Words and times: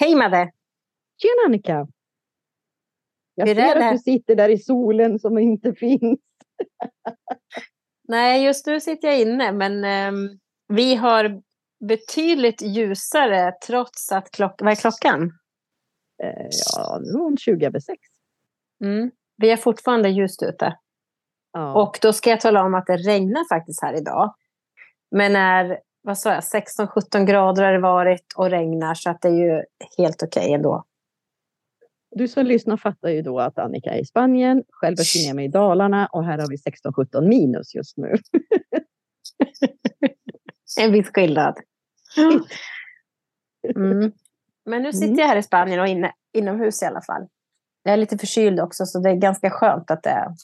Hej 0.00 0.14
Madde! 0.14 0.52
Tjena 1.22 1.46
Annika! 1.46 1.86
Jag 3.34 3.48
ser 3.48 3.76
att 3.76 3.92
du 3.92 3.98
sitter 3.98 4.34
där 4.34 4.48
i 4.48 4.58
solen 4.58 5.18
som 5.18 5.38
inte 5.38 5.74
finns. 5.74 6.20
Nej, 8.08 8.44
just 8.44 8.66
nu 8.66 8.80
sitter 8.80 9.08
jag 9.08 9.20
inne, 9.20 9.52
men 9.52 9.84
ehm, 9.84 10.38
vi 10.68 10.94
har 10.94 11.42
betydligt 11.88 12.62
ljusare 12.62 13.52
trots 13.66 14.12
att 14.12 14.30
klockan... 14.30 14.64
Vad 14.64 14.72
är 14.72 14.76
klockan? 14.76 15.22
Eh, 16.22 16.48
ja, 16.76 16.98
nu 17.02 17.18
är 17.18 17.22
hon 17.22 17.36
20 17.36 17.66
över 17.66 17.80
6. 17.80 17.98
Mm. 18.84 19.10
Vi 19.36 19.50
är 19.50 19.56
fortfarande 19.56 20.08
ljust 20.08 20.42
ute. 20.42 20.76
Ja. 21.52 21.82
Och 21.82 21.98
då 22.02 22.12
ska 22.12 22.30
jag 22.30 22.40
tala 22.40 22.64
om 22.64 22.74
att 22.74 22.86
det 22.86 22.96
regnar 22.96 23.48
faktiskt 23.48 23.82
här 23.82 23.94
idag. 23.94 24.34
Men 25.10 25.36
är, 25.36 25.80
vad 26.02 26.18
sa 26.18 26.34
jag, 26.34 26.40
16-17 26.42 27.24
grader 27.24 27.64
har 27.64 27.72
det 27.72 27.78
varit 27.78 28.32
och 28.36 28.50
regnar 28.50 28.94
så 28.94 29.10
att 29.10 29.20
det 29.22 29.28
är 29.28 29.32
ju 29.32 29.64
helt 29.98 30.22
okej 30.22 30.52
ändå. 30.52 30.84
Du 32.10 32.28
som 32.28 32.46
lyssnar 32.46 32.76
fattar 32.76 33.08
ju 33.08 33.22
då 33.22 33.40
att 33.40 33.58
Annika 33.58 33.90
är 33.90 33.98
i 33.98 34.04
Spanien, 34.04 34.64
själv 34.70 34.96
befinner 34.96 35.26
jag 35.26 35.36
mig 35.36 35.44
i 35.44 35.48
Dalarna 35.48 36.06
och 36.06 36.24
här 36.24 36.38
har 36.38 36.48
vi 36.48 36.56
16-17 36.56 37.28
minus 37.28 37.74
just 37.74 37.96
nu. 37.96 38.14
En 40.80 40.92
viss 40.92 41.10
skillnad. 41.14 41.54
Mm. 43.76 44.12
Men 44.64 44.82
nu 44.82 44.92
sitter 44.92 45.06
Mm. 45.06 45.18
jag 45.18 45.26
här 45.26 45.36
i 45.36 45.42
Spanien 45.42 45.80
och 45.80 45.86
inne, 45.88 46.12
inomhus 46.32 46.82
i 46.82 46.86
alla 46.86 47.02
fall. 47.02 47.26
Jag 47.82 47.92
är 47.92 47.96
lite 47.96 48.18
förkyld 48.18 48.60
också 48.60 48.86
så 48.86 48.98
det 48.98 49.10
är 49.10 49.14
ganska 49.14 49.50
skönt 49.50 49.90
att 49.90 50.02
det, 50.02 50.10
är- 50.10 50.34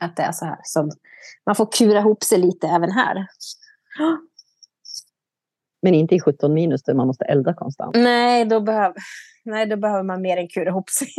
att 0.00 0.16
det 0.16 0.22
är 0.22 0.32
så 0.32 0.44
här. 0.44 0.58
Så 0.62 0.90
man 1.46 1.54
får 1.54 1.68
kura 1.72 1.98
ihop 1.98 2.24
sig 2.24 2.38
lite 2.38 2.68
även 2.68 2.90
här. 2.90 3.26
Men 5.82 5.94
inte 5.94 6.14
i 6.14 6.20
17 6.20 6.54
minus 6.54 6.82
där 6.82 6.94
man 6.94 7.06
måste 7.06 7.24
elda 7.24 7.54
konstant. 7.54 7.96
Nej, 7.96 8.44
då, 8.44 8.60
behöv, 8.60 8.94
nej, 9.44 9.66
då 9.66 9.76
behöver 9.76 10.02
man 10.02 10.22
mer 10.22 10.36
än 10.36 10.48
kura 10.48 10.68
ihop 10.68 10.90
sig. 10.90 11.08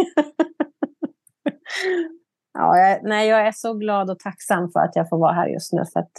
ja, 2.54 2.78
jag, 2.78 3.04
nej, 3.04 3.28
jag 3.28 3.48
är 3.48 3.52
så 3.52 3.74
glad 3.74 4.10
och 4.10 4.20
tacksam 4.20 4.72
för 4.72 4.80
att 4.80 4.96
jag 4.96 5.10
får 5.10 5.18
vara 5.18 5.34
här 5.34 5.48
just 5.48 5.74
nu. 5.74 5.86
För 5.94 6.00
att 6.00 6.12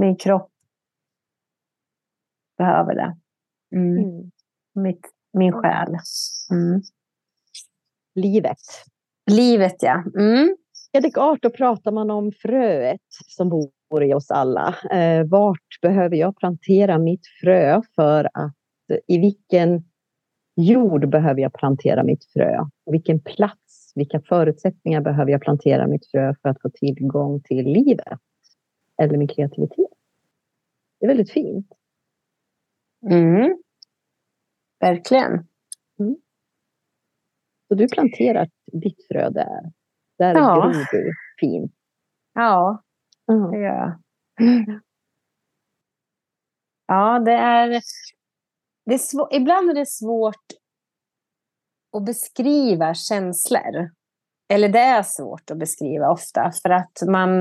min 0.00 0.16
kropp 0.16 0.50
behöver 2.58 2.94
det. 2.94 3.16
Mm. 3.76 3.98
Mm. 3.98 4.30
Mitt, 4.74 5.06
min 5.32 5.52
själ. 5.52 5.96
Mm. 6.50 6.82
Livet. 8.14 8.60
Livet, 9.30 9.76
ja. 9.82 10.04
Mm. 10.18 10.56
Edek 10.92 11.18
art, 11.18 11.42
då 11.42 11.50
pratar 11.50 11.92
man 11.92 12.10
om 12.10 12.32
fröet 12.32 13.00
som 13.26 13.48
bor 13.48 14.04
i 14.04 14.14
oss 14.14 14.30
alla. 14.30 14.74
Eh, 14.90 15.24
vart 15.24 15.80
behöver 15.82 16.16
jag 16.16 16.36
plantera 16.36 16.98
mitt 16.98 17.26
frö 17.40 17.82
för 17.94 18.28
att 18.34 18.54
i 19.06 19.18
vilken 19.18 19.84
jord 20.56 21.08
behöver 21.08 21.40
jag 21.40 21.52
plantera 21.52 22.02
mitt 22.02 22.24
frö? 22.24 22.66
Vilken 22.90 23.20
plats, 23.20 23.92
vilka 23.94 24.20
förutsättningar 24.20 25.00
behöver 25.00 25.32
jag 25.32 25.42
plantera 25.42 25.86
mitt 25.86 26.10
frö 26.10 26.34
för 26.42 26.48
att 26.48 26.62
få 26.62 26.70
tillgång 26.70 27.40
till 27.40 27.64
livet? 27.64 28.18
Eller 29.02 29.18
min 29.18 29.28
kreativitet? 29.28 29.90
Det 31.00 31.06
är 31.06 31.08
väldigt 31.08 31.32
fint. 31.32 31.66
Mm. 33.10 33.58
Verkligen. 34.80 35.46
Så 37.68 37.74
du 37.74 37.88
planterar 37.88 38.48
ditt 38.72 39.06
frö 39.08 39.30
där. 39.30 39.72
Där 40.20 40.34
Ja. 40.34 40.54
gror 40.54 40.86
du 40.92 41.12
fint. 41.40 41.72
Ja, 42.34 42.82
Ja. 43.26 43.34
det 43.34 43.58
gör 43.58 43.74
jag. 43.74 43.98
Ja, 46.86 47.18
det 47.18 47.32
är... 47.32 47.68
Det 48.86 48.94
är 48.94 48.98
svå- 48.98 49.28
Ibland 49.30 49.70
är 49.70 49.74
det 49.74 49.86
svårt 49.86 50.44
att 51.96 52.04
beskriva 52.04 52.94
känslor. 52.94 53.90
Eller 54.52 54.68
det 54.68 54.78
är 54.80 55.02
svårt 55.02 55.50
att 55.50 55.58
beskriva 55.58 56.10
ofta 56.10 56.52
för 56.62 56.70
att 56.70 57.02
man... 57.08 57.40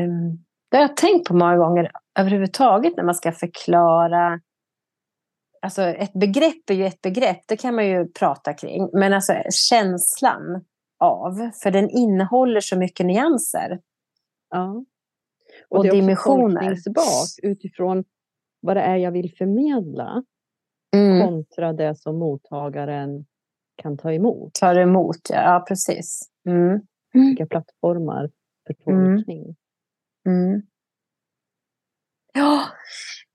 Um, 0.00 0.44
det 0.70 0.76
har 0.76 0.82
jag 0.82 0.96
tänkt 0.96 1.28
på 1.28 1.34
många 1.34 1.56
gånger 1.56 1.90
överhuvudtaget 2.18 2.96
när 2.96 3.04
man 3.04 3.14
ska 3.14 3.32
förklara... 3.32 4.40
Alltså 5.62 5.82
ett 5.82 6.12
begrepp 6.12 6.70
är 6.70 6.74
ju 6.74 6.86
ett 6.86 7.02
begrepp, 7.02 7.40
det 7.48 7.56
kan 7.56 7.74
man 7.74 7.86
ju 7.86 8.12
prata 8.12 8.54
kring. 8.54 8.90
Men 8.92 9.12
alltså 9.12 9.32
känslan 9.68 10.64
av, 10.98 11.50
för 11.62 11.70
den 11.70 11.90
innehåller 11.90 12.60
så 12.60 12.78
mycket 12.78 13.06
nyanser. 13.06 13.80
Ja. 14.50 14.84
Och 15.68 15.82
det 15.84 15.88
är 15.98 16.12
också 16.12 16.24
tolkningsbart 16.24 17.28
utifrån 17.42 18.04
vad 18.60 18.76
det 18.76 18.80
är 18.82 18.96
jag 18.96 19.10
vill 19.12 19.34
förmedla 19.36 20.24
Mm. 20.94 21.26
kontra 21.26 21.72
det 21.72 21.94
som 21.96 22.18
mottagaren 22.18 23.26
kan 23.76 23.98
ta 23.98 24.12
emot. 24.12 24.54
Tar 24.54 24.78
emot, 24.78 25.16
ja, 25.30 25.42
ja 25.42 25.64
precis. 25.68 26.22
Mm. 26.48 26.80
Vilka 27.12 27.46
plattformar 27.46 28.30
för 28.66 28.92
Mm. 28.92 29.16
tolkning. 29.16 29.56
Mm. 30.26 30.62
Ja. 32.32 32.62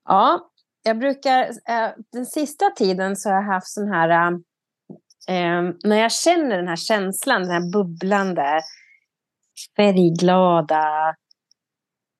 ja, 0.05 0.51
jag 0.83 0.99
brukar... 0.99 1.41
Eh, 1.43 1.89
den 2.11 2.25
sista 2.25 2.69
tiden 2.69 3.15
så 3.15 3.29
har 3.29 3.35
jag 3.35 3.43
haft 3.43 3.67
sån 3.67 3.87
här... 3.87 4.39
Eh, 5.27 5.61
när 5.83 5.95
jag 5.95 6.11
känner 6.11 6.57
den 6.57 6.67
här 6.67 6.75
känslan, 6.75 7.41
den 7.41 7.51
här 7.51 7.71
bubblande, 7.71 8.61
färgglada 9.77 11.15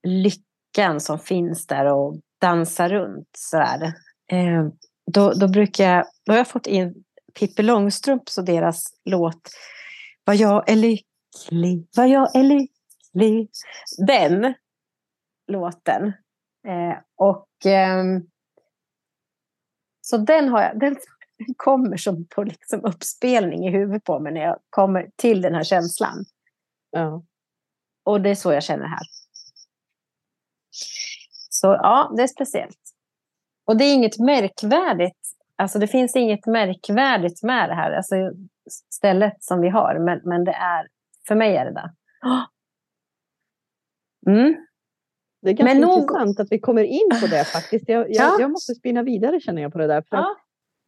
lyckan 0.08 1.00
som 1.00 1.20
finns 1.20 1.68
där 1.68 1.86
och 1.86 2.20
dansar 2.42 2.90
runt 2.90 3.30
sådär. 3.38 3.94
Eh, 4.32 4.68
då, 5.12 5.34
då 5.34 5.48
brukar 5.48 5.84
jag... 5.84 6.06
Då 6.26 6.34
har 6.34 6.38
jag 6.38 6.48
fått 6.48 6.68
in 6.68 7.04
Pippi 7.40 7.64
Långstrumps 7.64 8.38
och 8.38 8.46
deras 8.46 8.94
låt 9.06 9.50
Vad 10.24 10.36
jag 10.36 10.70
är 10.70 10.76
lycklig, 10.76 11.88
vad 11.96 12.10
jag 12.10 12.36
är 12.36 12.44
lycklig. 12.44 13.50
Den 14.08 14.54
låten. 15.48 16.14
Eh, 16.68 16.98
och 17.16 17.66
eh, 17.66 18.04
så 20.02 20.18
den 20.18 20.50
har 20.50 20.62
jag, 20.62 20.80
den 20.80 20.96
kommer 21.58 21.98
som 21.98 22.26
på 22.28 22.44
liksom 22.44 22.86
uppspelning 22.86 23.68
i 23.68 23.72
huvudet 23.72 24.04
på 24.04 24.20
mig 24.20 24.34
när 24.34 24.42
jag 24.42 24.60
kommer 24.70 25.10
till 25.16 25.42
den 25.42 25.56
här 25.56 25.64
känslan. 25.64 26.26
Ja. 26.92 27.24
Och 28.04 28.22
det 28.22 28.30
är 28.30 28.36
så 28.36 28.54
jag 28.54 28.64
känner 28.64 28.86
här. 28.86 29.00
Så 31.50 31.68
ja, 31.68 32.14
det 32.18 32.24
är 32.24 32.28
speciellt. 32.28 32.80
Och 33.66 33.78
det 33.78 33.84
är 33.86 33.94
inget 33.94 34.20
märkvärdigt. 34.20 35.18
Alltså 35.56 35.80
det 35.80 35.88
finns 35.88 36.16
inget 36.16 36.46
märkvärdigt 36.46 37.44
med 37.44 37.70
det 37.70 37.76
här. 37.76 37.92
Alltså 37.92 38.16
stället 38.94 39.44
som 39.44 39.62
vi 39.62 39.70
har. 39.70 40.00
Men, 40.00 40.22
men 40.24 40.44
det 40.44 40.52
är, 40.54 40.88
för 41.28 41.36
mig 41.36 41.56
är 41.58 41.66
det 41.66 41.72
det. 41.74 41.94
Mm. 44.28 44.56
Det 45.42 45.50
är 45.50 45.54
ganska 45.54 45.74
Men 45.74 45.82
nog- 45.82 46.00
intressant 46.00 46.40
att 46.40 46.48
vi 46.52 46.60
kommer 46.60 46.84
in 46.84 47.10
på 47.22 47.28
det 47.28 47.44
faktiskt. 47.54 47.90
Jag, 47.90 48.02
jag, 48.02 48.16
Ja. 48.16 48.38
jag 48.40 48.52
måste 48.52 48.76
spinna 48.76 49.04
vidare 49.04 49.40
känner 49.40 49.62
jag 49.62 49.72
på 49.72 49.78
det 49.78 49.88
där. 49.88 50.02
För 50.10 50.18
att, 50.18 50.24
Ja. 50.24 50.36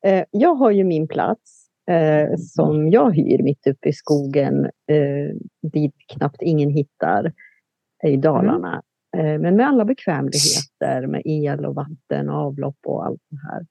Eh, 0.06 0.24
jag 0.32 0.56
har 0.56 0.72
ju 0.72 0.84
min 0.84 1.08
plats 1.08 1.68
eh, 1.90 2.36
som 2.38 2.90
jag 2.90 3.16
hyr 3.16 3.44
mitt 3.44 3.68
uppe 3.68 3.90
i 3.90 3.94
skogen 3.94 4.66
eh, 4.66 5.36
dit 5.74 5.96
knappt 6.08 6.42
ingen 6.42 6.70
hittar 6.70 7.34
i 8.04 8.18
Dalarna. 8.18 8.84
Eh, 9.18 9.40
men 9.40 9.56
med 9.56 9.68
alla 9.68 9.86
bekvämligheter 9.86 11.08
med 11.08 11.22
el 11.26 11.66
och 11.66 11.76
vatten 11.76 12.30
och 12.30 12.36
avlopp 12.36 12.78
och 12.86 13.06
allt 13.06 13.22
det 13.30 13.38
här. 13.52 13.66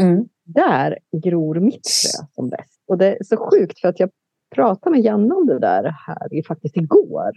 Mm. 0.00 0.28
Där 0.44 0.98
gror 1.24 1.60
mitt 1.60 1.86
frö 1.88 2.26
som 2.34 2.48
bäst. 2.48 2.82
Och 2.86 2.98
det 2.98 3.16
är 3.16 3.24
så 3.24 3.36
sjukt 3.36 3.80
för 3.80 3.88
att 3.88 4.00
jag 4.00 4.10
pratade 4.54 4.96
med 4.96 5.04
Janne 5.04 5.34
om 5.34 5.46
det 5.46 5.58
där 5.58 5.94
här 6.06 6.42
faktiskt 6.48 6.76
igår. 6.76 7.32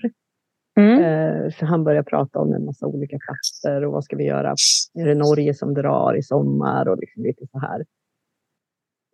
Mm. 0.79 1.03
Eh, 1.03 1.51
för 1.51 1.65
han 1.65 1.83
började 1.83 2.09
prata 2.09 2.39
om 2.39 2.53
en 2.53 2.65
massa 2.65 2.87
olika 2.87 3.17
platser 3.17 3.85
och 3.85 3.93
vad 3.93 4.03
ska 4.03 4.15
vi 4.15 4.23
göra? 4.23 4.55
Är 4.93 5.05
det 5.05 5.15
Norge 5.15 5.53
som 5.53 5.73
drar 5.73 6.17
i 6.17 6.23
sommar 6.23 6.87
och 6.87 6.97
liksom 6.97 7.23
lite 7.23 7.47
så 7.51 7.59
här. 7.59 7.85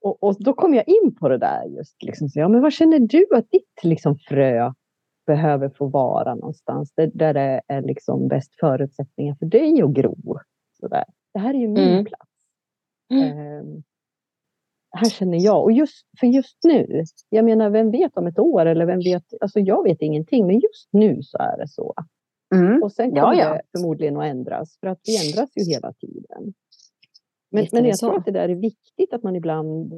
Och, 0.04 0.24
och 0.24 0.36
då 0.40 0.54
kom 0.54 0.74
jag 0.74 0.88
in 0.88 1.16
på 1.20 1.30
det 1.30 1.38
där 1.38 1.66
just 1.66 2.04
liksom. 2.04 2.30
Så, 2.30 2.40
ja, 2.40 2.48
men 2.48 2.62
vad 2.62 2.74
känner 2.74 3.00
du 3.00 3.28
att 3.36 3.52
ditt 3.52 3.84
liksom 3.84 4.16
frö 4.18 4.72
behöver 5.28 5.70
få 5.70 5.88
vara 5.88 6.36
någonstans? 6.36 6.92
Där, 6.96 7.12
där 7.14 7.34
det 7.34 7.62
är 7.68 7.82
liksom 7.82 8.28
bäst 8.28 8.56
förutsättningar 8.60 9.36
för 9.36 9.46
dig 9.46 9.82
att 9.82 9.94
gro. 9.94 10.40
Så 10.80 10.88
där. 10.88 11.06
Det 11.34 11.40
här 11.40 11.54
är 11.54 11.58
ju 11.60 11.68
min 11.68 11.78
Mm. 11.94 12.06
plats. 12.06 12.30
Mm. 13.12 13.38
Ehm, 13.38 13.84
här 14.96 15.10
känner 15.10 15.38
jag, 15.46 15.64
och 15.64 15.72
just 15.72 16.06
för 16.20 16.28
just 16.28 16.58
nu, 16.64 17.04
jag 17.30 17.46
menar 17.46 17.70
vem 17.70 17.92
vet 17.92 18.18
om 18.18 18.28
ett 18.28 18.40
år 18.40 18.66
eller 18.66 18.86
vem 18.86 19.00
vet, 19.00 19.24
alltså 19.42 19.60
jag 19.60 19.84
vet 19.84 20.02
ingenting, 20.02 20.48
men 20.48 20.56
just 20.60 20.90
nu 20.92 21.22
så 21.24 21.38
är 21.38 21.58
det 21.58 21.68
så. 21.68 21.94
Mm. 22.56 22.84
Och 22.84 22.92
sen 22.92 23.16
Ja, 23.16 23.22
kommer 23.24 23.36
ja. 23.42 23.54
det 23.54 23.62
förmodligen 23.78 24.18
att 24.18 24.26
ändras, 24.26 24.78
för 24.80 24.88
att 24.88 25.00
vi 25.04 25.28
ändras 25.30 25.50
ju 25.56 25.74
hela 25.74 25.94
tiden. 25.94 26.54
Men, 27.54 27.68
men 27.72 27.86
jag 27.86 27.98
tror 27.98 28.12
så. 28.12 28.18
att 28.18 28.26
det 28.26 28.32
där 28.32 28.50
är 28.50 28.56
viktigt 28.56 29.14
att 29.14 29.24
man 29.24 29.36
ibland 29.36 29.94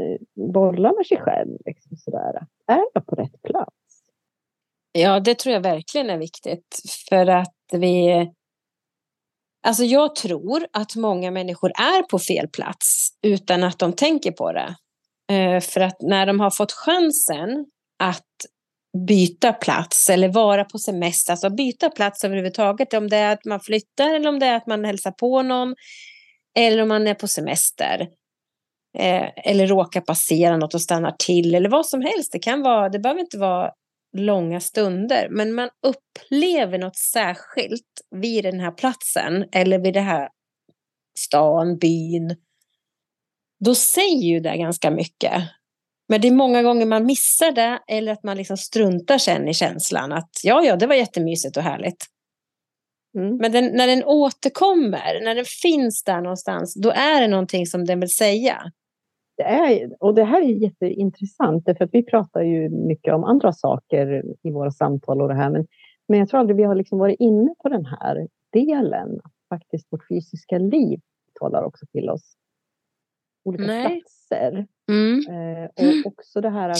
eh, 0.00 0.50
bollar 0.52 0.96
med 0.96 1.06
sig 1.06 1.18
själv. 1.20 1.58
Liksom 1.66 1.96
sådär. 1.96 2.46
Är 2.66 2.82
jag 2.94 3.06
på 3.06 3.14
rätt 3.14 3.42
plats? 3.42 3.72
Ja, 4.92 5.20
det 5.20 5.38
tror 5.38 5.52
jag 5.52 5.60
verkligen 5.60 6.10
är 6.10 6.18
viktigt. 6.18 6.80
För 7.08 7.26
att 7.26 7.54
vi... 7.72 8.30
Alltså 9.66 9.84
jag 9.84 10.14
tror 10.14 10.66
att 10.72 10.96
många 10.96 11.30
människor 11.30 11.70
är 11.70 12.02
på 12.02 12.18
fel 12.18 12.48
plats 12.48 13.08
utan 13.22 13.62
att 13.64 13.78
de 13.78 13.92
tänker 13.92 14.32
på 14.32 14.52
det. 14.52 14.76
Eh, 15.34 15.60
för 15.60 15.80
att 15.80 15.96
när 16.00 16.26
de 16.26 16.40
har 16.40 16.50
fått 16.50 16.72
chansen 16.72 17.66
att 17.98 18.26
byta 19.08 19.52
plats 19.52 20.10
eller 20.10 20.28
vara 20.28 20.64
på 20.64 20.78
semester, 20.78 21.32
alltså 21.32 21.50
byta 21.50 21.90
plats 21.90 22.24
överhuvudtaget, 22.24 22.94
om 22.94 23.08
det 23.08 23.16
är 23.16 23.32
att 23.32 23.44
man 23.44 23.60
flyttar 23.60 24.14
eller 24.14 24.28
om 24.28 24.38
det 24.38 24.46
är 24.46 24.56
att 24.56 24.66
man 24.66 24.84
hälsar 24.84 25.10
på 25.10 25.42
någon 25.42 25.74
eller 26.58 26.82
om 26.82 26.88
man 26.88 27.06
är 27.06 27.14
på 27.14 27.28
semester 27.28 28.08
eh, 28.98 29.28
eller 29.36 29.66
råkar 29.66 30.00
passera 30.00 30.56
något 30.56 30.74
och 30.74 30.82
stannar 30.82 31.16
till 31.18 31.54
eller 31.54 31.68
vad 31.68 31.86
som 31.86 32.00
helst. 32.00 32.32
Det 32.32 32.38
kan 32.38 32.62
vara, 32.62 32.88
det 32.88 32.98
behöver 32.98 33.20
inte 33.20 33.38
vara 33.38 33.70
långa 34.16 34.60
stunder, 34.60 35.28
men 35.30 35.54
man 35.54 35.68
upplever 35.86 36.78
något 36.78 36.96
särskilt 36.96 38.00
vid 38.10 38.44
den 38.44 38.60
här 38.60 38.70
platsen 38.70 39.44
eller 39.52 39.78
vid 39.78 39.94
det 39.94 40.00
här 40.00 40.28
stan, 41.18 41.78
byn. 41.78 42.36
Då 43.64 43.74
säger 43.74 44.28
ju 44.28 44.40
det 44.40 44.56
ganska 44.56 44.90
mycket. 44.90 45.42
Men 46.08 46.20
det 46.20 46.28
är 46.28 46.32
många 46.32 46.62
gånger 46.62 46.86
man 46.86 47.06
missar 47.06 47.52
det 47.52 47.80
eller 47.88 48.12
att 48.12 48.22
man 48.22 48.36
liksom 48.36 48.56
struntar 48.56 49.18
sen 49.18 49.48
i 49.48 49.54
känslan 49.54 50.12
att 50.12 50.30
ja, 50.42 50.64
ja, 50.64 50.76
det 50.76 50.86
var 50.86 50.94
jättemysigt 50.94 51.56
och 51.56 51.62
härligt. 51.62 52.06
Mm. 53.14 53.36
Men 53.36 53.52
den, 53.52 53.64
när 53.64 53.86
den 53.86 54.04
återkommer, 54.04 55.24
när 55.24 55.34
den 55.34 55.44
finns 55.62 56.04
där 56.04 56.20
någonstans, 56.20 56.74
då 56.74 56.90
är 56.90 57.20
det 57.20 57.28
någonting 57.28 57.66
som 57.66 57.84
den 57.84 58.00
vill 58.00 58.14
säga. 58.14 58.72
Det 59.36 59.42
är, 59.42 59.96
och 60.00 60.14
det 60.14 60.24
här 60.24 60.42
är 60.42 60.46
jätteintressant, 60.46 61.64
för 61.64 61.84
att 61.84 61.90
vi 61.92 62.02
pratar 62.02 62.42
ju 62.42 62.68
mycket 62.68 63.14
om 63.14 63.24
andra 63.24 63.52
saker 63.52 64.24
i 64.42 64.50
våra 64.50 64.70
samtal 64.70 65.22
och 65.22 65.28
det 65.28 65.34
här, 65.34 65.50
men, 65.50 65.66
men 66.08 66.18
jag 66.18 66.28
tror 66.28 66.40
aldrig 66.40 66.56
vi 66.56 66.62
har 66.62 66.74
liksom 66.74 66.98
varit 66.98 67.20
inne 67.20 67.54
på 67.62 67.68
den 67.68 67.86
här 67.86 68.28
delen. 68.52 69.20
Faktiskt 69.48 69.92
vårt 69.92 70.08
fysiska 70.08 70.58
liv 70.58 71.00
talar 71.40 71.62
också 71.62 71.86
till 71.86 72.10
oss. 72.10 72.36
Olika 73.44 73.64
Nej. 73.64 74.00
platser. 74.00 74.66
Mm. 74.88 75.18
Eh, 75.28 75.64
och 75.64 76.06
också 76.06 76.40
det 76.40 76.50
här 76.50 76.68
att 76.68 76.76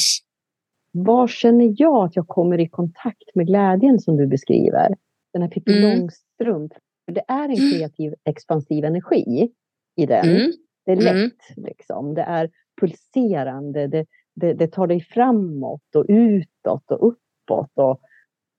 var 0.92 1.28
känner 1.28 1.74
jag 1.76 2.04
att 2.04 2.16
jag 2.16 2.28
kommer 2.28 2.60
i 2.60 2.68
kontakt 2.68 3.34
med 3.34 3.46
glädjen 3.46 4.00
som 4.00 4.16
du 4.16 4.26
beskriver? 4.26 4.94
Den 5.32 5.42
här 5.42 5.48
Pippi 5.48 5.78
mm. 5.78 5.98
Långstrump. 5.98 6.72
Det 7.06 7.24
är 7.28 7.48
en 7.48 7.56
kreativ 7.56 8.14
expansiv 8.24 8.84
energi 8.84 9.52
i 9.96 10.06
den. 10.06 10.28
Mm. 10.28 10.52
Det 10.84 10.92
är 10.92 10.96
mm. 10.96 11.04
lätt, 11.04 11.56
mm. 11.56 11.66
liksom. 11.68 12.14
det 12.14 12.22
är 12.22 12.50
pulserande, 12.80 13.86
det, 13.86 14.06
det, 14.34 14.54
det, 14.54 14.66
tar 14.66 14.86
dig 14.86 15.00
framåt 15.00 15.96
och 15.96 16.04
utåt 16.08 16.90
och 16.90 17.08
uppåt. 17.08 17.70
Och, 17.74 18.00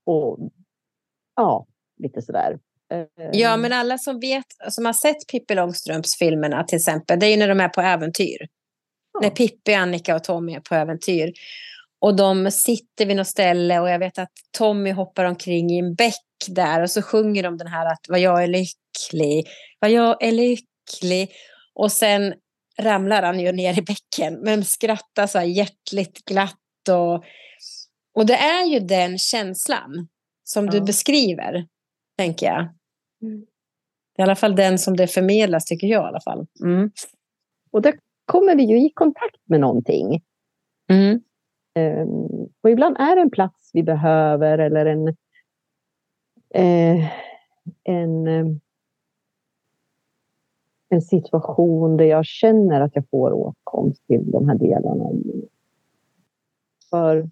och 0.06 0.52
ja, 1.36 1.68
lite 1.98 2.22
sådär. 2.22 2.60
Ja, 3.32 3.58
men 3.58 3.74
alla 3.74 3.98
som 3.98 4.20
vet, 4.20 4.46
som 4.70 4.86
har 4.86 4.94
sett 4.94 5.28
Pippi 5.32 5.56
Långstrumps 5.56 6.18
filmerna 6.20 6.64
till 6.64 6.76
exempel, 6.76 7.20
det 7.20 7.26
är 7.26 7.30
ju 7.30 7.38
när 7.38 7.48
de 7.48 7.60
är 7.60 7.70
på 7.70 7.82
äventyr. 7.82 8.48
Ja. 9.14 9.20
När 9.22 9.30
Pippi, 9.30 9.74
Annika 9.74 10.16
och 10.16 10.24
Tommy 10.24 10.54
är 10.54 10.60
på 10.60 10.76
äventyr. 10.76 11.34
Och 12.00 12.16
de 12.16 12.52
sitter 12.52 13.06
vid 13.06 13.16
något 13.16 13.28
ställe 13.28 13.80
och 13.80 13.90
jag 13.90 14.00
vet 14.00 14.20
att 14.20 14.32
Tommy 14.58 14.92
hoppar 14.92 15.26
omkring 15.26 15.72
i 15.72 15.80
en 15.80 15.96
bäck 15.96 16.14
där 16.48 16.82
och 16.82 16.92
så 16.92 17.02
sjunger 17.02 17.44
de 17.44 17.58
den 17.58 17.68
här 17.68 17.86
att 17.86 18.06
vad 18.10 18.20
jag 18.20 18.44
är 18.44 18.48
lycklig, 18.48 19.48
vad 19.80 19.92
jag 19.92 20.24
är 20.24 20.32
lycklig. 20.32 21.32
Och 21.74 21.92
sen 21.92 22.34
ramlar 22.80 23.24
han 23.24 23.40
ju 23.40 23.52
ner 23.52 23.80
i 23.80 23.82
bäcken 23.82 24.40
men 24.42 24.66
skrattar 24.66 25.28
så 25.28 25.40
här 25.40 25.46
hjärtligt 25.46 26.26
glatt. 26.26 26.90
Och, 26.90 27.24
och 28.16 28.26
det 28.26 28.36
är 28.36 28.66
ju 28.66 28.80
den 28.80 29.18
känslan 29.18 30.08
som 30.44 30.66
ja. 30.66 30.72
du 30.72 30.82
beskriver, 30.82 31.68
tänker 32.18 32.46
jag. 32.46 32.70
Mm. 33.22 33.46
I 34.18 34.22
alla 34.22 34.36
fall 34.36 34.56
den 34.56 34.80
som 34.80 34.98
det 34.98 35.08
förmedlas, 35.08 35.66
tycker 35.66 35.88
jag 35.88 36.04
i 36.04 36.08
alla 36.08 36.22
fall. 36.22 36.48
Mm. 36.64 36.92
Och 37.72 37.82
där 37.82 37.94
kommer 38.26 38.56
vi 38.56 38.64
ju 38.64 38.86
i 38.86 38.90
kontakt 38.94 39.42
med 39.50 39.60
någonting. 39.60 40.22
Mm. 40.90 41.22
Um, 41.80 42.50
och 42.64 42.70
ibland 42.70 42.98
är 42.98 43.16
det 43.16 43.22
en 43.22 43.32
plats 43.32 43.70
vi 43.74 43.84
behöver 43.84 44.58
eller 44.58 44.86
en, 44.86 45.16
uh, 46.56 47.08
en 47.84 48.28
um, 48.28 48.60
en 50.94 51.02
situation 51.02 51.98
där 51.98 52.06
jag 52.06 52.26
känner 52.26 52.82
att 52.82 52.96
jag 52.96 53.10
får 53.10 53.34
åtkomst 53.34 54.08
till 54.08 54.32
de 54.32 54.50
här 54.50 54.58
delarna 54.58 55.10
För 56.90 57.30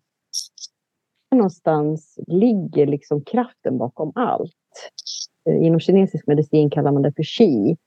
någonstans 1.32 2.20
ligger 2.28 2.88
liksom 2.88 3.22
kraften 3.22 3.78
bakom 3.78 4.12
allt. 4.16 4.54
Eh, 5.46 5.66
inom 5.66 5.80
kinesisk 5.80 6.28
medicin 6.28 6.70
kallar 6.70 6.92
man 6.92 7.02
det 7.02 7.14
för 7.16 7.24
qi. 7.24 7.78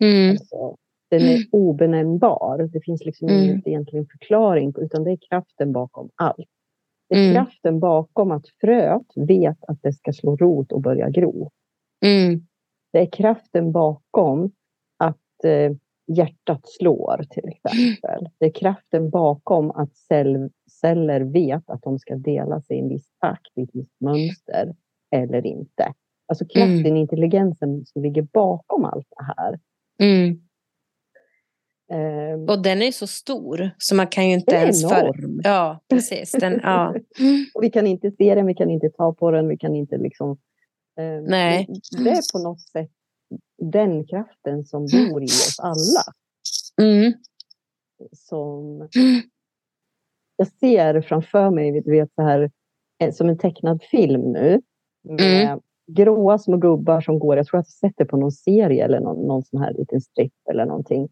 Mm. 0.00 0.30
Alltså, 0.30 0.76
den 1.08 1.20
är 1.22 1.38
obenämnbar. 1.52 2.68
Det 2.72 2.80
finns 2.80 3.04
liksom 3.04 3.28
mm. 3.28 3.44
ingen 3.44 3.68
egentligen 3.68 4.06
förklaring, 4.06 4.74
utan 4.78 5.04
det 5.04 5.10
är 5.10 5.18
kraften 5.28 5.72
bakom 5.72 6.10
allt. 6.14 6.48
Det 7.10 7.16
är 7.16 7.30
mm. 7.30 7.34
kraften 7.34 7.80
bakom 7.80 8.30
att 8.30 8.46
fröet 8.60 9.06
vet 9.16 9.64
att 9.68 9.82
det 9.82 9.92
ska 9.92 10.12
slå 10.12 10.36
rot 10.36 10.72
och 10.72 10.80
börja 10.80 11.10
gro. 11.10 11.50
Mm. 12.04 12.46
Det 12.92 12.98
är 12.98 13.10
kraften 13.12 13.72
bakom 13.72 14.50
eh, 15.44 15.72
hjärtat 16.16 16.68
slår 16.68 17.24
till 17.30 17.48
exempel. 17.48 18.28
Det 18.38 18.46
är 18.46 18.52
kraften 18.52 19.10
bakom 19.10 19.70
att 19.70 19.96
cell, 19.96 20.50
celler 20.80 21.20
vet 21.20 21.70
att 21.70 21.82
de 21.82 21.98
ska 21.98 22.16
dela 22.16 22.60
sig 22.60 22.76
i 22.76 22.80
en 22.80 22.88
viss 22.88 23.10
takt, 23.20 23.58
i 23.58 23.62
ett 23.62 23.70
visst 23.72 24.00
mönster 24.00 24.74
eller 25.10 25.46
inte. 25.46 25.92
Alltså 26.28 26.44
kraften, 26.44 26.86
mm. 26.86 26.96
intelligensen 26.96 27.86
som 27.86 28.02
ligger 28.02 28.22
bakom 28.22 28.84
allt 28.84 29.06
det 29.16 29.24
här. 29.24 29.58
Mm. 30.02 30.40
Um, 31.92 32.48
och 32.48 32.62
den 32.62 32.82
är 32.82 32.92
så 32.92 33.06
stor 33.06 33.70
så 33.78 33.94
man 33.94 34.06
kan 34.06 34.28
ju 34.28 34.34
inte 34.34 34.54
ens... 34.54 34.88
För... 34.88 35.12
Ja, 35.44 35.80
precis. 35.88 36.32
Den, 36.32 36.60
ja. 36.62 36.94
och 37.54 37.62
vi 37.62 37.70
kan 37.70 37.86
inte 37.86 38.10
se 38.10 38.34
den, 38.34 38.46
vi 38.46 38.54
kan 38.54 38.70
inte 38.70 38.90
ta 38.90 39.14
på 39.14 39.30
den, 39.30 39.48
vi 39.48 39.56
kan 39.56 39.74
inte 39.74 39.98
liksom... 39.98 40.30
Um, 41.00 41.24
Nej. 41.24 41.68
Det 42.04 42.10
är 42.10 42.32
på 42.32 42.38
något 42.38 42.60
sätt 42.60 42.90
den 43.60 44.06
kraften 44.06 44.64
som 44.64 44.80
bor 44.80 45.22
i 45.22 45.26
oss 45.26 45.56
alla. 45.58 46.14
Mm. 46.82 47.12
Som 48.12 48.88
jag 50.36 50.48
ser 50.48 51.00
framför 51.00 51.50
mig, 51.50 51.80
du 51.80 51.90
vet 51.90 52.14
så 52.14 52.22
här, 52.22 52.50
eh, 53.02 53.12
som 53.12 53.28
en 53.28 53.38
tecknad 53.38 53.82
film 53.82 54.32
nu. 54.32 54.60
Med 55.02 55.44
mm. 55.44 55.60
gråa 55.86 56.38
små 56.38 56.56
gubbar 56.56 57.00
som 57.00 57.18
går, 57.18 57.36
jag 57.36 57.46
tror 57.46 57.60
att 57.60 57.66
jag 57.66 57.90
sett 57.90 57.96
det 57.96 58.04
på 58.04 58.16
någon 58.16 58.32
serie 58.32 58.84
eller 58.84 59.00
någon, 59.00 59.26
någon 59.26 59.42
sån 59.44 59.60
här 59.60 59.74
liten 59.74 60.00
strip 60.00 60.32
eller 60.50 60.66
någonting. 60.66 61.08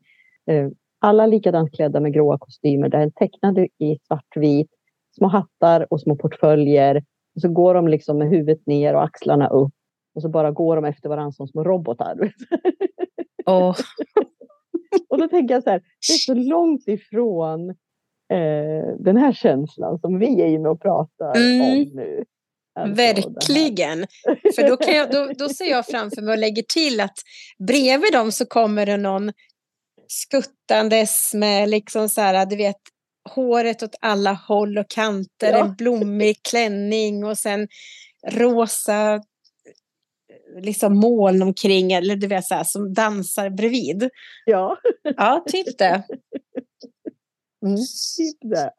Eh, 0.49 0.69
alla 1.01 1.27
likadant 1.27 1.75
klädda 1.75 2.01
med 2.01 2.15
gråa 2.15 2.39
kostymer, 2.39 2.89
där 2.89 2.99
är 2.99 3.11
tecknade 3.11 3.69
i 3.79 3.99
svartvit, 4.07 4.71
små 5.17 5.29
hattar 5.29 5.87
och 5.91 6.01
små 6.01 6.17
portföljer. 6.17 7.05
Och 7.35 7.41
så 7.41 7.49
går 7.49 7.75
de 7.75 7.89
liksom 7.89 8.19
med 8.19 8.29
huvudet 8.29 8.67
ner 8.67 8.95
och 8.95 9.05
axlarna 9.05 9.49
upp 9.49 9.73
och 10.15 10.23
så 10.23 10.29
bara 10.29 10.51
går 10.51 10.77
de 10.77 10.85
efter 10.85 11.09
varandra 11.09 11.33
som 11.33 11.49
små 11.49 11.65
robotar. 11.65 12.33
Oh. 13.47 13.77
och 15.09 15.19
då 15.19 15.29
tänker 15.29 15.55
jag 15.55 15.63
så 15.63 15.71
här, 15.71 15.79
det 15.79 16.13
är 16.13 16.19
så 16.19 16.35
långt 16.35 16.89
ifrån 16.89 17.71
eh, 18.33 18.97
den 18.99 19.17
här 19.17 19.33
känslan 19.33 19.99
som 19.99 20.19
vi 20.19 20.43
är 20.43 20.47
inne 20.47 20.69
och 20.69 20.83
pratar 20.83 21.37
mm. 21.37 21.61
om 21.61 21.91
nu. 21.95 22.25
Alltså 22.75 22.95
Verkligen. 22.95 24.07
För 24.57 24.69
då, 24.69 24.77
kan 24.77 24.95
jag, 24.95 25.11
då, 25.11 25.33
då 25.39 25.49
ser 25.49 25.71
jag 25.71 25.87
framför 25.87 26.23
mig 26.23 26.33
och 26.33 26.39
lägger 26.39 26.63
till 26.63 27.01
att 27.01 27.19
bredvid 27.69 28.13
dem 28.13 28.33
så 28.33 28.47
kommer 28.47 28.87
det 28.87 28.97
någon 28.97 29.33
skuttandes 30.09 31.35
med 31.35 31.69
liksom 31.69 32.09
så 32.09 32.21
här, 32.21 32.47
du 32.47 32.57
vet, 32.57 32.77
håret 33.31 33.83
åt 33.83 33.95
alla 34.01 34.33
håll 34.33 34.79
och 34.79 34.91
kanter, 34.91 35.53
ja. 35.53 35.65
en 35.65 35.75
blommig 35.75 36.43
klänning 36.51 37.25
och 37.25 37.39
sen 37.39 37.69
rosa 38.31 39.23
liksom 40.61 40.97
moln 40.97 41.43
omkring, 41.43 41.93
eller 41.93 42.17
du 42.17 42.27
vet 42.27 42.45
så 42.45 42.55
här, 42.55 42.65
som 42.65 42.95
dansar 42.95 43.51
bredvid. 43.51 44.11
Ja. 44.45 44.77
Ja, 45.03 45.45
typ 45.47 45.79
det. 45.79 46.05
Mm. 47.67 47.77
Typ 48.17 48.39
det. 48.41 48.73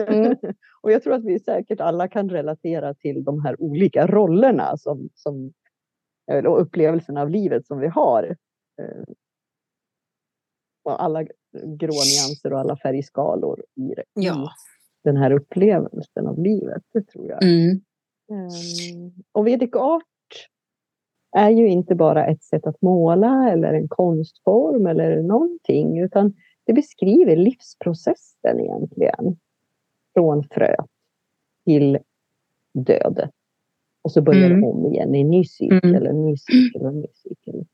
Mm. 0.00 0.36
Och 0.80 0.92
jag 0.92 1.02
tror 1.02 1.14
att 1.14 1.24
vi 1.24 1.40
säkert 1.40 1.80
alla 1.80 2.08
kan 2.08 2.30
relatera 2.30 2.94
till 2.94 3.24
de 3.24 3.44
här 3.44 3.60
olika 3.60 4.06
rollerna 4.06 4.76
som, 4.76 5.08
som, 5.14 5.52
och 6.46 6.60
upplevelserna 6.60 7.20
av 7.20 7.30
livet 7.30 7.66
som 7.66 7.78
vi 7.80 7.86
har. 7.86 8.36
Och 10.84 11.02
alla 11.02 11.22
grå 11.52 11.92
nyanser 11.92 12.52
och 12.52 12.60
alla 12.60 12.76
färgskalor 12.76 13.64
i, 13.74 13.94
ja. 14.14 14.48
den 15.04 15.16
här 15.16 15.30
upplevelsen 15.30 16.26
av 16.26 16.38
livet, 16.38 16.82
det 16.92 17.02
tror 17.02 17.26
jag. 17.26 17.42
Mm. 17.42 17.80
Um, 18.30 19.12
och 19.32 19.46
Vedic 19.46 19.74
art 19.74 20.04
är 21.36 21.50
ju 21.50 21.68
inte 21.68 21.94
bara 21.94 22.26
ett 22.26 22.42
sätt 22.42 22.66
att 22.66 22.82
måla 22.82 23.52
eller 23.52 23.74
en 23.74 23.88
konstform 23.88 24.86
eller 24.86 25.22
någonting, 25.22 25.98
utan 25.98 26.34
det 26.64 26.72
beskriver 26.72 27.36
livsprocessen 27.36 28.60
egentligen. 28.60 29.36
Från 30.14 30.44
frö 30.44 30.76
till 31.64 31.98
död. 32.74 33.30
Och 34.02 34.12
så 34.12 34.22
börjar 34.22 34.46
mm. 34.46 34.60
det 34.60 34.66
om 34.66 34.86
igen 34.86 35.14
i 35.14 35.20
en 35.20 35.30
ny 35.30 35.44
cykel, 35.44 35.96
mm. 35.96 36.06
en 36.06 36.24
ny 36.24 36.36
cykel, 36.36 36.84
en 36.86 37.00
ny 37.00 37.06
cykel. 37.14 37.64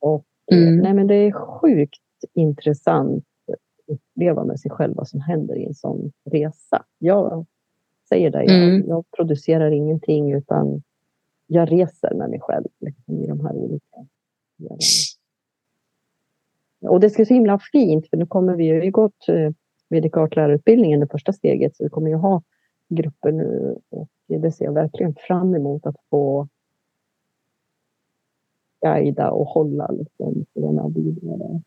Och 0.00 0.26
mm. 0.62 0.76
nej, 0.76 0.94
men 0.94 1.06
det 1.06 1.14
är 1.14 1.32
sjukt 1.32 2.00
intressant 2.34 3.24
att 3.52 3.94
uppleva 3.94 4.44
med 4.44 4.60
sig 4.60 4.70
själv 4.70 4.94
vad 4.96 5.08
som 5.08 5.20
händer 5.20 5.56
i 5.56 5.66
en 5.66 5.74
sån 5.74 6.12
resa. 6.30 6.84
Jag 6.98 7.46
säger 8.08 8.30
det, 8.30 8.44
jag, 8.44 8.64
mm. 8.64 8.88
jag 8.88 9.04
producerar 9.16 9.70
ingenting 9.70 10.32
utan 10.32 10.82
jag 11.46 11.72
reser 11.72 12.14
med 12.14 12.30
mig 12.30 12.40
själv 12.40 12.66
liksom, 12.80 13.20
i 13.20 13.26
de 13.26 13.40
här 13.40 13.52
olika 13.52 14.06
delarna. 14.56 14.78
Och 16.88 17.00
det 17.00 17.10
ska 17.10 17.24
så 17.24 17.34
himla 17.34 17.58
fint, 17.72 18.08
för 18.08 18.16
nu 18.16 18.26
kommer 18.26 18.56
vi 18.56 18.64
ju, 18.64 18.90
gått 18.90 19.28
eh, 19.28 19.50
medikartlärarutbildningen, 19.88 21.00
det 21.00 21.06
första 21.06 21.32
steget, 21.32 21.76
så 21.76 21.84
vi 21.84 21.90
kommer 21.90 22.08
ju 22.08 22.16
ha 22.16 22.42
grupper 22.88 23.32
nu 23.32 23.78
och 23.90 24.08
det 24.26 24.52
ser 24.52 24.64
jag 24.64 24.72
verkligen 24.72 25.14
fram 25.14 25.54
emot 25.54 25.86
att 25.86 25.96
få 26.10 26.48
guida 28.84 29.30
och 29.30 29.46
hålla 29.46 29.86
liksom, 29.86 30.46
för 30.54 30.90
vidare 30.90 31.62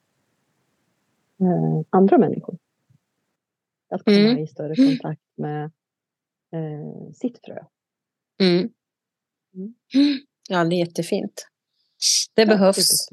eh, 1.40 1.86
andra 1.90 2.18
människor. 2.18 2.58
Att 3.90 4.04
komma 4.04 4.18
mm. 4.18 4.38
i 4.38 4.48
större 4.48 4.76
kontakt 4.76 5.22
med 5.36 5.64
eh, 6.52 7.12
sitt 7.14 7.40
frö. 7.46 7.64
Mm. 8.40 8.70
Mm. 9.54 10.20
Ja, 10.50 10.64
det 10.64 10.76
är 10.76 10.80
jättefint. 10.80 11.48
Det 12.34 12.42
ja, 12.42 12.48
behövs. 12.48 13.10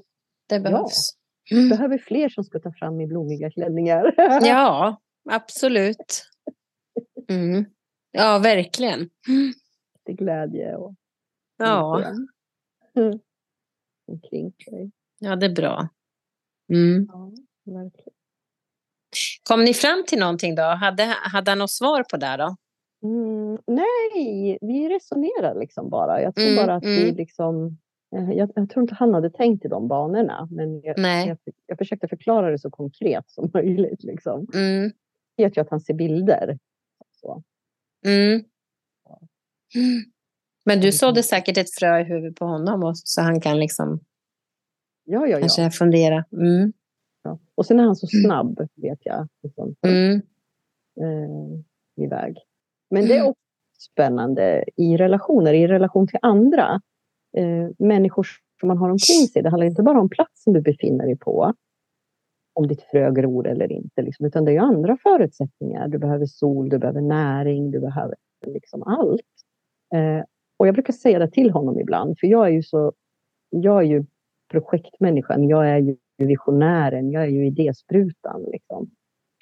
Det 0.46 0.60
behövs. 0.60 1.16
Ja. 1.50 1.56
Vi 1.56 1.68
behöver 1.68 1.98
fler 1.98 2.28
som 2.28 2.44
ska 2.44 2.58
ta 2.58 2.72
fram 2.72 3.00
i 3.00 3.06
blommiga 3.06 3.50
klänningar. 3.50 4.14
ja, 4.42 5.00
absolut. 5.30 6.24
Mm. 7.28 7.64
Ja, 8.10 8.38
verkligen. 8.38 9.10
Till 10.04 10.16
glädje 10.16 10.76
och 10.76 10.94
ja. 11.56 12.02
omkring 14.06 14.52
sig. 14.64 14.90
Ja, 15.18 15.36
det 15.36 15.46
är 15.46 15.54
bra. 15.54 15.88
Mm. 16.72 17.08
Ja, 17.12 17.32
verkligen. 17.64 18.14
Kom 19.48 19.64
ni 19.64 19.74
fram 19.74 20.04
till 20.06 20.18
någonting 20.18 20.54
då? 20.54 20.62
Hade, 20.62 21.02
hade 21.04 21.50
han 21.50 21.58
något 21.58 21.70
svar 21.70 22.04
på 22.10 22.16
det 22.16 22.36
då? 22.36 22.56
Mm, 23.02 23.58
nej, 23.66 24.58
vi 24.60 24.88
resonerar 24.88 25.60
liksom 25.60 25.90
bara. 25.90 26.22
Jag 26.22 26.34
tror 26.34 26.46
mm, 26.46 26.66
bara 26.66 26.74
att 26.74 26.84
mm. 26.84 27.04
vi 27.04 27.12
liksom... 27.12 27.78
Eh, 28.16 28.32
jag, 28.32 28.50
jag, 28.54 28.70
tror 28.70 28.82
inte 28.82 28.94
han 28.94 29.14
hade 29.14 29.30
tänkt 29.30 29.64
i 29.64 29.68
de 29.68 29.88
banorna, 29.88 30.48
men 30.50 30.80
jag, 30.82 30.98
jag, 30.98 31.38
jag, 31.66 31.78
försökte 31.78 32.08
förklara 32.08 32.50
det 32.50 32.58
så 32.58 32.70
konkret 32.70 33.30
som 33.30 33.50
möjligt. 33.54 34.02
Liksom. 34.02 34.46
Mm. 34.54 34.92
Jag 35.36 35.48
vet 35.48 35.56
ju 35.56 35.60
att 35.60 35.70
han 35.70 35.80
ser 35.80 35.94
bilder. 35.94 36.58
Så. 37.12 37.42
Mm. 38.06 38.44
Men 40.64 40.80
du 40.80 40.92
sådde 40.92 41.22
säkert 41.22 41.58
ett 41.58 41.74
frö 41.74 42.00
i 42.00 42.04
huvudet 42.04 42.38
på 42.38 42.44
honom 42.44 42.84
och, 42.84 42.98
så 42.98 43.20
han 43.20 43.40
kan 43.40 43.60
liksom 43.60 44.00
ja, 45.04 45.26
ja, 45.26 45.38
kanske 45.38 45.70
fundera. 45.70 46.24
Mm. 46.32 46.72
Ja. 47.22 47.38
Och 47.54 47.66
sen 47.66 47.80
är 47.80 47.84
han 47.84 47.96
så 47.96 48.06
snabb, 48.06 48.68
vet 48.74 48.98
jag. 49.02 49.28
Liksom, 49.42 49.74
mm. 49.86 50.22
eh, 51.00 52.04
iväg. 52.04 52.38
Men 52.90 53.06
det 53.06 53.12
är 53.12 53.18
mm. 53.18 53.28
också 53.28 53.40
spännande 53.92 54.64
i 54.76 54.96
relationer, 54.96 55.54
i 55.54 55.66
relation 55.66 56.06
till 56.06 56.18
andra 56.22 56.80
eh, 57.36 57.68
människor 57.78 58.26
som 58.60 58.68
man 58.68 58.78
har 58.78 58.90
omkring 58.90 59.28
sig. 59.32 59.42
Det 59.42 59.50
handlar 59.50 59.66
inte 59.66 59.82
bara 59.82 60.00
om 60.00 60.08
platsen 60.08 60.52
du 60.52 60.60
befinner 60.60 61.06
dig 61.06 61.18
på, 61.18 61.52
om 62.54 62.66
ditt 62.66 62.82
frö 62.82 63.10
gror 63.10 63.48
eller 63.48 63.72
inte, 63.72 64.02
liksom, 64.02 64.26
utan 64.26 64.44
det 64.44 64.52
är 64.52 64.60
andra 64.60 64.96
förutsättningar. 65.02 65.88
Du 65.88 65.98
behöver 65.98 66.26
sol, 66.26 66.68
du 66.68 66.78
behöver 66.78 67.00
näring, 67.00 67.70
du 67.70 67.80
behöver 67.80 68.14
liksom 68.46 68.82
allt. 68.82 69.20
Eh, 69.94 70.24
och 70.56 70.66
jag 70.66 70.74
brukar 70.74 70.92
säga 70.92 71.18
det 71.18 71.30
till 71.30 71.50
honom 71.50 71.80
ibland, 71.80 72.18
för 72.18 72.26
jag 72.26 72.46
är 72.46 72.50
ju 72.50 72.62
så, 72.62 72.92
jag 73.50 73.78
är 73.78 73.86
ju 73.86 74.04
projektmänniskan, 74.50 75.48
jag 75.48 75.70
är 75.70 75.78
ju 75.78 75.96
visionären, 76.18 77.10
jag 77.10 77.22
är 77.22 77.28
ju 77.28 77.46
idésprutan. 77.46 78.44
Liksom. 78.52 78.90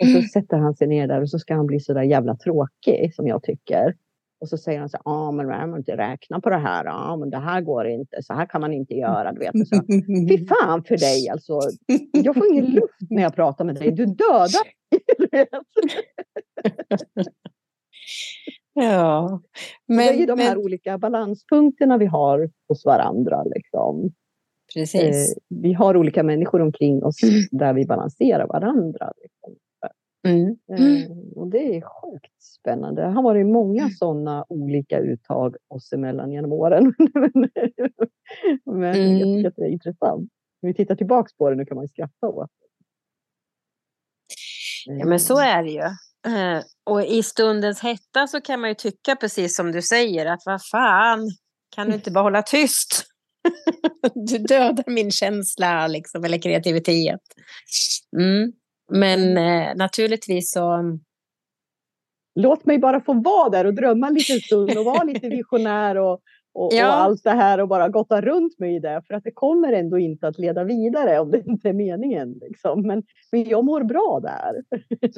Och 0.02 0.08
så 0.08 0.22
sätter 0.22 0.56
han 0.56 0.74
sig 0.74 0.86
ner 0.86 1.06
där 1.06 1.20
och 1.20 1.30
så 1.30 1.38
ska 1.38 1.54
han 1.54 1.66
bli 1.66 1.80
så 1.80 1.94
där 1.94 2.02
jävla 2.02 2.36
tråkig 2.36 3.14
som 3.14 3.26
jag 3.26 3.42
tycker. 3.42 3.96
Och 4.40 4.48
så 4.48 4.58
säger 4.58 4.80
han 4.80 4.88
så 4.88 4.98
ja 5.04 5.30
men 5.30 5.46
man 5.46 5.70
måste 5.70 5.78
inte 5.78 5.96
räkna 5.96 6.40
på 6.40 6.50
det 6.50 6.56
här, 6.56 6.84
ja 6.84 7.16
men 7.16 7.30
det 7.30 7.38
här 7.38 7.60
går 7.60 7.86
inte, 7.86 8.22
så 8.22 8.34
här 8.34 8.46
kan 8.46 8.60
man 8.60 8.72
inte 8.72 8.94
göra. 8.94 9.32
Du 9.32 9.38
vet. 9.38 9.68
så, 9.68 9.82
Fy 10.28 10.46
fan 10.46 10.84
för 10.84 10.96
dig 10.96 11.28
alltså. 11.28 11.60
Jag 12.12 12.34
får 12.34 12.52
ingen 12.52 12.64
luft 12.64 13.10
när 13.10 13.22
jag 13.22 13.34
pratar 13.34 13.64
med 13.64 13.74
dig, 13.74 13.90
du 13.90 14.06
dödar 14.06 14.66
Ja. 18.74 19.40
Men, 19.86 19.96
det 19.96 20.08
är 20.08 20.14
ju 20.14 20.26
de 20.26 20.38
här 20.38 20.56
men... 20.56 20.64
olika 20.64 20.98
balanspunkterna 20.98 21.98
vi 21.98 22.06
har 22.06 22.50
hos 22.68 22.84
varandra. 22.84 23.42
Liksom. 23.42 24.10
Precis. 24.74 25.36
Eh, 25.36 25.42
vi 25.48 25.72
har 25.72 25.96
olika 25.96 26.22
människor 26.22 26.60
omkring 26.60 27.04
oss 27.04 27.16
där 27.50 27.72
vi 27.72 27.86
balanserar 27.86 28.46
varandra. 28.46 29.12
Liksom. 29.22 29.56
Mm. 30.28 30.56
Eh, 30.72 31.10
och 31.36 31.50
det 31.50 31.76
är 31.76 31.80
sjukt 31.80 32.42
spännande. 32.42 33.02
Det 33.02 33.08
har 33.08 33.22
varit 33.22 33.46
många 33.46 33.82
mm. 33.82 33.90
sådana 33.90 34.44
olika 34.48 34.98
uttag 34.98 35.56
oss 35.68 35.92
emellan 35.92 36.32
genom 36.32 36.52
åren. 36.52 36.94
Men 38.64 38.94
mm. 38.94 39.18
jag 39.18 39.36
tycker 39.36 39.48
att 39.48 39.56
det 39.56 39.64
är 39.64 39.72
intressant. 39.72 40.30
När 40.62 40.68
vi 40.68 40.74
tittar 40.74 40.96
tillbaka 40.96 41.30
på 41.38 41.50
det 41.50 41.56
nu 41.56 41.64
kan 41.64 41.76
man 41.76 41.88
skratta 41.88 42.28
åt 42.28 42.50
Ja, 44.86 45.06
men 45.06 45.20
så 45.20 45.38
är 45.38 45.62
det 45.62 45.70
ju. 45.70 45.82
Eh, 46.26 46.62
och 46.84 47.04
i 47.04 47.22
stundens 47.22 47.80
hetta 47.80 48.26
så 48.26 48.40
kan 48.40 48.60
man 48.60 48.70
ju 48.70 48.74
tycka 48.74 49.16
precis 49.16 49.56
som 49.56 49.72
du 49.72 49.82
säger 49.82 50.26
att 50.26 50.42
vad 50.46 50.66
fan, 50.66 51.30
kan 51.74 51.88
du 51.88 51.94
inte 51.94 52.10
bara 52.10 52.22
hålla 52.22 52.42
tyst? 52.42 53.04
du 54.14 54.38
dödar 54.38 54.84
min 54.86 55.10
känsla 55.10 55.86
liksom, 55.86 56.24
eller 56.24 56.38
kreativitet. 56.38 57.20
Mm. 58.16 58.52
Men 58.90 59.36
eh, 59.36 59.76
naturligtvis 59.76 60.52
så... 60.52 60.98
Låt 62.34 62.66
mig 62.66 62.78
bara 62.78 63.00
få 63.00 63.12
vara 63.12 63.48
där 63.48 63.64
och 63.64 63.74
drömma 63.74 64.06
en 64.06 64.14
liten 64.14 64.40
stund 64.40 64.78
och 64.78 64.84
vara 64.84 65.04
lite 65.04 65.28
visionär 65.28 65.96
och, 65.96 66.20
och, 66.54 66.72
ja. 66.74 66.86
och, 66.86 66.94
allt 66.94 67.24
det 67.24 67.30
här 67.30 67.60
och 67.60 67.68
bara 67.68 67.88
gotta 67.88 68.20
runt 68.20 68.58
mig 68.58 68.76
i 68.76 68.78
det. 68.78 69.02
För 69.06 69.14
att 69.14 69.24
det 69.24 69.32
kommer 69.32 69.72
ändå 69.72 69.98
inte 69.98 70.28
att 70.28 70.38
leda 70.38 70.64
vidare 70.64 71.20
om 71.20 71.30
det 71.30 71.42
inte 71.46 71.68
är 71.68 71.72
meningen. 71.72 72.32
Liksom. 72.40 72.82
Men, 72.86 73.02
men 73.32 73.44
jag 73.44 73.64
mår 73.64 73.82
bra 73.84 74.20
där. 74.22 74.64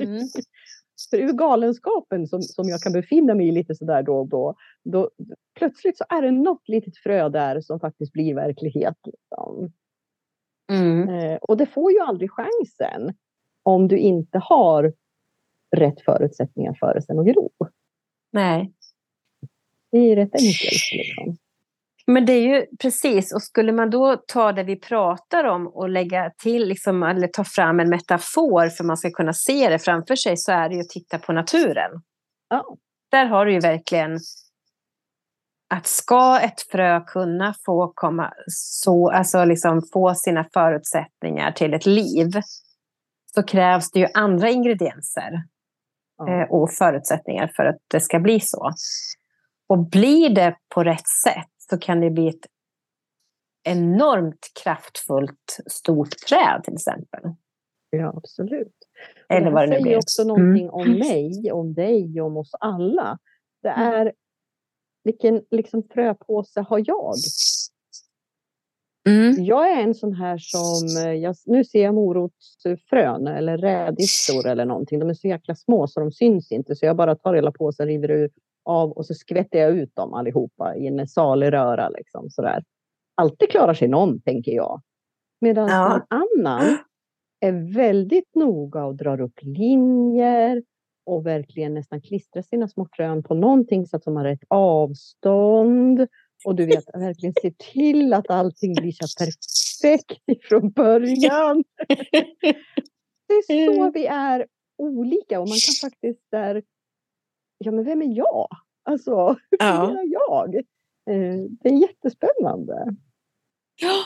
Mm. 0.04 0.22
För 1.10 1.16
ur 1.16 1.32
galenskapen 1.32 2.26
som, 2.26 2.42
som 2.42 2.68
jag 2.68 2.80
kan 2.80 2.92
befinna 2.92 3.34
mig 3.34 3.48
i 3.48 3.52
lite 3.52 3.74
sådär 3.74 4.02
då 4.02 4.18
och 4.18 4.28
då, 4.28 4.54
då, 4.84 5.10
plötsligt 5.58 5.98
så 5.98 6.04
är 6.08 6.22
det 6.22 6.30
något 6.30 6.68
litet 6.68 6.96
frö 6.96 7.28
där 7.28 7.60
som 7.60 7.80
faktiskt 7.80 8.12
blir 8.12 8.34
verklighet. 8.34 8.96
Liksom. 9.04 9.72
Mm. 10.72 11.08
Eh, 11.08 11.36
och 11.36 11.56
det 11.56 11.66
får 11.66 11.92
ju 11.92 12.00
aldrig 12.00 12.30
chansen 12.30 13.14
om 13.62 13.88
du 13.88 13.98
inte 13.98 14.38
har 14.38 14.92
rätt 15.76 16.00
förutsättningar 16.00 16.76
för 16.80 16.94
det 16.94 17.02
sen 17.02 17.18
att 17.18 17.26
gro. 17.26 17.50
Nej. 18.32 18.72
Det 19.90 19.98
är 19.98 20.16
rätt 20.16 20.34
enkelt. 20.34 21.13
Men 22.06 22.26
det 22.26 22.32
är 22.32 22.40
ju 22.40 22.66
precis, 22.80 23.34
och 23.34 23.42
skulle 23.42 23.72
man 23.72 23.90
då 23.90 24.16
ta 24.26 24.52
det 24.52 24.62
vi 24.62 24.76
pratar 24.76 25.44
om 25.44 25.66
och 25.66 25.88
lägga 25.88 26.30
till, 26.42 26.68
liksom, 26.68 27.02
eller 27.02 27.28
ta 27.28 27.44
fram 27.44 27.80
en 27.80 27.88
metafor 27.88 28.68
för 28.68 28.84
man 28.84 28.96
ska 28.96 29.10
kunna 29.10 29.32
se 29.32 29.68
det 29.68 29.78
framför 29.78 30.16
sig, 30.16 30.36
så 30.36 30.52
är 30.52 30.68
det 30.68 30.74
ju 30.74 30.80
att 30.80 30.88
titta 30.88 31.18
på 31.18 31.32
naturen. 31.32 31.90
Ja. 32.48 32.76
Där 33.10 33.26
har 33.26 33.46
du 33.46 33.52
ju 33.52 33.60
verkligen 33.60 34.18
att 35.74 35.86
ska 35.86 36.40
ett 36.40 36.60
frö 36.70 37.00
kunna 37.00 37.54
få 37.66 37.92
komma 37.94 38.32
så, 38.46 39.10
alltså 39.10 39.44
liksom 39.44 39.82
få 39.92 40.14
sina 40.14 40.46
förutsättningar 40.52 41.52
till 41.52 41.74
ett 41.74 41.86
liv, 41.86 42.30
så 43.34 43.42
krävs 43.42 43.90
det 43.90 44.00
ju 44.00 44.06
andra 44.14 44.50
ingredienser. 44.50 45.42
Eh, 46.28 46.50
och 46.50 46.70
förutsättningar 46.70 47.52
för 47.56 47.64
att 47.64 47.76
det 47.90 48.00
ska 48.00 48.20
bli 48.20 48.40
så. 48.40 48.72
Och 49.68 49.88
blir 49.88 50.30
det 50.30 50.56
på 50.74 50.84
rätt 50.84 51.08
sätt 51.24 51.53
så 51.70 51.78
kan 51.78 52.00
det 52.00 52.10
bli 52.10 52.28
ett 52.28 52.46
enormt 53.64 54.50
kraftfullt 54.62 55.58
stort 55.66 56.16
träd 56.28 56.60
till 56.64 56.74
exempel. 56.74 57.20
Ja, 57.90 58.12
absolut. 58.16 58.76
Eller 59.28 59.50
vad 59.50 59.62
det 59.62 59.66
nu 59.66 59.76
blir. 59.76 59.84
säger 59.84 59.96
också 59.96 60.24
någonting 60.24 60.64
mm. 60.64 60.74
om 60.74 60.90
mig, 60.90 61.52
om 61.52 61.74
dig, 61.74 62.20
om 62.20 62.36
oss 62.36 62.50
alla. 62.60 63.18
Det 63.62 63.68
mm. 63.68 63.92
är 63.92 64.12
vilken 65.04 65.42
liksom, 65.50 65.82
fröpåse 65.94 66.60
har 66.60 66.82
jag? 66.86 67.14
Mm. 69.08 69.44
Jag 69.44 69.70
är 69.70 69.82
en 69.82 69.94
sån 69.94 70.14
här 70.14 70.38
som, 70.38 71.02
eh, 71.04 71.12
jag, 71.12 71.36
nu 71.46 71.64
ser 71.64 71.82
jag 71.82 71.94
morotsfrön 71.94 73.26
eller 73.26 73.58
rädisor 73.58 74.46
eller 74.46 74.64
någonting. 74.64 74.98
De 74.98 75.10
är 75.10 75.14
så 75.14 75.28
jäkla 75.28 75.54
små 75.54 75.86
så 75.86 76.00
de 76.00 76.12
syns 76.12 76.52
inte. 76.52 76.76
Så 76.76 76.86
jag 76.86 76.96
bara 76.96 77.16
tar 77.16 77.34
hela 77.34 77.52
påsen, 77.52 77.86
river 77.86 78.10
ur 78.10 78.30
av 78.64 78.92
och 78.92 79.06
så 79.06 79.14
skvätter 79.14 79.58
jag 79.58 79.76
ut 79.76 79.96
dem 79.96 80.14
allihopa 80.14 80.76
i 80.76 80.86
en 80.86 81.08
salig 81.08 81.52
röra. 81.52 81.88
Liksom, 81.88 82.30
sådär. 82.30 82.64
Alltid 83.14 83.50
klarar 83.50 83.74
sig 83.74 83.88
någon, 83.88 84.20
tänker 84.20 84.52
jag. 84.52 84.82
Medan 85.40 85.68
ja. 85.68 85.94
en 85.94 86.02
annan 86.08 86.78
är 87.40 87.74
väldigt 87.74 88.34
noga 88.34 88.84
och 88.84 88.94
drar 88.94 89.20
upp 89.20 89.38
linjer 89.42 90.62
och 91.06 91.26
verkligen 91.26 91.74
nästan 91.74 92.00
klistrar 92.00 92.42
sina 92.42 92.68
små 92.68 92.88
frön 92.92 93.22
på 93.22 93.34
någonting 93.34 93.86
så 93.86 93.96
att 93.96 94.04
de 94.04 94.16
har 94.16 94.24
rätt 94.24 94.44
avstånd 94.48 96.06
Och 96.44 96.54
du 96.54 96.66
vet, 96.66 96.84
verkligen 96.94 97.34
se 97.42 97.50
till 97.50 98.12
att 98.12 98.30
allting 98.30 98.74
blir 98.74 98.92
så 98.92 99.06
perfekt 99.24 100.48
från 100.48 100.70
början. 100.70 101.64
Det 103.28 103.34
är 103.34 103.74
så 103.76 103.90
vi 103.94 104.06
är 104.06 104.46
olika 104.78 105.40
och 105.40 105.48
man 105.48 105.58
kan 105.58 105.90
faktiskt 105.90 106.30
där, 106.30 106.62
ja 107.58 107.70
men 107.72 107.84
vem 107.84 108.02
är 108.02 108.16
jag? 108.16 108.48
Alltså, 108.84 109.10
hur 109.50 109.58
fungerar 109.58 110.04
jag? 110.12 110.54
Eh, 111.10 111.36
Det 111.60 111.68
är 111.68 111.80
jättespännande. 111.80 112.96
Ja. 113.80 114.04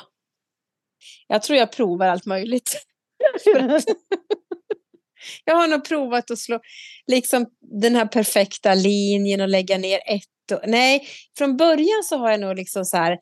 Jag 1.26 1.42
tror 1.42 1.58
jag 1.58 1.72
provar 1.72 2.06
allt 2.06 2.26
möjligt. 2.26 2.72
Jag 5.44 5.56
har 5.56 5.68
nog 5.68 5.84
provat 5.84 6.30
att 6.30 6.38
slå 6.38 6.60
liksom 7.06 7.46
den 7.60 7.94
här 7.94 8.06
perfekta 8.06 8.74
linjen 8.74 9.40
och 9.40 9.48
lägga 9.48 9.78
ner 9.78 10.00
ett. 10.06 10.52
Och, 10.52 10.68
nej, 10.68 11.06
från 11.38 11.56
början 11.56 12.02
så 12.04 12.16
har 12.16 12.30
jag 12.30 12.40
nog 12.40 12.56
liksom 12.56 12.84
så 12.84 12.96
här 12.96 13.18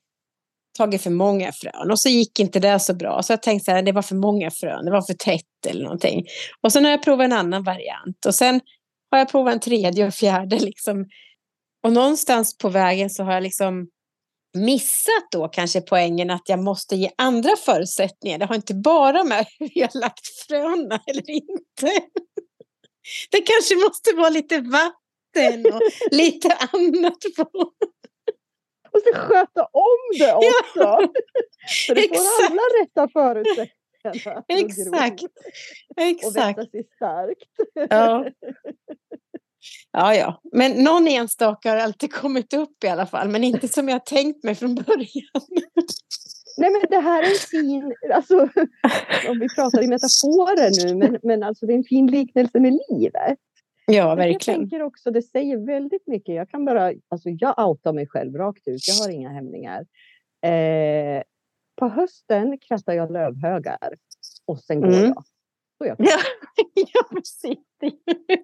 tagit 0.78 1.02
för 1.02 1.10
många 1.10 1.52
frön 1.52 1.90
och 1.90 2.00
så 2.00 2.08
gick 2.08 2.40
inte 2.40 2.60
det 2.60 2.80
så 2.80 2.94
bra. 2.94 3.22
Så 3.22 3.32
jag 3.32 3.42
tänkte 3.42 3.64
så 3.64 3.70
här, 3.70 3.82
det 3.82 3.92
var 3.92 4.02
för 4.02 4.14
många 4.16 4.50
frön, 4.50 4.84
det 4.84 4.90
var 4.90 5.02
för 5.02 5.14
tätt 5.14 5.66
eller 5.66 5.82
någonting. 5.82 6.24
Och 6.60 6.72
sen 6.72 6.84
har 6.84 6.90
jag 6.90 7.02
provat 7.02 7.24
en 7.24 7.32
annan 7.32 7.62
variant 7.62 8.26
och 8.26 8.34
sen 8.34 8.60
har 9.10 9.18
jag 9.18 9.28
provat 9.28 9.54
en 9.54 9.60
tredje 9.60 10.06
och 10.06 10.14
fjärde 10.14 10.58
liksom. 10.58 11.06
Och 11.82 11.92
någonstans 11.92 12.58
på 12.58 12.68
vägen 12.68 13.10
så 13.10 13.24
har 13.24 13.32
jag 13.32 13.42
liksom 13.42 13.88
missat 14.56 15.30
då 15.30 15.48
kanske 15.48 15.80
poängen 15.80 16.30
att 16.30 16.48
jag 16.48 16.58
måste 16.58 16.96
ge 16.96 17.10
andra 17.18 17.56
förutsättningar. 17.56 18.38
Det 18.38 18.44
har 18.44 18.54
inte 18.54 18.74
bara 18.74 19.24
med 19.24 19.46
hur 19.58 19.70
jag 19.74 19.90
lagt 19.94 20.26
fröna 20.26 21.00
eller 21.06 21.30
inte. 21.30 22.00
Det 23.30 23.40
kanske 23.40 23.76
måste 23.76 24.12
vara 24.16 24.28
lite 24.28 24.60
vatten 24.60 25.66
och 25.74 25.82
lite 26.10 26.48
annat 26.52 27.18
på. 27.36 27.72
Och 28.92 29.02
så 29.04 29.14
sköta 29.14 29.64
om 29.64 30.18
det 30.18 30.34
också. 30.34 31.12
Så 31.86 31.94
det 31.94 32.08
får 32.08 32.46
alla 32.46 32.62
rätta 32.82 33.08
förutsättningar. 33.08 33.75
Exakt. 34.48 35.22
Och 35.96 36.02
Exakt. 36.02 36.58
växa 36.58 36.70
sig 36.70 36.84
starkt. 36.96 37.52
Ja. 37.90 38.26
ja, 39.92 40.14
ja. 40.14 40.40
Men 40.52 40.72
någon 40.84 41.08
enstaka 41.08 41.70
har 41.70 41.76
alltid 41.76 42.12
kommit 42.12 42.54
upp 42.54 42.84
i 42.84 42.88
alla 42.88 43.06
fall. 43.06 43.28
Men 43.28 43.44
inte 43.44 43.68
som 43.68 43.88
jag 43.88 44.06
tänkt 44.06 44.44
mig 44.44 44.54
från 44.54 44.74
början. 44.74 45.42
Nej 46.58 46.70
men 46.70 46.82
det 46.90 47.00
här 47.00 47.22
är 47.22 47.26
en 47.26 47.34
fin, 47.50 47.94
alltså 48.14 48.38
om 49.28 49.38
vi 49.40 49.48
pratar 49.56 49.82
i 49.82 49.88
metaforer 49.88 50.86
nu, 50.86 50.94
men, 50.94 51.18
men 51.22 51.42
alltså 51.42 51.66
det 51.66 51.72
är 51.72 51.76
en 51.76 51.84
fin 51.84 52.06
liknelse 52.06 52.60
med 52.60 52.78
livet. 52.90 53.38
Ja, 53.86 53.94
Jag 53.94 54.16
verkligen. 54.16 54.60
tänker 54.60 54.82
också, 54.82 55.10
det 55.10 55.22
säger 55.22 55.66
väldigt 55.66 56.06
mycket. 56.06 56.34
Jag 56.34 56.50
kan 56.50 56.64
bara, 56.64 56.92
alltså 57.08 57.28
jag 57.28 57.68
outar 57.68 57.92
mig 57.92 58.06
själv 58.08 58.36
rakt 58.36 58.68
ut. 58.68 58.80
Jag 58.88 58.94
har 58.94 59.10
inga 59.10 59.28
hämningar. 59.28 59.80
Eh, 60.42 61.22
på 61.76 61.88
hösten 61.88 62.58
krattar 62.58 62.92
jag 62.92 63.12
lövhögar 63.12 63.94
och 64.44 64.58
sen 64.58 64.80
går 64.80 64.88
Mm. 64.88 65.04
jag. 65.04 65.24
Så 65.78 65.86
jag. 65.86 65.96
Ja, 65.98 66.18
ja 66.74 67.02
precis. 67.10 67.58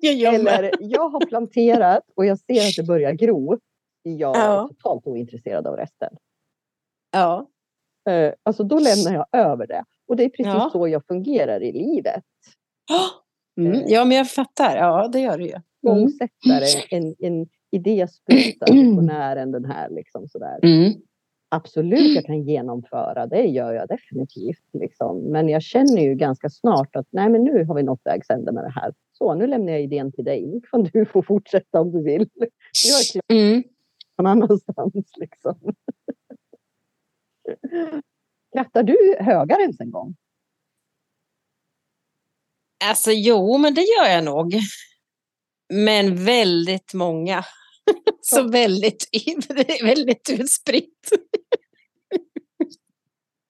Jag. 0.01 0.35
Eller 0.35 0.71
jag 0.81 1.09
har 1.09 1.27
planterat 1.27 2.03
och 2.17 2.27
jag 2.27 2.39
ser 2.39 2.69
att 2.69 2.77
det 2.77 2.87
börjar 2.87 3.13
gro. 3.13 3.59
Jag 4.03 4.37
är 4.37 4.41
Ja. 4.45 4.69
totalt 4.69 5.07
ointresserad 5.07 5.67
av 5.67 5.77
resten. 5.77 6.17
Ja. 7.13 7.49
Eh, 8.11 8.33
alltså 8.43 8.65
då 8.65 8.79
lämnar 8.79 9.13
jag 9.15 9.27
över 9.33 9.67
det. 9.67 9.85
Och 10.09 10.17
det 10.17 10.25
är 10.25 10.29
precis 10.29 10.47
Ja. 10.47 10.71
så 10.73 10.89
jag 10.89 11.07
fungerar 11.07 11.63
i 11.63 11.73
livet. 11.73 12.25
Mm. 13.61 13.83
Ja, 13.87 14.05
men 14.05 14.17
jag 14.17 14.31
fattar. 14.31 14.77
Ja, 14.77 15.09
det 15.09 15.21
gör 15.21 15.39
du 15.39 15.45
ju. 15.45 15.51
Mm. 15.53 15.63
Igångsättare, 15.99 16.67
en, 16.91 17.15
en 17.19 17.47
idéspruta, 17.71 18.67
visionären 18.73 19.53
den 19.53 19.65
här 19.65 19.91
liksom 19.91 20.29
sådär. 20.29 20.59
Mm. 20.63 20.93
Absolut, 21.55 22.15
jag 22.15 22.25
kan 22.25 22.43
genomföra, 22.43 23.27
det 23.27 23.43
gör 23.43 23.73
jag 23.73 23.89
definitivt. 23.89 24.65
Liksom. 24.73 25.19
Men 25.19 25.49
jag 25.49 25.63
känner 25.63 26.03
ju 26.03 26.15
ganska 26.15 26.51
snart 26.51 26.97
att 26.97 27.07
nej, 27.11 27.29
men 27.29 27.45
nu 27.45 27.65
har 27.65 27.75
vi 27.75 27.83
nått 27.83 28.01
vägs 28.05 28.31
ände 28.31 28.53
med 28.53 28.65
det 28.65 28.71
här. 28.71 28.95
Så, 29.13 29.35
nu 29.35 29.47
lämnar 29.47 29.73
jag 29.73 29.83
idén 29.83 30.13
till 30.13 30.25
dig. 30.25 30.47
Nu 30.47 30.61
kan 30.71 30.85
du 30.85 31.05
få 31.07 31.23
fortsätta 31.23 31.81
om 31.81 31.93
du 31.93 32.03
vill. 32.03 32.29
Jag 32.35 33.01
är 33.01 33.13
klar 33.13 33.37
Mm. 33.37 33.63
någon 34.19 34.27
annanstans. 34.27 34.95
Liksom. 35.17 35.55
Krattar 38.53 38.83
du 38.83 39.17
högar 39.21 39.61
ens 39.61 39.81
en 39.81 39.91
gång? 39.91 40.17
Alltså 42.85 43.11
jo, 43.13 43.59
men 43.59 43.75
det 43.75 43.81
gör 43.81 44.09
jag 44.15 44.25
nog. 44.25 44.55
Men 45.73 46.25
väldigt 46.25 46.95
många. 46.95 47.45
Så 48.21 48.49
väldigt, 48.49 49.05
väldigt 49.83 50.31
utspritt. 50.41 51.09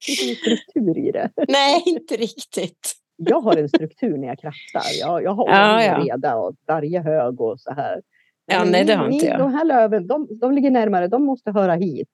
Finns 0.06 0.18
det 0.18 0.24
ingen 0.24 0.36
struktur 0.36 0.98
i 1.08 1.12
det? 1.12 1.30
Nej, 1.48 1.82
inte 1.86 2.16
riktigt. 2.16 2.92
Jag 3.16 3.40
har 3.40 3.56
en 3.56 3.68
struktur 3.68 4.16
när 4.18 4.28
jag 4.28 4.38
krattar. 4.38 4.82
Jag, 5.00 5.22
jag 5.22 5.34
har 5.34 5.48
Ja, 5.48 5.84
ja. 5.84 5.98
och 5.98 6.04
reda 6.06 6.36
och 6.36 6.54
varje 6.66 7.00
hög 7.00 7.40
och 7.40 7.60
så 7.60 7.72
här. 7.72 8.02
Ja, 8.46 8.64
nej, 8.64 8.84
det 8.84 8.92
ni- 8.96 8.98
har 9.02 9.08
inte 9.08 9.24
ni- 9.26 9.30
jag. 9.30 9.38
De 9.38 9.52
här 9.54 9.64
löven, 9.64 10.06
de, 10.06 10.28
de 10.40 10.52
ligger 10.52 10.70
närmare. 10.70 11.08
De 11.08 11.24
måste 11.24 11.50
höra 11.50 11.74
hit 11.74 12.08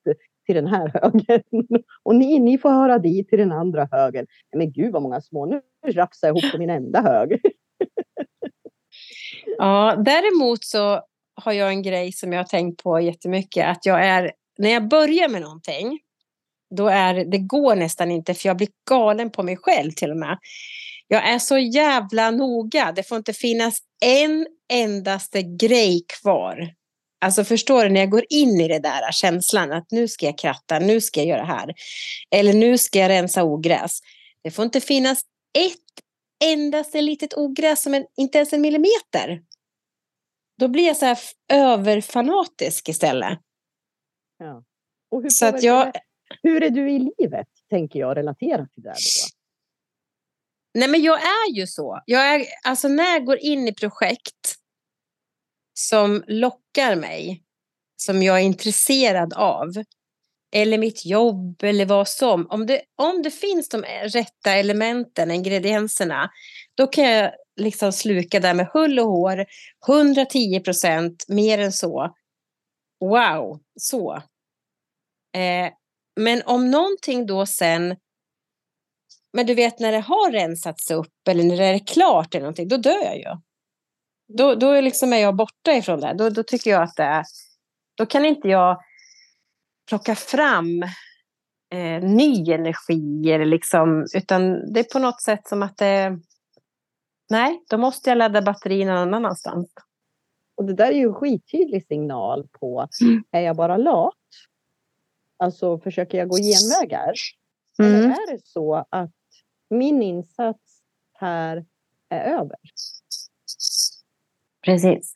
till 0.46 0.54
den 0.54 0.66
här 0.66 0.90
högen. 0.94 1.42
Och 2.02 2.14
ni, 2.14 2.38
ni 2.38 2.59
får 2.59 2.70
höra 2.70 2.98
dit 2.98 3.28
till 3.28 3.38
den 3.38 3.52
andra 3.52 3.88
högen. 3.92 4.26
Men 4.57 4.72
gud 4.72 4.92
vad 4.92 5.02
många 5.02 5.20
små. 5.20 5.46
Nu 5.46 5.61
rafsar 5.92 6.28
jag 6.28 6.37
ihop 6.38 6.52
på 6.52 6.59
min 6.59 6.70
enda 6.70 7.00
hög. 7.02 7.40
Ja, 9.59 9.96
däremot 10.04 10.64
så 10.64 11.00
har 11.42 11.53
jag 11.53 11.68
en 11.68 11.83
grej 11.83 12.12
som 12.12 12.33
jag 12.33 12.40
har 12.40 12.44
tänkt 12.44 12.83
på 12.83 13.01
jättemycket. 13.01 13.66
Att 13.66 13.87
jag 13.87 14.07
är, 14.07 14.33
när 14.59 14.70
jag 14.70 14.88
börjar 14.88 15.29
med 15.29 15.42
någonting, 15.42 15.98
då 16.77 16.88
är 16.88 17.14
det 17.14 17.38
går 17.38 17.77
nästan 17.77 18.11
inte 18.11 18.35
för 18.35 18.48
jag 18.48 18.57
blir 18.57 18.68
galen 18.90 19.31
på 19.31 19.42
mig 19.42 19.57
själv 19.57 19.90
till 19.92 20.11
och 20.11 20.16
med. 20.16 20.38
Jag 21.09 21.29
är 21.29 21.38
så 21.38 21.59
jävla 21.59 22.31
noga. 22.31 22.92
Det 22.96 23.03
får 23.03 23.18
inte 23.18 23.33
finnas 23.33 23.79
en 24.05 24.46
endaste 24.72 25.42
grej 25.42 26.05
kvar. 26.20 26.74
Alltså 27.20 27.44
förstår 27.44 27.85
du, 27.85 27.90
när 27.90 28.01
jag 28.01 28.11
går 28.11 28.24
in 28.29 28.61
i 28.61 28.68
det 28.68 28.79
där 28.79 29.12
känslan 29.12 29.72
att 29.72 29.90
nu 29.90 30.09
ska 30.09 30.27
jag 30.27 30.38
kratta, 30.38 30.79
nu 30.79 31.01
ska 31.01 31.20
jag 31.20 31.29
göra 31.29 31.40
det 31.40 31.53
här. 31.53 31.74
Eller 32.31 32.53
nu 32.53 32.79
ska 32.79 32.98
jag 32.98 33.09
rensa 33.09 33.44
ogräs. 33.44 33.98
Det 34.42 34.51
får 34.51 34.64
inte 34.64 34.81
finnas 34.81 35.20
ett 35.59 35.74
endaste 36.44 37.01
litet 37.01 37.35
ogräs 37.35 37.83
som 37.83 37.94
en, 37.94 38.05
inte 38.16 38.38
ens 38.38 38.53
en 38.53 38.61
millimeter. 38.61 39.40
Då 40.59 40.68
blir 40.68 40.87
jag 40.87 40.97
så 40.97 41.07
här 41.07 41.18
överfanatisk 41.53 42.88
istället. 42.88 43.38
Ja. 44.38 44.64
Och 45.11 45.23
hur, 45.23 45.31
Så 45.31 45.47
att 45.47 45.62
jag, 45.62 45.92
hur 46.42 46.62
är 46.62 46.71
du 46.71 46.90
i 46.90 47.12
livet? 47.18 47.47
Tänker 47.71 47.99
jag 47.99 48.16
relaterat 48.16 48.73
till 48.73 48.83
det 48.83 48.88
då. 48.88 48.94
nej 50.75 50.88
men 50.88 51.03
jag 51.03 51.21
är 51.23 51.53
ju 51.55 51.66
så. 51.66 52.03
Jag 52.07 52.35
är, 52.35 52.47
alltså 52.64 52.88
när 52.88 53.12
jag 53.12 53.25
går 53.25 53.38
in 53.38 53.68
i 53.68 53.75
projekt 53.75 54.55
som 55.75 56.25
lockar 56.27 56.97
mig, 56.97 57.42
som 57.97 58.23
jag 58.23 58.38
är 58.40 58.42
intresserad 58.42 59.33
av, 59.35 59.68
eller 60.55 60.79
mitt 60.79 61.07
jobb 61.07 61.62
eller 61.62 61.87
vad 61.87 62.09
som. 62.09 62.47
Om 62.51 62.66
det, 62.66 62.83
om 62.97 63.23
det 63.23 63.31
finns 63.31 63.68
de 63.68 63.83
rätta 64.03 64.53
elementen, 64.53 65.31
ingredienserna, 65.31 66.31
då 66.75 66.87
kan 66.87 67.05
jag 67.05 67.33
liksom 67.59 67.92
sluka 67.92 68.40
där 68.40 68.55
med 68.55 68.66
hull 68.66 68.99
och 68.99 69.07
hår, 69.07 69.44
110 69.88 70.61
procent, 70.61 71.25
mer 71.29 71.59
än 71.59 71.73
så. 71.73 72.14
Wow, 73.01 73.61
så. 73.81 74.14
Eh, 75.37 75.73
men 76.21 76.42
om 76.44 76.71
någonting 76.71 77.27
då 77.27 77.47
sen, 77.47 77.97
men 79.33 79.47
du 79.47 79.55
vet 79.55 79.81
när 79.81 79.92
det 79.92 80.01
har 80.01 80.33
rensats 80.33 80.90
upp 80.90 81.29
eller 81.29 81.44
när 81.44 81.57
det 81.57 81.64
är 81.64 81.87
klart 81.87 82.35
eller 82.35 82.42
någonting, 82.42 82.68
då 82.68 82.77
dör 82.77 83.05
jag 83.05 83.16
ju. 83.16 83.40
Då, 84.37 84.55
då 84.55 84.71
är, 84.71 84.83
liksom 84.83 85.12
är 85.12 85.16
jag 85.18 85.37
borta 85.37 85.75
ifrån 85.75 86.01
det. 86.01 86.14
Då, 86.18 86.31
då 86.31 86.42
tycker 86.42 86.71
jag 86.71 86.83
att 86.83 86.97
det 86.97 87.03
är, 87.03 87.25
då 87.97 88.07
kan 88.07 88.25
inte 88.25 88.49
jag 88.49 88.83
plocka 89.88 90.14
fram 90.14 90.83
eh, 91.75 92.03
ny 92.03 92.53
energi 92.53 93.33
eller 93.33 93.44
liksom, 93.44 94.07
utan 94.14 94.73
det 94.73 94.81
är 94.81 94.92
på 94.92 94.99
något 94.99 95.23
sätt 95.23 95.49
som 95.49 95.62
att 95.62 95.77
det, 95.77 96.18
nej, 97.31 97.64
då 97.69 97.79
måste 97.79 98.11
jag 98.11 98.19
ladda 98.19 98.43
batterierna 98.43 99.05
någon 99.05 99.14
annanstans. 99.14 99.71
Och 100.55 100.64
det 100.64 100.75
där 100.75 100.87
är 100.88 100.97
ju 100.97 101.07
en 101.09 101.14
skittydlig 101.14 101.87
signal 101.87 102.49
på, 102.53 102.88
Mm. 103.03 103.25
är 103.31 103.41
jag 103.41 103.57
bara 103.57 103.77
lat? 103.77 104.14
Alltså 105.37 105.79
försöker 105.79 106.19
jag 106.19 106.29
gå 106.29 106.37
genvägar? 106.37 107.12
Mm. 107.79 107.95
Eller 107.95 108.11
är 108.11 108.33
det 108.33 108.41
så 108.47 108.87
att 108.91 109.11
min 109.71 110.03
insats 110.03 110.83
här 111.12 111.64
är 112.09 112.21
över? 112.33 112.57
Precis. 114.64 115.14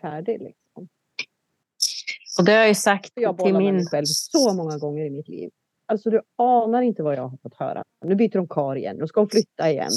Färdig 0.00 0.40
liksom. 0.42 0.88
Och 2.38 2.44
det 2.44 2.52
har 2.52 2.58
jag 2.58 2.68
ju 2.68 2.74
sagt 2.74 3.12
Jag 3.14 3.38
till 3.38 3.54
min... 3.54 3.74
mig 3.74 3.86
själv 3.86 4.04
så 4.06 4.54
många 4.54 4.78
gånger 4.78 5.04
i 5.04 5.10
mitt 5.10 5.28
liv. 5.28 5.50
Alltså 5.86 6.10
du 6.10 6.22
anar 6.36 6.82
inte 6.82 7.02
vad 7.02 7.14
jag 7.16 7.28
har 7.28 7.36
fått 7.42 7.54
höra. 7.54 7.84
Nu 8.04 8.14
byter 8.14 8.38
hon 8.38 8.48
kar 8.48 8.76
igen. 8.76 8.96
Nu 8.96 9.06
ska 9.06 9.20
hon 9.20 9.28
flytta 9.28 9.70
igen. 9.70 9.90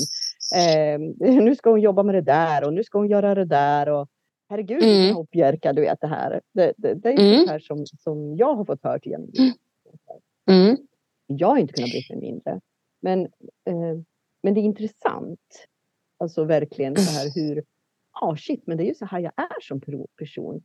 Eh, 0.56 1.00
nu 1.20 1.56
ska 1.56 1.70
hon 1.70 1.82
jobba 1.82 2.04
med 2.04 2.16
det 2.16 2.22
där 2.22 2.68
och 2.68 2.74
nu 2.74 2.84
ska 2.84 2.98
hon 2.98 3.08
göra 3.08 3.36
det 3.36 3.46
där. 3.46 3.90
Och, 3.90 4.10
Herregud, 4.50 4.84
mm. 4.84 5.16
hoppjerka, 5.16 5.74
du 5.74 5.82
vet 5.82 6.02
det 6.02 6.08
här. 6.08 6.42
Det, 6.54 6.74
det, 6.78 6.94
det 6.94 7.10
är 7.10 7.20
mm. 7.20 7.46
det 7.46 7.52
här 7.52 7.60
som, 7.60 7.86
som 7.86 8.36
jag 8.36 8.56
har 8.56 8.66
fått 8.66 8.84
höra 8.84 9.00
genom 9.04 9.32
mm. 10.50 10.78
Jag 11.28 11.48
har 11.48 11.58
inte 11.58 11.74
kunnat 11.74 11.90
bli 11.90 12.06
mig 12.10 12.20
mindre. 12.20 12.62
Men, 13.00 13.22
eh, 13.66 14.00
men 14.42 14.54
det 14.54 14.60
är 14.60 14.64
intressant. 14.64 15.68
Alltså 16.18 16.44
verkligen 16.44 16.96
så 16.96 17.20
här 17.20 17.32
hur, 17.36 17.56
ja 18.14 18.28
ah, 18.28 18.36
shit, 18.36 18.68
men 18.68 18.78
det 18.78 18.84
är 18.84 18.88
ju 18.88 18.96
så 18.96 19.06
här 19.06 19.20
jag 19.20 19.34
är 19.36 19.62
som 19.62 19.82
person. 20.20 20.64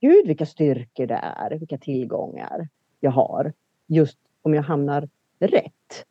Gud 0.00 0.26
vilka 0.26 0.46
styrkor 0.46 1.06
det 1.06 1.20
är, 1.22 1.50
vilka 1.50 1.78
tillgångar 1.78 2.68
jag 3.00 3.10
har. 3.10 3.52
Just 3.86 4.18
om 4.42 4.54
jag 4.54 4.62
hamnar 4.62 5.08
rätt. 5.38 6.04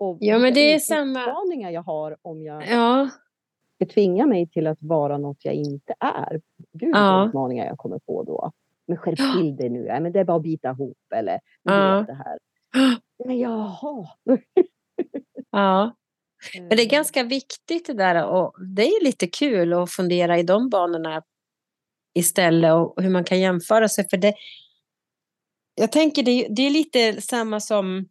Och 0.00 0.18
ja, 0.20 0.38
men 0.38 0.54
det 0.54 0.74
är 0.74 0.78
samma. 0.78 1.20
utmaningar 1.20 1.70
jag 1.70 1.82
har 1.82 2.16
om 2.22 2.42
jag 2.42 2.68
ja. 2.68 3.10
tvingar 3.94 4.26
mig 4.26 4.48
till 4.48 4.66
att 4.66 4.78
vara 4.80 5.18
något 5.18 5.44
jag 5.44 5.54
inte 5.54 5.94
är. 6.00 6.40
Gud 6.72 6.94
ja. 6.94 7.28
utmaningar 7.28 7.66
jag 7.66 7.78
kommer 7.78 7.98
på 7.98 8.22
då. 8.22 8.52
Men 8.86 8.96
skärp 8.96 9.36
till 9.36 9.56
dig 9.56 9.68
nu, 9.68 9.84
men 9.84 10.12
det 10.12 10.20
är 10.20 10.24
bara 10.24 10.36
att 10.36 10.42
bita 10.42 10.70
ihop 10.70 10.98
eller 11.14 11.40
ja. 11.62 12.04
det 12.06 12.14
här. 12.14 12.38
Men 13.24 13.38
jaha. 13.38 14.06
ja. 15.50 15.96
Men 16.54 16.68
det 16.68 16.82
är 16.82 16.86
eh. 16.86 16.90
ganska 16.90 17.22
viktigt 17.22 17.86
det 17.86 17.94
där 17.94 18.26
och 18.26 18.54
det 18.66 18.82
är 18.82 19.04
lite 19.04 19.26
kul 19.26 19.72
att 19.72 19.90
fundera 19.90 20.38
i 20.38 20.42
de 20.42 20.70
banorna 20.70 21.22
istället 22.14 22.74
och 22.74 23.02
hur 23.02 23.10
man 23.10 23.24
kan 23.24 23.40
jämföra 23.40 23.88
sig. 23.88 24.08
För 24.08 24.16
det, 24.16 24.34
jag 25.74 25.92
tänker 25.92 26.22
det, 26.22 26.46
det 26.50 26.62
är 26.62 26.70
lite 26.70 27.20
samma 27.20 27.60
som, 27.60 28.08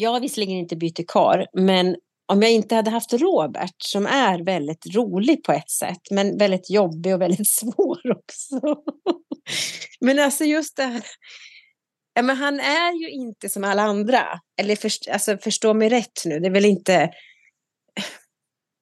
jag 0.00 0.10
har 0.10 0.20
visserligen 0.20 0.56
inte 0.56 0.76
bytt 0.76 1.08
kar, 1.08 1.46
men 1.52 1.96
om 2.26 2.42
jag 2.42 2.50
inte 2.50 2.74
hade 2.74 2.90
haft 2.90 3.12
Robert 3.12 3.74
som 3.78 4.06
är 4.06 4.44
väldigt 4.44 4.94
rolig 4.94 5.44
på 5.44 5.52
ett 5.52 5.70
sätt, 5.70 6.00
men 6.10 6.38
väldigt 6.38 6.70
jobbig 6.70 7.14
och 7.14 7.20
väldigt 7.20 7.48
svår 7.60 8.10
också. 8.10 8.60
men 10.00 10.18
alltså 10.18 10.44
just 10.44 10.76
det 10.76 10.82
här, 10.82 11.02
ja, 12.14 12.22
men 12.22 12.36
han 12.36 12.60
är 12.60 12.92
ju 12.92 13.10
inte 13.10 13.48
som 13.48 13.64
alla 13.64 13.82
andra. 13.82 14.40
Eller 14.60 14.76
först, 14.76 15.08
alltså, 15.08 15.38
förstå 15.38 15.74
mig 15.74 15.88
rätt 15.88 16.22
nu, 16.24 16.40
det 16.40 16.46
är 16.46 16.50
väl 16.50 16.64
inte, 16.64 17.10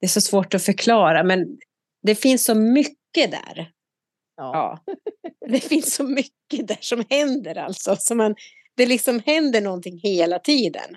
det 0.01 0.07
är 0.07 0.09
så 0.09 0.21
svårt 0.21 0.55
att 0.55 0.65
förklara, 0.65 1.25
men 1.25 1.47
det 2.03 2.15
finns 2.15 2.45
så 2.45 2.55
mycket 2.55 3.31
där 3.31 3.73
Ja. 4.39 4.81
ja. 4.87 4.95
Det 5.49 5.61
finns 5.61 5.95
så 5.95 6.05
mycket 6.05 6.69
där 6.69 6.79
som 6.81 7.05
händer 7.11 7.59
alltså. 7.59 7.97
Så 7.99 8.15
man, 8.15 8.35
det 8.77 8.87
liksom 8.87 9.23
händer 9.27 9.61
någonting 9.61 10.01
hela 10.03 10.39
tiden. 10.39 10.97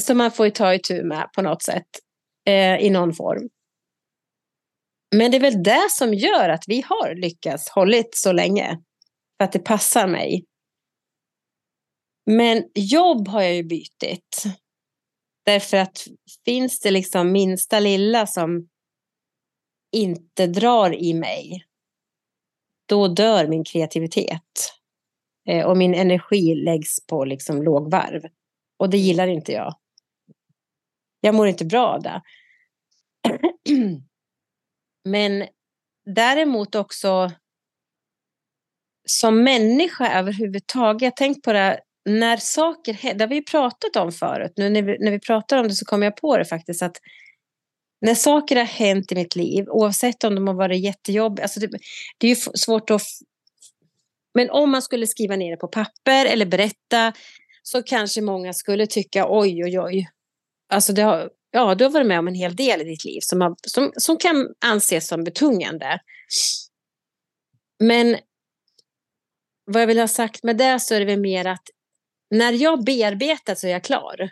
Som 0.00 0.18
man 0.18 0.32
får 0.32 0.50
ta 0.50 0.74
itu 0.74 1.02
med 1.02 1.28
på 1.34 1.42
något 1.42 1.62
sätt. 1.62 1.88
Eh, 2.46 2.76
I 2.76 2.90
någon 2.90 3.14
form. 3.14 3.48
Men 5.16 5.30
det 5.30 5.36
är 5.36 5.40
väl 5.40 5.62
det 5.62 5.90
som 5.90 6.14
gör 6.14 6.48
att 6.48 6.64
vi 6.66 6.84
har 6.86 7.14
lyckats 7.14 7.68
hållit 7.68 8.14
så 8.14 8.32
länge. 8.32 8.78
För 9.38 9.44
att 9.44 9.52
det 9.52 9.58
passar 9.58 10.06
mig. 10.06 10.44
Men 12.26 12.64
jobb 12.74 13.28
har 13.28 13.42
jag 13.42 13.54
ju 13.54 13.62
bytt. 13.62 14.44
Därför 15.44 15.76
att 15.76 16.06
finns 16.44 16.80
det 16.80 16.90
liksom 16.90 17.32
minsta 17.32 17.80
lilla 17.80 18.26
som 18.26 18.68
inte 19.92 20.46
drar 20.46 20.94
i 20.94 21.14
mig 21.14 21.64
då 22.86 23.08
dör 23.08 23.46
min 23.46 23.64
kreativitet. 23.64 24.72
Eh, 25.48 25.66
och 25.66 25.76
min 25.76 25.94
energi 25.94 26.54
läggs 26.54 27.06
på 27.06 27.24
liksom 27.24 27.62
lågvarv. 27.62 28.22
Och 28.80 28.90
det 28.90 28.98
gillar 28.98 29.26
inte 29.26 29.52
jag. 29.52 29.74
Jag 31.20 31.34
mår 31.34 31.48
inte 31.48 31.64
bra 31.64 31.86
av 31.86 32.02
det. 32.02 32.22
Men 35.04 35.46
däremot 36.14 36.74
också 36.74 37.30
som 39.08 39.42
människa 39.42 40.18
överhuvudtaget. 40.18 41.14
Tänk 41.16 41.44
på 41.44 41.52
det, 41.52 41.80
när 42.04 42.36
saker 42.36 42.92
händer. 42.92 43.18
det 43.18 43.24
har 43.24 43.40
vi 43.40 43.44
pratat 43.44 43.96
om 43.96 44.12
förut. 44.12 44.52
Nu 44.56 44.70
när 44.70 44.82
vi, 44.82 44.96
när 44.98 45.10
vi 45.10 45.20
pratar 45.20 45.58
om 45.58 45.68
det 45.68 45.74
så 45.74 45.84
kommer 45.84 46.06
jag 46.06 46.16
på 46.16 46.38
det 46.38 46.44
faktiskt 46.44 46.82
att 46.82 46.96
när 48.00 48.14
saker 48.14 48.56
har 48.56 48.64
hänt 48.64 49.12
i 49.12 49.14
mitt 49.14 49.36
liv, 49.36 49.64
oavsett 49.68 50.24
om 50.24 50.34
de 50.34 50.46
har 50.48 50.54
varit 50.54 50.80
jättejobbiga, 50.80 51.44
alltså 51.44 51.60
det, 51.60 51.68
det 52.18 52.26
är 52.26 52.28
ju 52.28 52.36
svårt 52.36 52.90
att... 52.90 53.02
Men 54.34 54.50
om 54.50 54.70
man 54.70 54.82
skulle 54.82 55.06
skriva 55.06 55.36
ner 55.36 55.50
det 55.50 55.56
på 55.56 55.68
papper 55.68 56.26
eller 56.26 56.46
berätta 56.46 57.12
så 57.62 57.82
kanske 57.82 58.20
många 58.20 58.52
skulle 58.52 58.86
tycka 58.86 59.26
oj, 59.28 59.64
oj, 59.64 59.80
oj. 59.80 60.10
Alltså 60.72 60.92
det 60.92 61.02
har, 61.02 61.30
ja, 61.50 61.74
du 61.74 61.84
har 61.84 61.90
varit 61.90 62.06
med 62.06 62.18
om 62.18 62.28
en 62.28 62.34
hel 62.34 62.56
del 62.56 62.80
i 62.80 62.84
ditt 62.84 63.04
liv 63.04 63.20
som, 63.22 63.40
har, 63.40 63.56
som, 63.66 63.92
som 63.96 64.16
kan 64.16 64.54
anses 64.64 65.08
som 65.08 65.24
betungande. 65.24 66.00
Men 67.84 68.16
vad 69.64 69.82
jag 69.82 69.86
vill 69.86 69.98
ha 69.98 70.08
sagt 70.08 70.42
med 70.42 70.56
det 70.56 70.80
så 70.80 70.94
är 70.94 71.00
det 71.00 71.06
väl 71.06 71.20
mer 71.20 71.44
att 71.44 71.64
när 72.30 72.52
jag 72.52 72.84
bearbetat 72.84 73.58
så 73.58 73.66
är 73.66 73.70
jag 73.70 73.84
klar. 73.84 74.30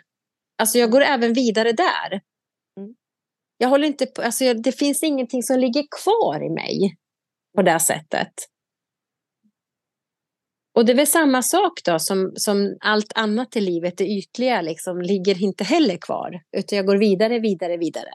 Alltså 0.57 0.77
jag 0.77 0.91
går 0.91 1.01
även 1.01 1.33
vidare 1.33 1.71
där. 1.71 2.21
Jag 3.57 3.69
håller 3.69 3.87
inte 3.87 4.05
på, 4.05 4.21
alltså 4.21 4.53
det 4.53 4.71
finns 4.71 5.03
ingenting 5.03 5.43
som 5.43 5.59
ligger 5.59 5.85
kvar 6.03 6.45
i 6.45 6.49
mig 6.49 6.97
på 7.55 7.61
det 7.61 7.79
sättet. 7.79 8.33
Och 10.79 10.85
det 10.85 10.91
är 10.91 10.95
väl 10.95 11.07
samma 11.07 11.41
sak 11.41 11.83
då 11.85 11.99
som, 11.99 12.31
som 12.35 12.77
allt 12.79 13.11
annat 13.15 13.55
i 13.55 13.61
livet, 13.61 13.97
det 13.97 14.07
ytliga 14.07 14.61
liksom, 14.61 15.01
ligger 15.01 15.43
inte 15.43 15.63
heller 15.63 15.97
kvar. 15.97 16.41
Utan 16.57 16.77
jag 16.77 16.85
går 16.85 16.97
vidare, 16.97 17.39
vidare, 17.39 17.77
vidare. 17.77 18.09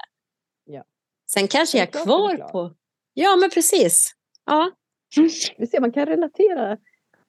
Ja. 0.65 0.85
Sen 1.31 1.49
kanske 1.49 1.79
jag 1.79 1.89
är 1.89 2.05
kvar 2.05 2.37
på... 2.37 2.75
Ja, 3.15 3.37
men 3.37 3.51
precis. 3.51 4.13
Ja. 4.47 4.71
Du 5.57 5.67
ser, 5.67 5.81
man 5.81 5.93
kan 5.93 6.07
relatera 6.07 6.79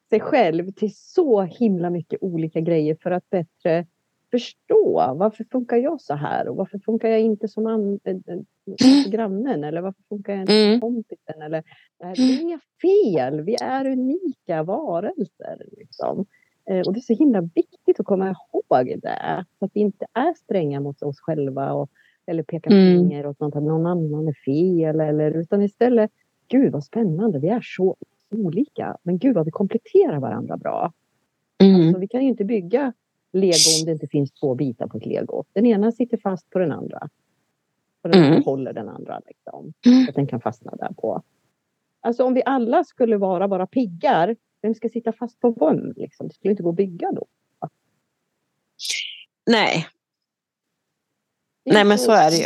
sig 0.10 0.20
själv 0.20 0.72
till 0.72 0.92
så 0.96 1.42
himla 1.42 1.90
mycket 1.90 2.20
olika 2.22 2.60
grejer 2.60 2.98
för 3.04 3.12
att 3.12 3.30
bättre 3.30 3.88
förstå 4.36 5.14
varför 5.16 5.44
funkar 5.52 5.78
jag 5.78 6.02
så 6.02 6.14
här 6.14 6.48
och 6.48 6.56
varför 6.56 6.80
funkar 6.80 7.10
jag 7.10 7.22
inte 7.22 7.48
som 7.48 7.66
an, 7.66 8.00
äh, 8.04 9.12
grannen 9.12 9.64
eller 9.64 9.82
varför 9.82 10.04
funkar 10.10 10.34
jag 10.34 10.42
inte 10.42 10.54
som 10.54 10.70
mm. 10.70 10.82
kompisen 10.82 11.42
eller 11.42 11.64
det 12.00 12.06
är 12.06 12.42
inga 12.42 12.60
fel, 12.82 13.42
vi 13.42 13.56
är 13.62 13.86
unika 13.86 14.64
varelser. 14.64 15.66
Liksom. 15.78 16.26
Eh, 16.70 16.80
och 16.80 16.94
det 16.94 17.00
är 17.00 17.02
så 17.02 17.14
himla 17.14 17.42
viktigt 17.42 18.00
att 18.00 18.06
komma 18.06 18.30
ihåg 18.30 19.00
det, 19.02 19.46
så 19.60 19.66
att 19.66 19.72
vi 19.74 19.80
inte 19.80 20.06
är 20.14 20.34
stränga 20.34 20.80
mot 20.80 21.02
oss 21.02 21.20
själva 21.20 21.74
och, 21.74 21.90
eller 22.26 22.44
pekar 22.44 22.72
mm. 22.72 22.98
finger 22.98 23.26
åt 23.28 23.40
något, 23.40 23.56
att 23.56 23.64
någon 23.64 23.86
annan 23.86 24.28
är 24.28 24.34
fel 24.46 25.00
eller 25.00 25.32
utan 25.32 25.62
istället, 25.62 26.12
gud 26.48 26.72
vad 26.72 26.84
spännande, 26.84 27.40
vi 27.40 27.48
är 27.48 27.62
så 27.62 27.96
olika, 28.32 28.98
men 29.04 29.18
gud 29.18 29.36
vad 29.36 29.46
vi 29.46 29.52
kompletterar 29.52 30.20
varandra 30.20 30.58
bra. 30.58 30.94
Mm. 31.58 31.82
Alltså, 31.82 32.00
vi 32.00 32.08
kan 32.08 32.22
ju 32.22 32.28
inte 32.28 32.46
bygga 32.46 32.94
lego 33.36 33.80
om 33.80 33.86
det 33.86 33.92
inte 33.92 34.08
finns 34.08 34.32
två 34.32 34.56
bitar 34.56 34.88
på 34.88 34.98
ett 34.98 35.06
lego. 35.06 35.44
Den 35.54 35.66
ena 35.66 35.92
sitter 35.92 36.18
fast 36.18 36.50
på 36.50 36.60
den 36.60 36.72
andra. 36.72 37.10
Och 38.02 38.10
den 38.10 38.24
mm. 38.24 38.44
håller 38.44 38.74
den 38.74 38.90
andra. 38.90 39.22
Liksom, 39.28 39.74
mm. 39.86 40.10
Att 40.10 40.16
den 40.16 40.28
kan 40.28 40.42
fastna 40.42 40.76
där 40.76 40.94
på. 40.98 41.24
Alltså 42.02 42.24
om 42.24 42.34
vi 42.34 42.42
alla 42.46 42.84
skulle 42.84 43.18
vara 43.18 43.48
bara 43.48 43.68
piggar, 43.68 44.36
vem 44.62 44.76
ska 44.76 44.90
sitta 44.90 45.12
fast 45.12 45.40
på 45.40 45.52
vem? 45.52 45.94
Liksom? 45.96 46.28
Det 46.28 46.34
skulle 46.34 46.52
inte 46.52 46.64
gå 46.64 46.70
att 46.70 46.76
bygga 46.76 47.12
då. 47.12 47.26
Nej. 49.46 49.88
Nej 51.66 51.86
men 51.86 51.98
så 51.98 52.12
är 52.12 52.32
det 52.32 52.38
ju. 52.38 52.44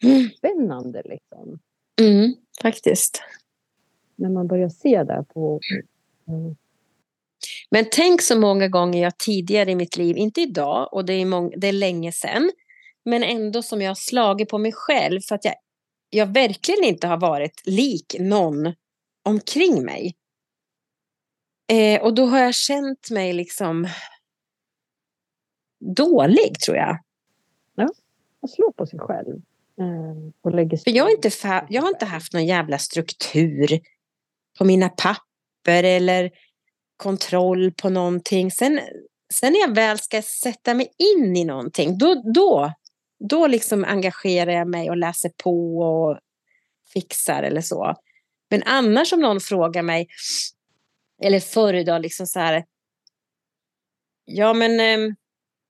Jättespännande 0.00 1.02
liksom. 1.04 1.58
Mm, 2.00 2.34
faktiskt. 2.62 3.22
När 4.16 4.30
man 4.30 4.46
börjar 4.46 4.68
se 4.68 5.02
det 5.02 5.24
på 5.34 5.60
men 7.70 7.86
tänk 7.90 8.22
så 8.22 8.38
många 8.38 8.68
gånger 8.68 9.02
jag 9.02 9.18
tidigare 9.18 9.70
i 9.70 9.74
mitt 9.74 9.96
liv, 9.96 10.16
inte 10.16 10.40
idag 10.40 10.88
och 10.92 11.04
det 11.04 11.12
är, 11.12 11.26
många, 11.26 11.50
det 11.56 11.68
är 11.68 11.72
länge 11.72 12.12
sedan, 12.12 12.50
men 13.04 13.22
ändå 13.22 13.62
som 13.62 13.82
jag 13.82 13.90
har 13.90 13.94
slagit 13.94 14.48
på 14.48 14.58
mig 14.58 14.72
själv 14.72 15.20
för 15.20 15.34
att 15.34 15.44
jag, 15.44 15.54
jag 16.10 16.26
verkligen 16.26 16.84
inte 16.84 17.06
har 17.06 17.20
varit 17.20 17.62
lik 17.64 18.16
någon 18.18 18.74
omkring 19.24 19.84
mig. 19.84 20.16
Eh, 21.72 22.02
och 22.02 22.14
då 22.14 22.26
har 22.26 22.38
jag 22.38 22.54
känt 22.54 23.10
mig 23.10 23.32
liksom 23.32 23.88
dålig 25.80 26.60
tror 26.60 26.76
jag. 26.76 26.98
Ja, 27.74 27.88
och 28.40 28.50
slå 28.50 28.72
på 28.72 28.86
sig 28.86 28.98
själv. 28.98 29.36
Eh, 29.80 30.32
och 30.42 30.54
lägger 30.54 30.76
för 30.76 30.90
jag, 30.90 31.04
har 31.04 31.10
inte 31.10 31.30
jag 31.68 31.82
har 31.82 31.88
inte 31.88 32.04
haft 32.04 32.32
någon 32.32 32.46
jävla 32.46 32.78
struktur 32.78 33.80
på 34.58 34.64
mina 34.64 34.88
papper 34.88 35.82
eller 35.82 36.30
kontroll 36.96 37.72
på 37.72 37.88
någonting. 37.88 38.50
Sen, 38.50 38.80
sen 39.34 39.52
när 39.52 39.60
jag 39.60 39.74
väl 39.74 39.98
ska 39.98 40.22
sätta 40.22 40.74
mig 40.74 40.88
in 40.98 41.36
i 41.36 41.44
någonting, 41.44 41.98
då, 41.98 42.22
då, 42.34 42.72
då 43.28 43.46
liksom 43.46 43.84
engagerar 43.84 44.52
jag 44.52 44.68
mig 44.68 44.90
och 44.90 44.96
läser 44.96 45.30
på 45.42 45.78
och 45.78 46.18
fixar 46.92 47.42
eller 47.42 47.60
så. 47.60 47.94
Men 48.50 48.62
annars 48.62 49.12
om 49.12 49.20
någon 49.20 49.40
frågar 49.40 49.82
mig, 49.82 50.08
eller 51.22 51.40
förr 51.40 51.74
idag, 51.74 52.02
liksom 52.02 52.26
så 52.26 52.38
här, 52.38 52.64
ja 54.24 54.52
men 54.52 54.80
ehm, 54.80 55.14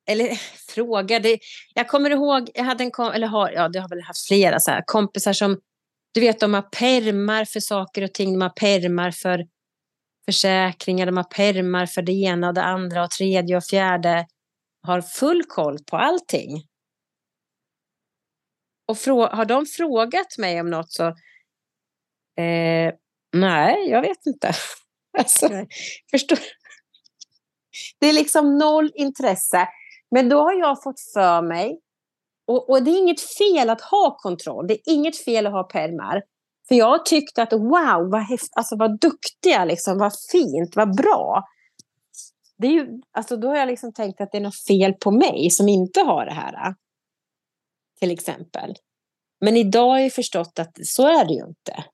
eller 0.06 0.24
eller 0.24 0.38
frågade, 0.74 1.38
jag 1.74 1.88
kommer 1.88 2.10
ihåg, 2.10 2.50
jag 2.54 2.64
hade 2.64 2.84
en 2.84 2.90
kom, 2.90 3.12
eller 3.12 3.26
har, 3.26 3.50
ja 3.50 3.68
det 3.68 3.80
har 3.80 3.88
väl 3.88 4.02
haft 4.02 4.26
flera 4.26 4.60
så 4.60 4.70
här, 4.70 4.82
kompisar 4.86 5.32
som, 5.32 5.60
du 6.12 6.20
vet 6.20 6.40
de 6.40 6.54
har 6.54 6.62
permar 6.62 7.44
för 7.44 7.60
saker 7.60 8.02
och 8.02 8.14
ting, 8.14 8.32
de 8.32 8.40
har 8.40 8.48
permar 8.48 9.10
för 9.10 9.46
försäkringar, 10.26 11.06
de 11.06 11.16
har 11.16 11.24
permar 11.24 11.86
för 11.86 12.02
det 12.02 12.12
ena 12.12 12.48
och 12.48 12.54
det 12.54 12.62
andra 12.62 13.04
och 13.04 13.10
tredje 13.10 13.56
och 13.56 13.64
fjärde, 13.64 14.26
har 14.82 15.00
full 15.00 15.42
koll 15.48 15.78
på 15.90 15.96
allting. 15.96 16.66
Och 18.88 18.96
har 19.36 19.44
de 19.44 19.66
frågat 19.66 20.38
mig 20.38 20.60
om 20.60 20.70
något 20.70 20.92
så, 20.92 21.06
eh, 22.42 22.94
nej, 23.32 23.88
jag 23.90 24.02
vet 24.02 24.26
inte. 24.26 24.52
Alltså, 25.18 25.48
förstår 26.10 26.38
Det 27.98 28.06
är 28.06 28.12
liksom 28.12 28.58
noll 28.58 28.92
intresse. 28.94 29.68
Men 30.10 30.28
då 30.28 30.38
har 30.38 30.52
jag 30.52 30.82
fått 30.82 31.00
för 31.14 31.42
mig, 31.42 31.80
och, 32.46 32.70
och, 32.70 32.82
det 32.82 32.90
är 32.90 32.98
inget 32.98 33.20
fel 33.20 33.70
att 33.70 33.80
ha 33.80 34.16
kontroll, 34.18 34.66
det 34.66 34.74
är 34.74 34.92
inget 34.92 35.24
fel 35.24 35.46
att 35.46 35.52
ha 35.52 35.62
pärmar. 35.62 36.22
För 36.68 36.74
jag 36.74 37.06
tyckte 37.06 37.42
att 37.42 37.52
wow, 37.52 38.10
vad, 38.10 38.20
häft, 38.20 38.48
alltså, 38.56 38.76
vad 38.76 39.00
duktiga, 39.00 39.64
liksom, 39.64 39.98
vad 39.98 40.12
fint, 40.32 40.76
vad 40.76 40.96
bra. 40.96 41.44
Det 42.58 42.66
är 42.66 42.70
ju, 42.70 43.00
alltså, 43.12 43.36
då 43.36 43.48
har 43.48 43.56
jag 43.56 43.68
liksom 43.68 43.92
tänkt 43.92 44.20
att 44.20 44.32
det 44.32 44.38
är 44.38 44.42
något 44.42 44.64
fel 44.68 44.92
på 44.92 45.10
mig 45.10 45.50
som 45.50 45.68
inte 45.68 46.00
har 46.00 46.26
det 46.26 46.32
här. 46.32 46.74
Till 48.00 48.10
exempel. 48.10 48.74
Men 49.40 49.56
idag 49.56 49.88
har 49.88 49.98
jag 49.98 50.12
förstått 50.12 50.58
att 50.58 50.86
så 50.86 51.06
är 51.06 51.24
det 51.24 51.34
ju 51.34 51.46
inte. 51.46 51.84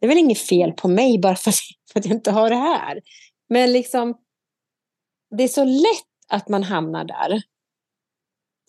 Det 0.00 0.06
är 0.06 0.08
väl 0.08 0.18
inget 0.18 0.38
fel 0.38 0.72
på 0.72 0.88
mig 0.88 1.18
bara 1.18 1.36
för 1.36 1.50
att 1.94 2.06
jag 2.06 2.14
inte 2.14 2.30
har 2.30 2.50
det 2.50 2.56
här. 2.56 3.00
Men 3.48 3.72
liksom, 3.72 4.14
det 5.36 5.44
är 5.44 5.48
så 5.48 5.64
lätt 5.64 6.14
att 6.28 6.48
man 6.48 6.62
hamnar 6.62 7.04
där. 7.04 7.42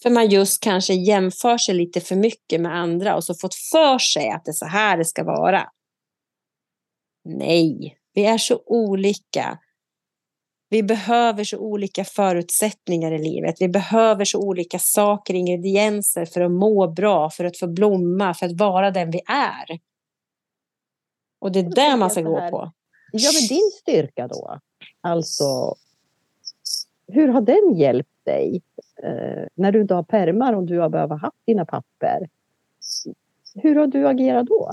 För 0.05 0.09
man 0.09 0.29
just 0.29 0.63
kanske 0.63 0.93
jämför 0.93 1.57
sig 1.57 1.75
lite 1.75 2.01
för 2.01 2.15
mycket 2.15 2.61
med 2.61 2.75
andra 2.75 3.15
och 3.15 3.23
så 3.23 3.33
fått 3.33 3.55
för 3.55 3.99
sig 3.99 4.29
att 4.29 4.45
det 4.45 4.51
är 4.51 4.53
så 4.53 4.65
här 4.65 4.97
det 4.97 5.05
ska 5.05 5.23
vara. 5.23 5.69
Nej, 7.23 7.97
vi 8.13 8.25
är 8.25 8.37
så 8.37 8.63
olika. 8.65 9.59
Vi 10.69 10.83
behöver 10.83 11.43
så 11.43 11.57
olika 11.57 12.03
förutsättningar 12.03 13.11
i 13.11 13.17
livet. 13.17 13.55
Vi 13.59 13.69
behöver 13.69 14.25
så 14.25 14.39
olika 14.39 14.79
saker, 14.79 15.33
ingredienser 15.33 16.25
för 16.25 16.41
att 16.41 16.51
må 16.51 16.87
bra, 16.87 17.29
för 17.29 17.45
att 17.45 17.57
få 17.57 17.67
blomma, 17.67 18.33
för 18.33 18.45
att 18.45 18.59
vara 18.59 18.91
den 18.91 19.11
vi 19.11 19.21
är. 19.27 19.79
Och 21.39 21.51
det 21.51 21.59
är 21.59 21.75
det 21.75 21.97
man 21.97 22.09
ska 22.09 22.21
gå 22.21 22.49
på. 22.49 22.71
Ja, 23.11 23.31
men 23.33 23.47
din 23.47 23.71
styrka 23.81 24.27
då? 24.27 24.59
Alltså, 25.01 25.75
hur 27.07 27.27
har 27.27 27.41
den 27.41 27.77
hjälpt 27.77 28.25
dig 28.25 28.61
eh, 29.03 29.43
när 29.55 29.71
du 29.71 29.81
inte 29.81 29.93
har 29.93 30.03
permar 30.03 30.53
och 30.53 30.63
du 30.63 30.79
har 30.79 30.89
behövt 30.89 31.21
ha 31.21 31.31
dina 31.45 31.65
papper? 31.65 32.29
Hur 33.55 33.75
har 33.75 33.87
du 33.87 34.07
agerat 34.07 34.47
då? 34.47 34.71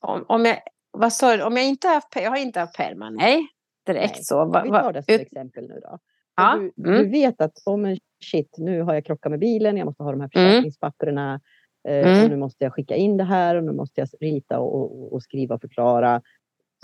Om, 0.00 0.24
om 0.28 0.44
jag, 0.44 0.58
vad 0.90 1.12
sa 1.12 1.46
Om 1.46 1.56
jag 1.56 1.66
inte 1.66 1.86
har 1.88 1.94
haft, 1.94 2.08
jag 2.14 2.30
har 2.30 2.36
inte 2.36 2.60
haft 2.60 2.76
permar, 2.76 3.10
nej. 3.10 3.48
Direkt 3.86 4.14
nej. 4.14 4.24
så. 4.24 4.44
Va, 4.44 4.62
vi 4.62 4.70
tar 4.70 4.92
det 4.92 5.02
som 5.02 5.14
ut... 5.14 5.20
exempel 5.20 5.68
nu 5.68 5.80
då. 5.82 5.98
Ja. 6.36 6.70
Du, 6.76 6.88
mm. 6.88 7.02
du, 7.02 7.10
vet 7.10 7.40
att 7.40 7.62
om 7.64 7.84
oh, 7.84 7.96
shit, 8.24 8.54
nu 8.58 8.82
har 8.82 8.94
jag 8.94 9.04
krockat 9.04 9.30
med 9.30 9.40
bilen, 9.40 9.76
jag 9.76 9.84
måste 9.84 10.02
ha 10.02 10.10
de 10.10 10.20
här 10.20 10.30
mm. 10.34 10.50
försäkringspapperna. 10.50 11.40
Mm. 11.88 12.16
Eh, 12.16 12.24
och 12.24 12.30
nu 12.30 12.36
måste 12.36 12.64
jag 12.64 12.74
skicka 12.74 12.96
in 12.96 13.16
det 13.16 13.24
här 13.24 13.56
och 13.56 13.64
nu 13.64 13.72
måste 13.72 14.00
jag 14.00 14.08
rita 14.20 14.58
och, 14.58 14.74
och, 14.74 15.12
och 15.12 15.22
skriva 15.22 15.54
och 15.54 15.60
förklara. 15.60 16.22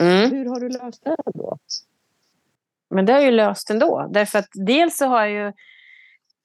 Mm. 0.00 0.30
Hur 0.30 0.46
har 0.46 0.60
du 0.60 0.68
löst 0.68 1.04
det 1.04 1.16
då? 1.34 1.58
Men 2.94 3.06
det 3.06 3.12
har 3.12 3.20
jag 3.20 3.30
ju 3.30 3.36
löst 3.36 3.70
ändå. 3.70 4.10
Därför 4.12 4.38
att 4.38 4.48
dels 4.66 4.96
så 4.96 5.06
har 5.06 5.26
jag 5.26 5.46
ju 5.46 5.52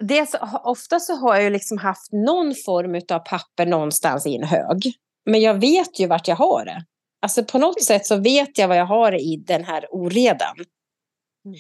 Dels, 0.04 0.36
ofta 0.64 1.00
så 1.00 1.16
har 1.16 1.36
jag 1.36 1.44
ju 1.44 1.50
liksom 1.50 1.78
haft 1.78 2.12
någon 2.12 2.56
form 2.66 3.02
av 3.12 3.20
papper 3.20 3.66
någonstans 3.66 4.28
i 4.28 4.36
en 4.36 4.44
hög. 4.44 4.94
Men 5.26 5.42
jag 5.42 5.54
vet 5.54 6.00
ju 6.00 6.08
vart 6.08 6.28
jag 6.28 6.36
har 6.36 6.66
det. 6.66 6.84
Alltså 7.22 7.44
på 7.44 7.58
något 7.58 7.84
sätt 7.84 8.06
så 8.06 8.16
vet 8.16 8.58
jag 8.58 8.68
vad 8.68 8.78
jag 8.78 8.86
har 8.86 9.22
i 9.22 9.44
den 9.48 9.64
här 9.64 9.86
oredan. 9.92 10.56
Mm. 11.46 11.58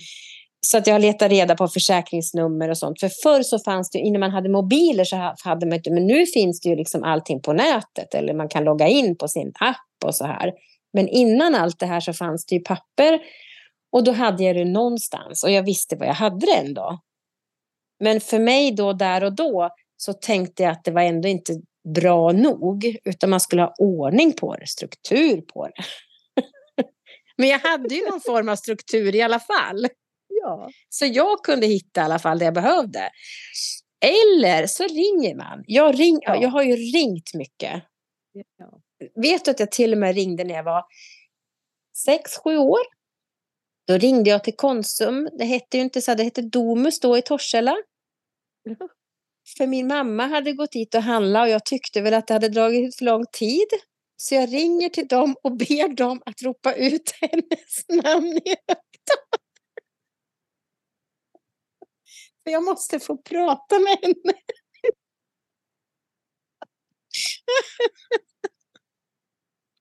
Så 0.62 0.78
att 0.78 0.88
jag 0.88 1.02
letar 1.02 1.30
reda 1.30 1.56
på 1.56 1.68
försäkringsnummer 1.68 2.70
och 2.70 2.78
sånt. 2.78 3.00
För 3.00 3.10
förr 3.24 3.44
så 3.44 3.60
fanns 3.60 3.90
det, 3.90 4.00
innan 4.00 4.20
man 4.20 4.32
hade 4.32 4.50
mobiler 4.50 5.04
så 5.04 5.34
hade 5.44 5.66
man 5.66 5.76
inte, 5.76 5.92
men 5.92 6.08
nu 6.08 6.26
finns 6.26 6.62
det 6.62 6.70
ju 6.70 6.76
liksom 6.76 7.04
allting 7.04 7.42
på 7.42 7.54
nätet. 7.54 8.14
Eller 8.14 8.34
man 8.34 8.50
kan 8.50 8.64
logga 8.64 8.88
in 8.88 9.18
på 9.18 9.28
sin 9.28 9.52
app 9.60 10.06
och 10.06 10.16
så 10.16 10.26
här. 10.26 10.52
Men 10.94 11.08
innan 11.08 11.56
allt 11.56 11.80
det 11.80 11.86
här 11.86 12.00
så 12.00 12.14
fanns 12.14 12.46
det 12.46 12.56
ju 12.56 12.62
papper 12.62 13.20
och 13.92 14.04
då 14.04 14.12
hade 14.12 14.44
jag 14.44 14.56
det 14.56 14.66
någonstans 14.66 15.44
och 15.44 15.52
jag 15.52 15.64
visste 15.64 15.96
var 15.96 16.06
jag 16.06 16.14
hade 16.14 16.46
det 16.46 16.56
ändå. 16.56 17.00
Men 18.00 18.22
för 18.22 18.40
mig 18.40 18.72
då, 18.72 18.94
där 18.94 19.24
och 19.24 19.36
då, 19.36 19.70
så 19.98 20.14
tänkte 20.14 20.64
jag 20.64 20.72
att 20.72 20.84
det 20.84 20.92
var 20.92 21.02
ändå 21.02 21.28
inte 21.28 21.54
bra 21.96 22.32
nog, 22.32 22.98
utan 23.04 23.30
man 23.30 23.40
skulle 23.40 23.62
ha 23.62 23.74
ordning 23.78 24.34
på 24.34 24.56
det, 24.56 24.68
struktur 24.68 25.42
på 25.42 25.68
det. 25.68 25.84
Men 27.38 27.50
jag 27.50 27.60
hade 27.60 27.96
ju 27.96 28.10
någon 28.10 28.22
form 28.22 28.50
av 28.50 28.56
struktur 28.56 29.16
i 29.16 29.22
alla 29.22 29.40
fall. 29.40 29.88
Ja. 30.28 30.70
Så 30.90 31.06
jag 31.06 31.44
kunde 31.44 31.68
hitta 31.68 32.02
i 32.02 32.04
alla 32.04 32.20
fall 32.20 32.40
det 32.40 32.46
jag 32.46 32.54
behövde. 32.54 33.10
Eller 34.06 34.68
så 34.68 34.84
ringer 34.84 35.36
man. 35.36 35.64
Jag, 35.68 36.00
ring, 36.00 36.20
ja. 36.22 36.42
jag 36.42 36.50
har 36.50 36.64
ju 36.64 36.76
ringt 36.76 37.34
mycket. 37.34 37.84
Ja. 38.58 38.82
Vet 39.16 39.46
du 39.46 39.52
att 39.52 39.60
jag 39.60 39.72
till 39.72 39.92
och 39.92 39.98
med 39.98 40.16
ringde 40.16 40.44
när 40.44 40.56
jag 40.56 40.64
var 40.64 40.84
sex, 41.98 42.38
sju 42.44 42.58
år? 42.58 42.99
Då 43.90 43.98
ringde 43.98 44.30
jag 44.30 44.44
till 44.44 44.56
Konsum. 44.56 45.30
Det 45.38 45.46
hette 45.46 45.78
ju 45.78 45.84
inte 45.84 46.02
så, 46.02 46.16
det 46.16 46.24
hette 46.24 46.42
Domus 46.42 47.00
då 47.00 47.18
i 47.18 47.22
Torshälla. 47.22 47.76
Mm. 48.66 48.78
För 49.58 49.68
min 49.68 49.88
mamma 49.88 50.28
hade 50.28 50.54
gått 50.54 50.72
dit 50.72 50.96
och 50.96 51.02
handlat 51.02 51.44
och 51.44 51.50
jag 51.50 51.66
tyckte 51.66 52.02
väl 52.02 52.14
att 52.14 52.28
det 52.28 52.34
hade 52.34 52.50
dragit 52.50 52.96
för 52.98 53.06
lång 53.06 53.26
tid. 53.32 53.68
Så 54.18 54.36
jag 54.36 54.54
ringer 54.54 54.90
till 54.90 55.08
dem 55.08 55.36
och 55.44 55.58
ber 55.58 55.96
dem 55.96 56.22
att 56.26 56.42
ropa 56.42 56.74
ut 56.74 57.12
hennes 57.22 58.04
namn 58.04 58.28
i 58.28 58.56
högtalaren. 58.68 59.40
För 62.44 62.52
jag 62.52 62.64
måste 62.64 63.00
få 63.00 63.18
prata 63.18 63.80
med 63.80 63.98
henne. 64.02 64.34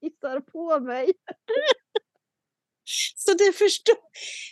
Hittar 0.01 0.39
på 0.39 0.79
mig. 0.79 1.13
Så 3.15 3.33
du 3.33 3.53
förstår. 3.53 3.95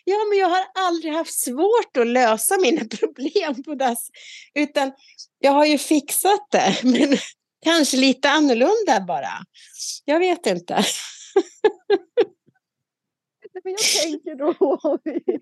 Ja, 0.04 0.18
men 0.30 0.38
jag 0.38 0.50
har 0.50 0.66
aldrig 0.76 1.14
haft 1.14 1.40
svårt 1.40 1.98
att 1.98 2.08
lösa 2.08 2.58
mina 2.58 2.86
problem 3.00 3.64
på 3.64 3.76
det 3.76 3.96
utan 4.54 4.92
jag 5.40 5.52
har 5.52 5.66
ju 5.66 5.78
fixat 5.78 6.48
det, 6.52 6.76
men 6.84 7.18
kanske 7.66 7.98
lite 7.98 8.30
annorlunda 8.30 9.06
bara. 9.08 9.32
Jag 10.06 10.20
vet 10.20 10.46
inte. 10.46 10.84
Men 13.64 13.74
jag 13.78 14.04
tänker 14.04 14.36
då 14.36 14.78
om 14.90 14.98
vi 15.04 15.40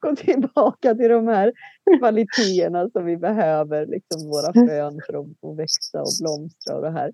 går 0.00 0.14
tillbaka 0.14 0.94
till 0.94 1.08
de 1.08 1.28
här 1.28 1.52
kvaliteterna 1.98 2.90
som 2.90 3.04
vi 3.04 3.16
behöver, 3.16 3.86
liksom 3.86 4.28
våra 4.28 4.52
frön 4.52 5.00
för 5.06 5.14
att 5.14 5.58
växa 5.58 6.00
och 6.00 6.12
blomstra 6.20 6.76
och 6.76 6.82
det 6.82 6.90
här. 6.90 7.12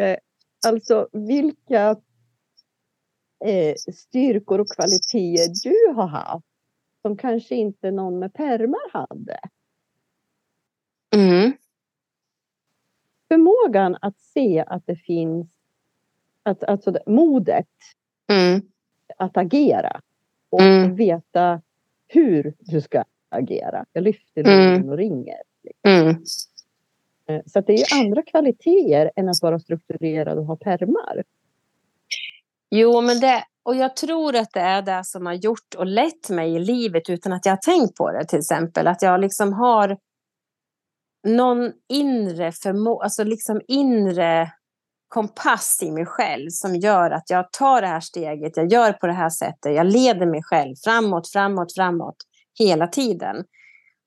Eh, 0.00 0.18
alltså 0.66 1.08
vilka 1.12 1.96
eh, 3.44 3.74
styrkor 3.94 4.60
och 4.60 4.68
kvaliteter 4.68 5.70
du 5.70 5.94
har 5.94 6.06
haft 6.06 6.46
som 7.02 7.16
kanske 7.16 7.54
inte 7.54 7.90
någon 7.90 8.18
med 8.18 8.34
permar 8.34 8.92
hade. 8.92 9.38
Mm. 11.14 11.52
Förmågan 13.28 13.96
att 14.00 14.18
se 14.18 14.64
att 14.66 14.86
det 14.86 14.96
finns, 14.96 15.46
att, 16.42 16.64
alltså 16.64 16.98
modet 17.06 17.68
mm. 18.26 18.62
att 19.16 19.36
agera 19.36 20.00
och 20.50 20.60
mm. 20.60 20.96
veta 20.96 21.62
hur 22.08 22.54
du 22.58 22.80
ska 22.80 23.04
agera. 23.28 23.84
Jag 23.92 24.04
lyfter 24.04 24.44
luren 24.44 24.74
mm. 24.74 24.88
och 24.88 24.96
ringer. 24.96 25.42
Eh, 27.28 27.40
så 27.46 27.60
det 27.60 27.72
är 27.72 28.00
andra 28.00 28.22
kvaliteter 28.22 29.10
än 29.16 29.28
att 29.28 29.42
vara 29.42 29.58
strukturerad 29.58 30.38
och 30.38 30.46
ha 30.46 30.56
permar. 30.56 31.24
Jo, 32.78 33.00
men 33.00 33.20
det, 33.20 33.44
och 33.64 33.76
jag 33.76 33.96
tror 33.96 34.36
att 34.36 34.52
det 34.52 34.60
är 34.60 34.82
det 34.82 35.04
som 35.04 35.26
har 35.26 35.34
gjort 35.34 35.74
och 35.76 35.86
lett 35.86 36.30
mig 36.30 36.54
i 36.54 36.58
livet 36.58 37.10
utan 37.10 37.32
att 37.32 37.46
jag 37.46 37.52
har 37.52 37.56
tänkt 37.56 37.96
på 37.96 38.12
det 38.12 38.24
till 38.24 38.38
exempel. 38.38 38.86
Att 38.86 39.02
jag 39.02 39.20
liksom 39.20 39.52
har 39.52 39.98
någon 41.28 41.72
inre 41.88 42.52
förmåga, 42.52 43.04
alltså 43.04 43.24
liksom 43.24 43.60
inre 43.68 44.52
kompass 45.08 45.78
i 45.82 45.90
mig 45.90 46.06
själv 46.06 46.48
som 46.50 46.76
gör 46.76 47.10
att 47.10 47.30
jag 47.30 47.52
tar 47.52 47.80
det 47.80 47.86
här 47.86 48.00
steget, 48.00 48.56
jag 48.56 48.72
gör 48.72 48.92
på 48.92 49.06
det 49.06 49.12
här 49.12 49.30
sättet, 49.30 49.74
jag 49.74 49.86
leder 49.86 50.26
mig 50.26 50.42
själv 50.42 50.74
framåt, 50.84 51.30
framåt, 51.32 51.74
framåt 51.74 52.16
hela 52.58 52.86
tiden. 52.86 53.36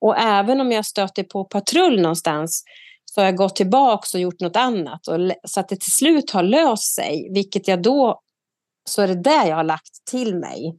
Och 0.00 0.18
även 0.18 0.60
om 0.60 0.72
jag 0.72 0.86
stöter 0.86 1.22
på 1.22 1.44
patrull 1.44 2.02
någonstans 2.02 2.64
så 3.04 3.20
har 3.20 3.26
jag 3.26 3.36
gått 3.36 3.56
tillbaka 3.56 4.06
och 4.14 4.20
gjort 4.20 4.40
något 4.40 4.56
annat 4.56 5.08
och, 5.08 5.18
så 5.44 5.60
att 5.60 5.68
det 5.68 5.80
till 5.80 5.92
slut 5.92 6.30
har 6.30 6.42
löst 6.42 6.94
sig, 6.94 7.28
vilket 7.34 7.68
jag 7.68 7.82
då 7.82 8.20
så 8.90 9.02
är 9.02 9.08
det 9.08 9.22
där 9.22 9.46
jag 9.46 9.56
har 9.56 9.64
lagt 9.64 10.04
till 10.10 10.36
mig. 10.36 10.78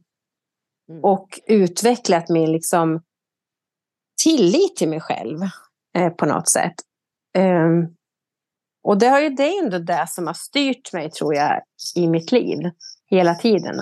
Mm. 0.88 1.04
Och 1.04 1.40
utvecklat 1.46 2.28
min 2.28 2.52
liksom 2.52 3.02
tillit 4.22 4.76
till 4.76 4.88
mig 4.88 5.00
själv 5.00 5.38
eh, 5.96 6.10
på 6.10 6.26
något 6.26 6.48
sätt. 6.48 6.74
Um, 7.38 7.96
och 8.82 8.98
det 8.98 9.06
har 9.06 9.20
ju 9.20 9.28
det 9.28 9.58
ändå 9.58 9.78
det 9.78 10.06
som 10.08 10.26
har 10.26 10.34
styrt 10.34 10.92
mig, 10.92 11.10
tror 11.10 11.34
jag, 11.34 11.62
i 11.96 12.08
mitt 12.08 12.32
liv 12.32 12.58
hela 13.06 13.34
tiden. 13.34 13.74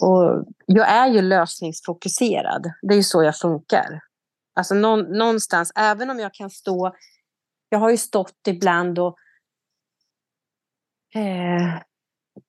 Och 0.00 0.44
jag 0.66 0.88
är 0.88 1.06
ju 1.06 1.22
lösningsfokuserad. 1.22 2.72
Det 2.82 2.94
är 2.94 2.96
ju 2.96 3.02
så 3.02 3.22
jag 3.22 3.36
funkar. 3.36 4.00
Alltså 4.54 4.74
någonstans, 4.74 5.72
även 5.74 6.10
om 6.10 6.18
jag 6.18 6.34
kan 6.34 6.50
stå... 6.50 6.94
Jag 7.68 7.78
har 7.78 7.90
ju 7.90 7.96
stått 7.96 8.46
ibland 8.48 8.98
och 8.98 9.16
eh, 11.14 11.82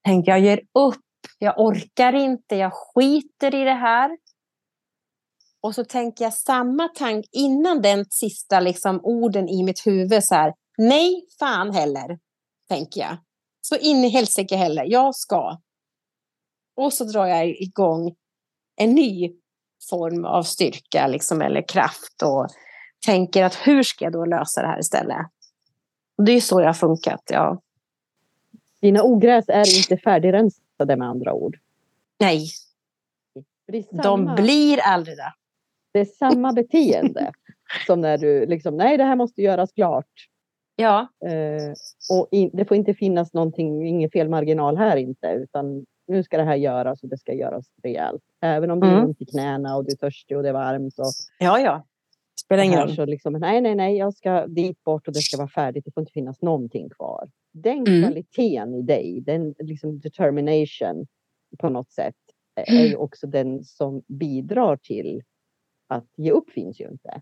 tänkt 0.06 0.28
jag 0.28 0.39
ger 0.39 0.58
upp, 0.58 1.02
jag 1.39 1.60
orkar 1.60 2.13
inte, 2.13 2.56
jag 2.56 2.72
skiter 2.74 3.56
i 3.56 3.63
det 3.63 3.74
här. 3.74 4.17
Och 5.62 5.76
så 5.76 5.86
tänker 5.86 6.26
jag 6.26 6.34
samma 6.34 6.88
tanke 6.88 7.28
innan 7.32 7.82
den 7.82 8.06
sista 8.10 8.60
liksom, 8.60 9.00
orden 9.04 9.50
i 9.50 9.63
mitt 9.63 9.88
huvud. 9.88 10.24
Så 10.24 10.36
här, 10.36 10.54
Nej, 10.78 11.26
fan 11.39 11.74
heller, 11.74 12.19
tänker 12.69 13.02
jag. 13.02 13.17
Så 13.62 13.76
in 13.76 14.04
i 14.04 14.10
helsike 14.10 14.56
heller, 14.56 14.86
jag 14.88 15.15
ska. 15.15 15.58
Och 16.76 16.93
så 16.93 17.04
drar 17.04 17.26
jag 17.26 17.48
igång 17.48 18.15
en 18.76 18.96
ny 18.96 19.34
form 19.89 20.26
av 20.26 20.43
styrka 20.43 21.08
liksom, 21.08 21.41
eller 21.41 21.67
kraft 21.67 22.22
och 22.24 22.48
tänker 23.06 23.43
att 23.43 23.56
hur 23.56 23.84
ska 23.84 24.06
jag 24.06 24.13
då 24.13 24.26
lösa 24.26 24.62
det 24.62 24.67
här 24.67 24.80
istället? 24.80 25.28
Och 26.17 26.24
det 26.24 26.32
är 26.32 26.41
så 26.41 26.62
jag 26.62 26.67
har 26.67 26.74
funkat. 26.74 27.22
Ja. 27.26 27.62
Dina 28.84 29.04
ogräs 29.04 29.46
är 29.50 29.78
inte 29.78 29.98
färdigrensade 29.98 30.96
med 30.96 31.08
andra 31.08 31.34
ord. 31.34 31.58
Nej. 32.19 32.48
Samma... 33.91 34.36
De 34.36 34.43
blir 34.43 34.80
aldrig 34.80 35.17
det. 35.17 35.34
Det 35.93 36.00
är 36.00 36.06
samma 36.06 36.54
beteende 36.54 37.32
som 37.88 38.02
när 38.02 38.17
du 38.17 38.46
liksom, 38.46 38.78
nej 38.78 38.98
det 38.98 39.04
här 39.04 39.15
måste 39.15 39.41
göras 39.41 39.72
klart. 39.72 40.28
Ja. 40.76 41.08
Eh, 41.26 41.74
och 42.12 42.28
in, 42.32 42.50
det 42.54 42.65
får 42.65 42.78
inte 42.78 42.93
finnas 42.93 43.34
någonting, 43.34 43.88
ingen 43.88 44.10
felmarginal 44.10 44.78
här 44.78 44.98
inte, 44.98 45.28
utan 45.28 45.86
nu 46.08 46.24
ska 46.24 46.38
det 46.38 46.43
här 46.43 46.56
göras 46.56 47.04
och 47.04 47.10
det 47.10 47.17
ska 47.17 47.34
göras 47.34 47.65
rejält. 47.84 48.24
Även 48.41 48.72
om 48.72 48.84
mm. 48.84 48.96
är 48.96 49.06
ont 49.06 49.22
i 49.22 49.26
knäna 49.26 49.76
och 49.76 49.86
du 49.86 49.91
är 49.91 49.98
törstig 49.98 50.38
och 50.38 50.43
det 50.43 50.50
är 50.50 50.54
varmt. 50.54 51.00
Och, 51.00 51.12
ja, 51.39 51.60
ja. 51.60 51.86
Spelar 52.46 52.63
ingen 52.63 52.88
roll. 52.88 53.10
liksom, 53.10 53.34
nej, 53.34 53.62
nej, 53.62 53.76
nej, 53.76 53.98
jag 53.98 54.13
ska 54.13 54.48
dit 54.48 54.84
bort 54.84 55.08
och 55.08 55.13
det 55.13 55.22
ska 55.22 55.38
vara 55.38 55.48
färdigt. 55.48 55.86
Det 55.86 55.91
får 55.91 56.02
inte 56.02 56.13
finnas 56.13 56.41
någonting 56.41 56.89
kvar. 56.89 57.30
Den 57.54 57.88
mm. 57.88 58.02
kvaliteten 58.02 58.76
i 58.76 58.82
dig, 58.82 59.22
den 59.22 59.56
liksom 59.60 60.00
determination 60.00 61.08
på 61.60 61.70
något 61.70 61.92
sätt, 61.92 62.16
är 62.56 62.86
ju 62.86 62.96
också 62.96 63.28
den 63.28 63.63
som 63.63 64.04
bidrar 64.08 64.78
till 64.78 65.24
att 65.88 66.08
ge 66.18 66.32
upp 66.32 66.50
finns 66.50 66.82
ju 66.82 66.88
inte. 66.88 67.22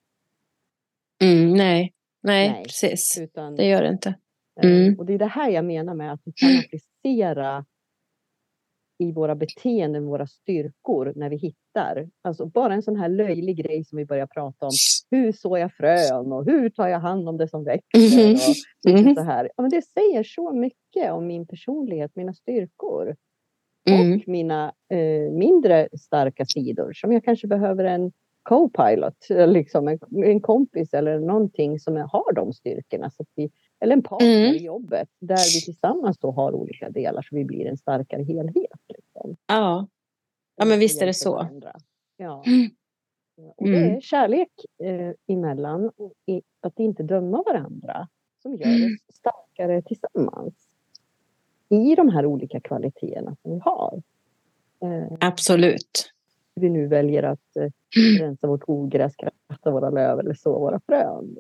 Mm, 1.24 1.54
nej. 1.54 1.94
nej, 2.24 2.50
nej, 2.50 2.64
precis. 2.64 3.18
Utan, 3.22 3.56
det 3.56 3.66
gör 3.66 3.82
det 3.82 3.90
inte. 3.90 4.16
Eh, 4.62 4.72
mm. 4.72 5.00
Och 5.00 5.06
det 5.06 5.14
är 5.14 5.20
det 5.20 5.26
här 5.26 5.50
jag 5.50 5.66
menar 5.66 5.94
med 5.94 6.14
att 6.14 6.22
vi 6.24 6.32
kan 6.32 6.50
applicera 6.60 7.66
i 9.02 9.12
våra 9.12 9.36
beteenden, 9.36 10.06
våra 10.06 10.28
styrkor 10.28 11.14
när 11.16 11.30
vi 11.30 11.36
hittar. 11.36 12.10
Alltså 12.22 12.46
bara 12.46 12.74
en 12.74 12.84
sån 12.84 12.96
här 12.96 13.10
löjlig 13.10 13.58
grej 13.58 13.84
som 13.84 13.98
vi 13.98 14.06
börjar 14.06 14.28
prata 14.28 14.66
om. 14.66 14.72
Hur 15.12 15.32
sår 15.32 15.60
jag 15.60 15.74
frön 15.74 16.32
och 16.32 16.46
hur 16.46 16.70
tar 16.70 16.88
jag 16.88 17.00
hand 17.00 17.30
om 17.30 17.38
det 17.38 17.48
som 17.48 17.64
växer? 17.64 18.22
Mm. 18.90 19.10
Och 19.10 19.16
så 19.16 19.22
här. 19.22 19.52
Ja, 19.56 19.62
men 19.62 19.70
det 19.70 19.82
säger 19.82 20.24
så 20.24 20.52
mycket 20.52 21.12
om 21.12 21.28
min 21.28 21.48
personlighet, 21.48 22.12
mina 22.16 22.34
styrkor. 22.34 23.16
Mm. 23.90 24.14
Och 24.14 24.28
mina 24.28 24.74
eh, 24.90 25.32
mindre 25.32 25.90
starka 26.00 26.46
sidor 26.46 26.94
som 26.94 27.12
jag 27.12 27.24
kanske 27.24 27.48
behöver 27.48 27.84
en 27.84 28.12
co-pilot, 28.44 29.28
liksom 29.30 29.88
en, 29.88 30.00
en, 30.24 30.42
kompis 30.42 30.94
eller 30.94 31.20
någonting 31.20 31.80
som 31.80 31.96
har 31.96 32.34
de 32.34 32.54
styrkorna. 32.54 33.10
Så 33.10 33.26
vi, 33.36 33.52
eller 33.82 33.94
en 33.94 34.04
partner 34.04 34.46
mm. 34.46 34.56
i 34.56 34.64
jobbet 34.64 35.10
där 35.20 35.56
vi 35.56 35.66
tillsammans 35.66 36.18
då 36.18 36.32
har 36.32 36.54
olika 36.54 36.90
delar 36.90 37.22
så 37.22 37.36
vi 37.36 37.46
blir 37.46 37.66
en 37.66 37.78
starkare 37.78 38.24
helhet. 38.24 38.80
Liksom. 38.88 39.36
Ja. 39.48 39.88
ja, 40.56 40.66
men 40.66 40.80
visst 40.80 41.02
är 41.02 41.06
det 41.06 41.14
så. 41.14 41.48
Ja. 42.18 42.44
Mm. 42.46 42.70
Och 43.58 43.70
det 43.70 43.78
mm. 43.78 43.96
är 43.96 44.02
kärlek 44.02 44.52
eh, 44.84 45.12
emellan 45.28 45.92
och 45.98 46.14
att 46.62 46.80
inte 46.80 47.04
döma 47.04 47.44
varandra 47.44 48.08
som 48.42 48.56
gör 48.56 48.66
mm. 48.66 48.86
oss 48.86 49.16
starkare 49.16 49.82
tillsammans 49.82 50.54
i 51.70 51.96
de 51.96 52.10
här 52.10 52.26
olika 52.26 52.60
kvaliteterna 52.60 53.36
som 53.42 53.52
vi 53.52 53.60
har. 53.60 54.02
Eh, 54.84 55.18
Absolut 55.20 56.12
vi 56.56 56.70
nu 56.70 56.88
väljer 56.88 57.24
att 57.24 57.56
eh, 57.56 57.70
rensa 58.20 58.48
vårt 58.48 58.64
ogräs, 58.68 59.16
kratta 59.16 59.72
våra 59.72 59.90
löv 59.90 60.20
eller 60.20 60.34
så 60.34 60.60
våra 60.60 60.80
frön. 60.86 61.38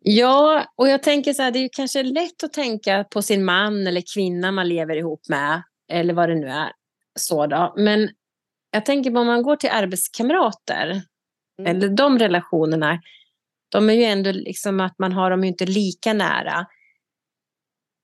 ja, 0.00 0.64
och 0.74 0.88
jag 0.88 1.02
tänker 1.02 1.32
så 1.32 1.42
här, 1.42 1.50
det 1.50 1.58
är 1.58 1.70
kanske 1.72 2.02
lätt 2.02 2.44
att 2.44 2.52
tänka 2.52 3.04
på 3.04 3.22
sin 3.22 3.44
man 3.44 3.86
eller 3.86 4.02
kvinna 4.14 4.52
man 4.52 4.68
lever 4.68 4.96
ihop 4.96 5.28
med, 5.28 5.62
eller 5.92 6.14
vad 6.14 6.28
det 6.28 6.34
nu 6.34 6.48
är. 6.48 6.72
Så 7.18 7.46
då. 7.46 7.74
Men 7.76 8.08
jag 8.70 8.86
tänker 8.86 9.10
på 9.10 9.18
om 9.18 9.26
man 9.26 9.42
går 9.42 9.56
till 9.56 9.70
arbetskamrater, 9.70 11.02
mm. 11.58 11.76
eller 11.76 11.88
de 11.88 12.18
relationerna, 12.18 13.00
de 13.68 13.90
är 13.90 13.94
ju 13.94 14.04
ändå 14.04 14.32
liksom 14.32 14.80
att 14.80 14.98
man 14.98 15.12
har 15.12 15.30
dem 15.30 15.44
inte 15.44 15.66
lika 15.66 16.12
nära. 16.12 16.66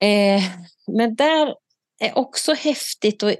Eh, 0.03 0.43
men 0.87 1.15
där 1.15 1.55
är 2.01 2.19
också 2.19 2.53
häftigt 2.55 3.23
och 3.23 3.33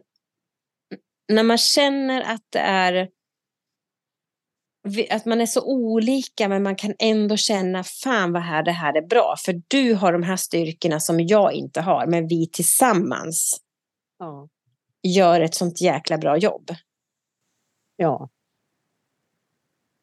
när 1.31 1.43
man 1.43 1.59
känner 1.59 2.21
att 2.21 2.45
det 2.51 2.59
är 2.59 3.09
att 5.11 5.27
man 5.27 5.41
är 5.41 5.47
så 5.47 5.65
olika 5.65 6.49
men 6.49 6.63
man 6.63 6.77
kan 6.77 6.95
ändå 6.99 7.37
känna 7.37 7.85
fan 7.85 8.33
vad 8.33 8.43
här 8.43 8.63
det 8.63 8.73
här 8.73 8.97
är 8.97 9.07
bra 9.07 9.35
för 9.45 9.63
du 9.69 9.95
har 9.95 10.13
de 10.13 10.23
här 10.23 10.37
styrkorna 10.37 11.01
som 11.01 11.21
jag 11.21 11.53
inte 11.53 11.81
har 11.81 12.07
men 12.07 12.27
vi 12.27 12.47
tillsammans 12.47 13.61
ja. 14.19 14.49
gör 15.03 15.41
ett 15.41 15.55
sånt 15.55 15.81
jäkla 15.81 16.19
bra 16.19 16.37
jobb. 16.37 16.71
Ja. 17.97 18.31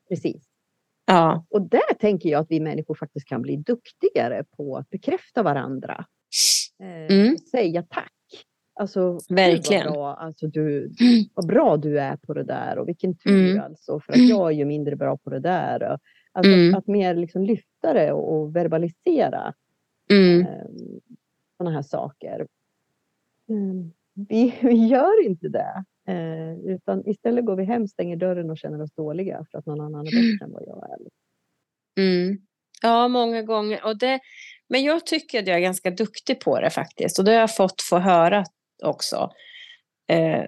Precis. 0.09 0.43
Ja. 1.05 1.45
Och 1.49 1.61
där 1.61 1.93
tänker 1.99 2.29
jag 2.29 2.41
att 2.41 2.51
vi 2.51 2.59
människor 2.59 2.95
faktiskt 2.95 3.27
kan 3.27 3.41
bli 3.41 3.57
duktigare 3.57 4.43
på 4.43 4.77
att 4.77 4.89
bekräfta 4.89 5.43
varandra. 5.43 6.05
Eh, 6.79 7.17
mm. 7.17 7.37
Säga 7.37 7.83
tack. 7.83 8.16
Alltså, 8.79 9.19
Verkligen. 9.29 9.85
Vad 9.85 9.93
bra, 9.93 10.13
alltså, 10.13 10.47
du, 10.47 10.91
vad 11.33 11.47
bra 11.47 11.77
du 11.77 11.99
är 11.99 12.17
på 12.17 12.33
det 12.33 12.43
där 12.43 12.77
och 12.77 12.87
vilken 12.87 13.15
tur 13.15 13.51
mm. 13.51 13.63
alltså. 13.63 13.99
För 13.99 14.13
att 14.13 14.29
jag 14.29 14.51
är 14.51 14.55
ju 14.55 14.65
mindre 14.65 14.95
bra 14.95 15.17
på 15.17 15.29
det 15.29 15.39
där. 15.39 15.99
Alltså, 16.31 16.51
mm. 16.51 16.73
att, 16.73 16.77
att, 16.77 16.87
mer 16.87 17.15
liksom 17.15 17.43
lyfta 17.43 17.93
det 17.93 18.11
och, 18.11 18.55
verbalisera 18.55 19.53
mm. 20.09 20.41
eh, 20.41 20.67
sådana 21.57 21.75
här 21.75 21.81
saker. 21.81 22.47
Mm. 23.49 23.91
Vi, 24.13 24.55
vi, 24.61 24.87
gör 24.87 25.25
inte 25.25 25.47
det. 25.49 25.83
Eh, 26.07 26.59
utan 26.73 27.07
istället 27.07 27.45
går 27.45 27.55
vi 27.55 27.63
hem, 27.63 27.87
stänger 27.87 28.15
dörren 28.15 28.49
och 28.49 28.57
känner 28.57 28.81
oss 28.81 28.91
dåliga 28.91 29.45
för 29.51 29.57
att 29.57 29.65
någon 29.65 29.81
annan 29.81 30.07
är 30.07 30.11
bättre 30.11 30.45
än 30.45 30.51
vad 30.51 30.63
jag 30.67 30.89
är. 30.89 30.97
Mm. 32.03 32.37
Ja, 32.81 33.07
många 33.07 33.41
gånger. 33.41 33.85
Och 33.85 33.97
det, 33.97 34.19
men 34.69 34.83
jag 34.83 35.05
tycker 35.05 35.39
att 35.39 35.47
jag 35.47 35.57
är 35.57 35.61
ganska 35.61 35.91
duktig 35.91 36.39
på 36.39 36.59
det 36.59 36.69
faktiskt. 36.69 37.19
Och 37.19 37.25
det 37.25 37.31
har 37.31 37.39
jag 37.39 37.55
fått 37.55 37.81
få 37.81 37.97
höra 37.97 38.43
också. 38.83 39.31
Eh, 40.09 40.43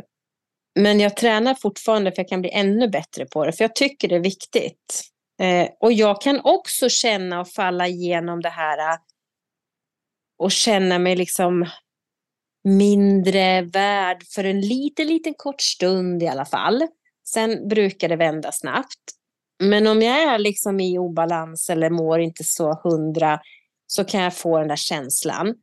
men 0.79 0.99
jag 0.99 1.17
tränar 1.17 1.53
fortfarande 1.53 2.11
för 2.11 2.19
jag 2.19 2.29
kan 2.29 2.41
bli 2.41 2.51
ännu 2.51 2.87
bättre 2.87 3.25
på 3.25 3.45
det, 3.45 3.51
för 3.51 3.63
jag 3.63 3.75
tycker 3.75 4.07
det 4.07 4.15
är 4.15 4.19
viktigt. 4.19 5.03
Eh, 5.41 5.69
och 5.79 5.93
jag 5.93 6.21
kan 6.21 6.41
också 6.43 6.89
känna 6.89 7.41
och 7.41 7.49
falla 7.49 7.87
igenom 7.87 8.41
det 8.41 8.49
här 8.49 8.93
eh, 8.93 8.97
och 10.37 10.51
känna 10.51 10.99
mig 10.99 11.15
liksom 11.15 11.65
mindre 12.63 13.61
värd 13.61 14.23
för 14.35 14.43
en 14.43 14.61
liten, 14.61 15.07
liten 15.07 15.33
kort 15.37 15.61
stund 15.61 16.23
i 16.23 16.27
alla 16.27 16.45
fall. 16.45 16.87
Sen 17.27 17.67
brukar 17.67 18.09
det 18.09 18.15
vända 18.15 18.51
snabbt. 18.51 19.19
Men 19.63 19.87
om 19.87 20.01
jag 20.01 20.23
är 20.23 20.39
liksom 20.39 20.79
i 20.79 20.97
obalans 20.97 21.69
eller 21.69 21.89
mår 21.89 22.19
inte 22.19 22.43
så 22.43 22.73
hundra 22.83 23.39
så 23.87 24.05
kan 24.05 24.21
jag 24.21 24.35
få 24.35 24.59
den 24.59 24.67
där 24.67 24.75
känslan. 24.75 25.55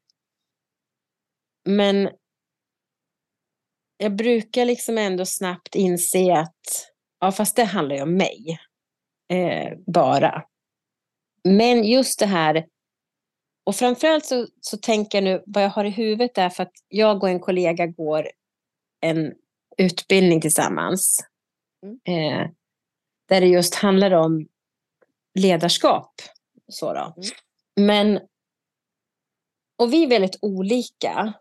Men 1.64 2.08
jag 3.96 4.16
brukar 4.16 4.64
liksom 4.64 4.98
ändå 4.98 5.26
snabbt 5.26 5.74
inse 5.74 6.32
att, 6.32 6.92
ja 7.20 7.32
fast 7.32 7.56
det 7.56 7.64
handlar 7.64 7.96
ju 7.96 8.02
om 8.02 8.16
mig. 8.16 8.60
Eh, 9.28 9.78
bara. 9.86 10.44
Men 11.44 11.84
just 11.84 12.18
det 12.18 12.26
här, 12.26 12.66
och 13.64 13.76
framförallt 13.76 14.26
så, 14.26 14.46
så 14.60 14.76
tänker 14.76 15.18
jag 15.18 15.24
nu, 15.24 15.42
vad 15.46 15.64
jag 15.64 15.70
har 15.70 15.84
i 15.84 15.90
huvudet 15.90 16.38
är 16.38 16.48
för 16.48 16.62
att 16.62 16.72
jag 16.88 17.22
och 17.22 17.28
en 17.28 17.40
kollega 17.40 17.86
går 17.86 18.28
en 19.00 19.34
utbildning 19.78 20.40
tillsammans. 20.40 21.20
Mm. 21.82 21.98
Eh, 22.04 22.50
där 23.28 23.40
det 23.40 23.46
just 23.46 23.74
handlar 23.74 24.10
om 24.10 24.48
ledarskap. 25.34 26.12
Så 26.68 26.92
då. 26.92 27.14
Mm. 27.16 27.30
Men, 27.80 28.20
och 29.78 29.92
vi 29.92 30.04
är 30.04 30.08
väldigt 30.08 30.38
olika. 30.42 31.34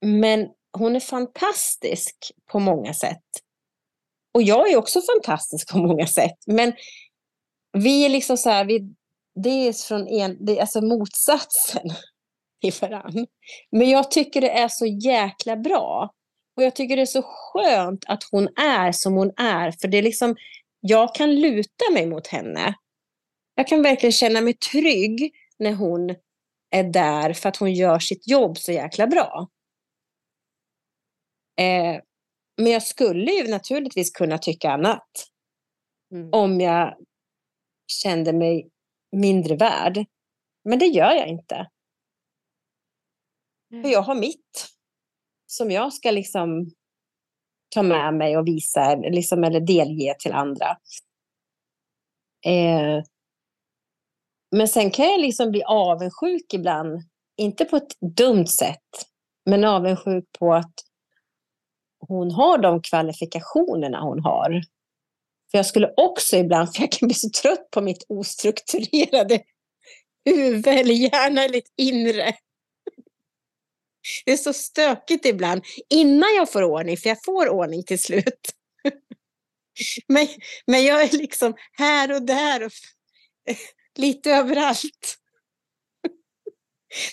Men 0.00 0.48
hon 0.72 0.96
är 0.96 1.00
fantastisk 1.00 2.16
på 2.52 2.58
många 2.58 2.94
sätt. 2.94 3.24
Och 4.34 4.42
jag 4.42 4.70
är 4.70 4.76
också 4.76 5.00
fantastisk 5.00 5.70
på 5.70 5.78
många 5.78 6.06
sätt. 6.06 6.36
Men 6.46 6.72
vi 7.72 8.04
är 8.04 8.08
liksom 8.08 8.36
så 8.36 8.50
här, 8.50 8.64
vi, 8.64 8.94
det 9.34 9.68
är 9.68 9.72
från 9.72 10.08
en, 10.08 10.44
det 10.44 10.56
är 10.56 10.60
alltså 10.60 10.80
motsatsen 10.80 11.90
i 12.62 12.70
varann. 12.70 13.26
Men 13.70 13.90
jag 13.90 14.10
tycker 14.10 14.40
det 14.40 14.50
är 14.50 14.68
så 14.68 14.86
jäkla 14.86 15.56
bra. 15.56 16.10
Och 16.56 16.62
jag 16.62 16.74
tycker 16.74 16.96
det 16.96 17.02
är 17.02 17.06
så 17.06 17.22
skönt 17.22 18.04
att 18.08 18.22
hon 18.30 18.48
är 18.56 18.92
som 18.92 19.14
hon 19.14 19.32
är. 19.36 19.70
För 19.80 19.88
det 19.88 19.98
är 19.98 20.02
liksom, 20.02 20.36
jag 20.80 21.14
kan 21.14 21.40
luta 21.40 21.84
mig 21.92 22.06
mot 22.06 22.26
henne. 22.26 22.74
Jag 23.54 23.68
kan 23.68 23.82
verkligen 23.82 24.12
känna 24.12 24.40
mig 24.40 24.54
trygg 24.54 25.32
när 25.58 25.72
hon 25.72 26.14
är 26.70 26.84
där 26.84 27.32
för 27.32 27.48
att 27.48 27.56
hon 27.56 27.72
gör 27.72 27.98
sitt 27.98 28.28
jobb 28.28 28.58
så 28.58 28.72
jäkla 28.72 29.06
bra. 29.06 29.48
Eh, 31.60 32.00
men 32.56 32.72
jag 32.72 32.82
skulle 32.82 33.32
ju 33.32 33.50
naturligtvis 33.50 34.10
kunna 34.10 34.38
tycka 34.38 34.70
annat. 34.70 35.08
Mm. 36.14 36.28
Om 36.32 36.60
jag 36.60 36.96
kände 37.86 38.32
mig 38.32 38.70
mindre 39.16 39.56
värd. 39.56 40.04
Men 40.64 40.78
det 40.78 40.86
gör 40.86 41.12
jag 41.12 41.28
inte. 41.28 41.70
För 43.82 43.88
jag 43.88 44.02
har 44.02 44.14
mitt. 44.14 44.68
Som 45.46 45.70
jag 45.70 45.92
ska 45.92 46.10
liksom 46.10 46.70
ta 47.74 47.82
med 47.82 48.14
mig 48.14 48.36
och 48.36 48.46
visa 48.46 48.94
liksom, 48.94 49.44
eller 49.44 49.60
delge 49.60 50.14
till 50.18 50.32
andra. 50.32 50.66
Eh, 52.46 53.02
men 54.56 54.68
sen 54.68 54.90
kan 54.90 55.04
jag 55.04 55.20
liksom 55.20 55.50
bli 55.50 55.62
avundsjuk 55.62 56.54
ibland. 56.54 57.02
Inte 57.36 57.64
på 57.64 57.76
ett 57.76 58.00
dumt 58.16 58.46
sätt. 58.46 59.06
Men 59.50 59.64
avundsjuk 59.64 60.24
på 60.38 60.54
att 60.54 60.74
hon 62.12 62.30
har 62.30 62.58
de 62.58 62.82
kvalifikationerna 62.82 64.00
hon 64.00 64.20
har. 64.20 64.62
För 65.50 65.58
jag 65.58 65.66
skulle 65.66 65.92
också 65.96 66.36
ibland, 66.36 66.74
för 66.74 66.82
jag 66.82 66.92
kan 66.92 67.08
bli 67.08 67.14
så 67.14 67.30
trött 67.30 67.70
på 67.70 67.80
mitt 67.80 68.04
ostrukturerade 68.08 69.42
huvud 70.24 70.66
eller 70.66 70.94
hjärna 70.94 71.44
eller 71.44 71.62
inre. 71.76 72.34
Det 74.24 74.32
är 74.32 74.36
så 74.36 74.52
stökigt 74.52 75.26
ibland 75.26 75.62
innan 75.90 76.34
jag 76.36 76.52
får 76.52 76.62
ordning, 76.62 76.96
för 76.96 77.08
jag 77.08 77.24
får 77.24 77.48
ordning 77.48 77.82
till 77.84 78.02
slut. 78.02 78.50
Men, 80.06 80.28
men 80.66 80.84
jag 80.84 81.02
är 81.02 81.18
liksom 81.18 81.54
här 81.72 82.12
och 82.12 82.22
där 82.22 82.62
och 82.62 82.72
lite 83.98 84.30
överallt. 84.30 85.18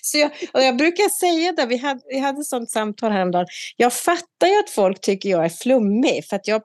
Så 0.02 0.18
jag, 0.18 0.32
och 0.54 0.62
jag 0.62 0.78
brukar 0.78 1.10
säga 1.10 1.52
det, 1.52 1.66
vi 1.66 1.78
hade, 1.78 2.02
vi 2.08 2.20
hade 2.20 2.44
sånt 2.44 2.72
samtal 2.72 3.12
häromdagen. 3.12 3.48
Jag 3.76 3.94
fattar 3.94 4.48
ju 4.48 4.60
att 4.60 4.70
folk 4.70 5.02
tycker 5.02 5.30
jag 5.30 5.46
är 5.46 5.50
flummig 5.50 6.26
för 6.26 6.36
att 6.36 6.48
jag, 6.48 6.62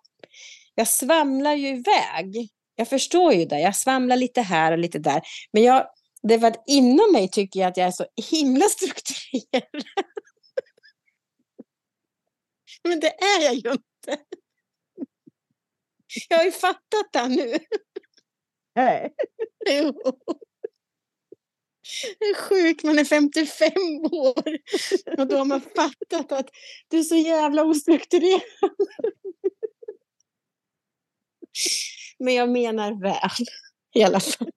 jag 0.75 0.89
svamlar 0.89 1.55
ju 1.55 1.69
iväg. 1.69 2.49
Jag 2.77 2.89
förstår 2.89 3.33
ju 3.33 3.45
det, 3.45 3.61
jag 3.61 3.77
svamlar 3.77 4.17
lite 4.17 4.41
här 4.41 4.73
och 4.73 4.79
lite 4.79 4.99
där. 4.99 5.23
Men 5.53 5.63
jag, 5.63 5.87
det 6.23 6.37
var 6.37 6.57
inom 6.67 7.13
mig 7.13 7.29
tycker 7.29 7.61
jag 7.61 7.69
att 7.69 7.77
jag 7.77 7.87
är 7.87 7.91
så 7.91 8.07
himla 8.31 8.65
strukturerad. 8.71 9.85
Men 12.89 13.01
det 13.01 13.15
är 13.23 13.45
jag 13.45 13.55
ju 13.55 13.73
inte. 13.73 14.25
Jag 16.29 16.39
har 16.39 16.45
ju 16.45 16.53
fattat 16.53 17.13
det 17.13 17.29
nu. 17.29 17.59
Nej. 18.75 19.15
Jo. 19.71 19.93
Är 22.21 22.35
sjukt, 22.35 22.85
man 22.85 22.99
är 22.99 23.05
55 23.05 23.73
år 24.13 24.59
och 25.19 25.27
då 25.27 25.37
har 25.37 25.45
man 25.45 25.61
fattat 25.61 26.33
att 26.33 26.51
du 26.89 26.99
är 26.99 27.03
så 27.03 27.17
jävla 27.17 27.65
ostrukturerad. 27.65 28.41
Men 32.19 32.35
jag 32.35 32.49
menar 32.49 33.03
väl 33.03 33.47
i 33.95 34.03
alla 34.03 34.21
fall. 34.21 34.51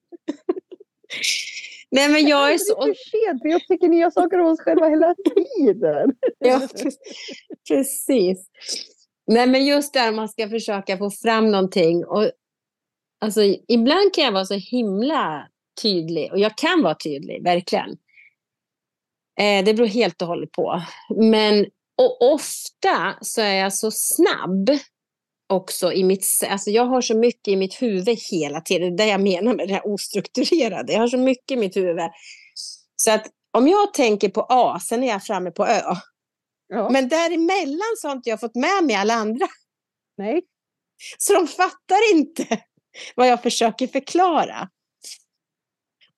Nej, 1.90 2.08
men 2.08 2.26
jag 2.26 2.52
är 2.52 2.58
så... 2.58 2.84
Det 2.84 2.90
är 2.90 2.94
för 2.94 3.10
sent, 3.10 3.42
för 3.42 3.48
jag 3.48 3.66
tycker 3.66 3.88
nya 3.88 4.10
saker 4.10 4.38
om 4.38 4.46
oss 4.46 4.60
själva 4.60 4.88
hela 4.88 5.14
tiden. 5.14 6.12
Ja, 6.38 6.68
precis. 7.68 8.50
Nej, 9.26 9.46
men 9.46 9.66
just 9.66 9.92
där 9.92 10.12
man 10.12 10.28
ska 10.28 10.48
försöka 10.48 10.98
få 10.98 11.10
fram 11.10 11.50
någonting. 11.50 12.04
Och, 12.04 12.30
alltså, 13.20 13.40
ibland 13.68 14.14
kan 14.14 14.24
jag 14.24 14.32
vara 14.32 14.44
så 14.44 14.54
himla 14.54 15.48
tydlig. 15.82 16.32
Och 16.32 16.38
jag 16.38 16.56
kan 16.56 16.82
vara 16.82 16.94
tydlig, 16.94 17.42
verkligen. 17.42 17.90
Eh, 19.40 19.64
det 19.64 19.74
beror 19.74 19.86
helt 19.86 20.22
och 20.22 20.28
hållet 20.28 20.52
på. 20.52 20.82
Men 21.16 21.66
och 21.98 22.32
ofta 22.32 23.18
så 23.20 23.40
är 23.40 23.54
jag 23.54 23.74
så 23.74 23.90
snabb 23.90 24.70
också 25.48 25.92
i 25.92 26.04
mitt... 26.04 26.26
Alltså 26.48 26.70
jag 26.70 26.84
har 26.84 27.00
så 27.00 27.16
mycket 27.16 27.48
i 27.48 27.56
mitt 27.56 27.82
huvud 27.82 28.18
hela 28.30 28.60
tiden. 28.60 28.96
Det 28.96 29.06
jag 29.06 29.20
menar 29.20 29.54
med 29.54 29.68
det 29.68 29.74
här 29.74 29.86
ostrukturerade. 29.86 30.92
Jag 30.92 31.00
har 31.00 31.08
så 31.08 31.18
mycket 31.18 31.50
i 31.50 31.56
mitt 31.56 31.76
huvud. 31.76 32.10
Så 32.96 33.10
att 33.10 33.26
om 33.50 33.68
jag 33.68 33.94
tänker 33.94 34.28
på 34.28 34.46
A, 34.48 34.80
sen 34.80 35.02
är 35.02 35.08
jag 35.08 35.24
framme 35.24 35.50
på 35.50 35.66
Ö. 35.66 35.94
Ja. 36.68 36.90
Men 36.90 37.08
däremellan 37.08 37.96
så 37.96 38.08
har 38.08 38.16
inte 38.16 38.30
jag 38.30 38.40
fått 38.40 38.54
med 38.54 38.84
mig 38.84 38.96
alla 38.96 39.14
andra. 39.14 39.46
Nej. 40.16 40.42
Så 41.18 41.34
de 41.34 41.46
fattar 41.46 42.14
inte 42.14 42.62
vad 43.14 43.28
jag 43.28 43.42
försöker 43.42 43.86
förklara. 43.86 44.68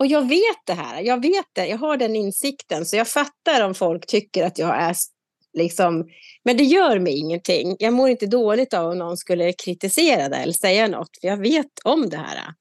Och 0.01 0.07
jag 0.07 0.29
vet 0.29 0.67
det 0.67 0.73
här, 0.73 1.03
jag 1.03 1.23
vet 1.23 1.47
det, 1.53 1.67
jag 1.67 1.79
har 1.79 1.97
den 1.97 2.17
insikten, 2.17 2.87
så 2.87 2.97
jag 2.97 3.09
fattar 3.09 3.61
om 3.65 3.75
folk 3.75 4.07
tycker 4.07 4.45
att 4.45 4.59
jag 4.59 4.83
är 4.83 4.97
liksom, 5.53 6.09
men 6.45 6.57
det 6.57 6.65
gör 6.65 6.99
mig 6.99 7.19
ingenting. 7.19 7.77
Jag 7.79 7.93
mår 7.93 8.09
inte 8.09 8.27
dåligt 8.27 8.75
av 8.75 8.91
om 8.91 8.99
någon 8.99 9.17
skulle 9.17 9.53
kritisera 9.53 10.29
det 10.29 10.37
eller 10.37 10.53
säga 10.53 10.89
något, 10.89 11.19
för 11.21 11.29
jag 11.29 11.37
vet 11.37 11.67
om 11.85 12.09
det 12.09 12.17
här. 12.17 12.55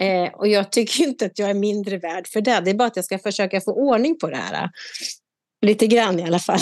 Eh, 0.00 0.32
och 0.34 0.48
jag 0.48 0.72
tycker 0.72 1.04
inte 1.04 1.26
att 1.26 1.38
jag 1.38 1.50
är 1.50 1.54
mindre 1.54 1.98
värd 1.98 2.26
för 2.26 2.40
det, 2.40 2.60
det 2.60 2.70
är 2.70 2.74
bara 2.74 2.88
att 2.88 2.96
jag 2.96 3.04
ska 3.04 3.18
försöka 3.18 3.60
få 3.60 3.72
ordning 3.72 4.18
på 4.18 4.30
det 4.30 4.36
här. 4.36 4.70
Lite 5.66 5.86
grann 5.86 6.20
i 6.20 6.22
alla 6.22 6.38
fall. 6.38 6.60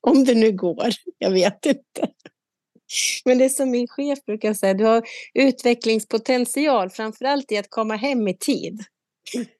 om 0.00 0.24
det 0.24 0.34
nu 0.34 0.52
går, 0.52 0.88
jag 1.18 1.30
vet 1.30 1.66
inte. 1.66 2.12
Men 3.24 3.38
det 3.38 3.44
är 3.44 3.48
som 3.48 3.70
min 3.70 3.88
chef 3.88 4.24
brukar 4.24 4.54
säga, 4.54 4.74
du 4.74 4.84
har 4.84 5.02
utvecklingspotential, 5.34 6.90
framförallt 6.90 7.52
i 7.52 7.56
att 7.56 7.70
komma 7.70 7.96
hem 7.96 8.28
i 8.28 8.36
tid. 8.36 8.84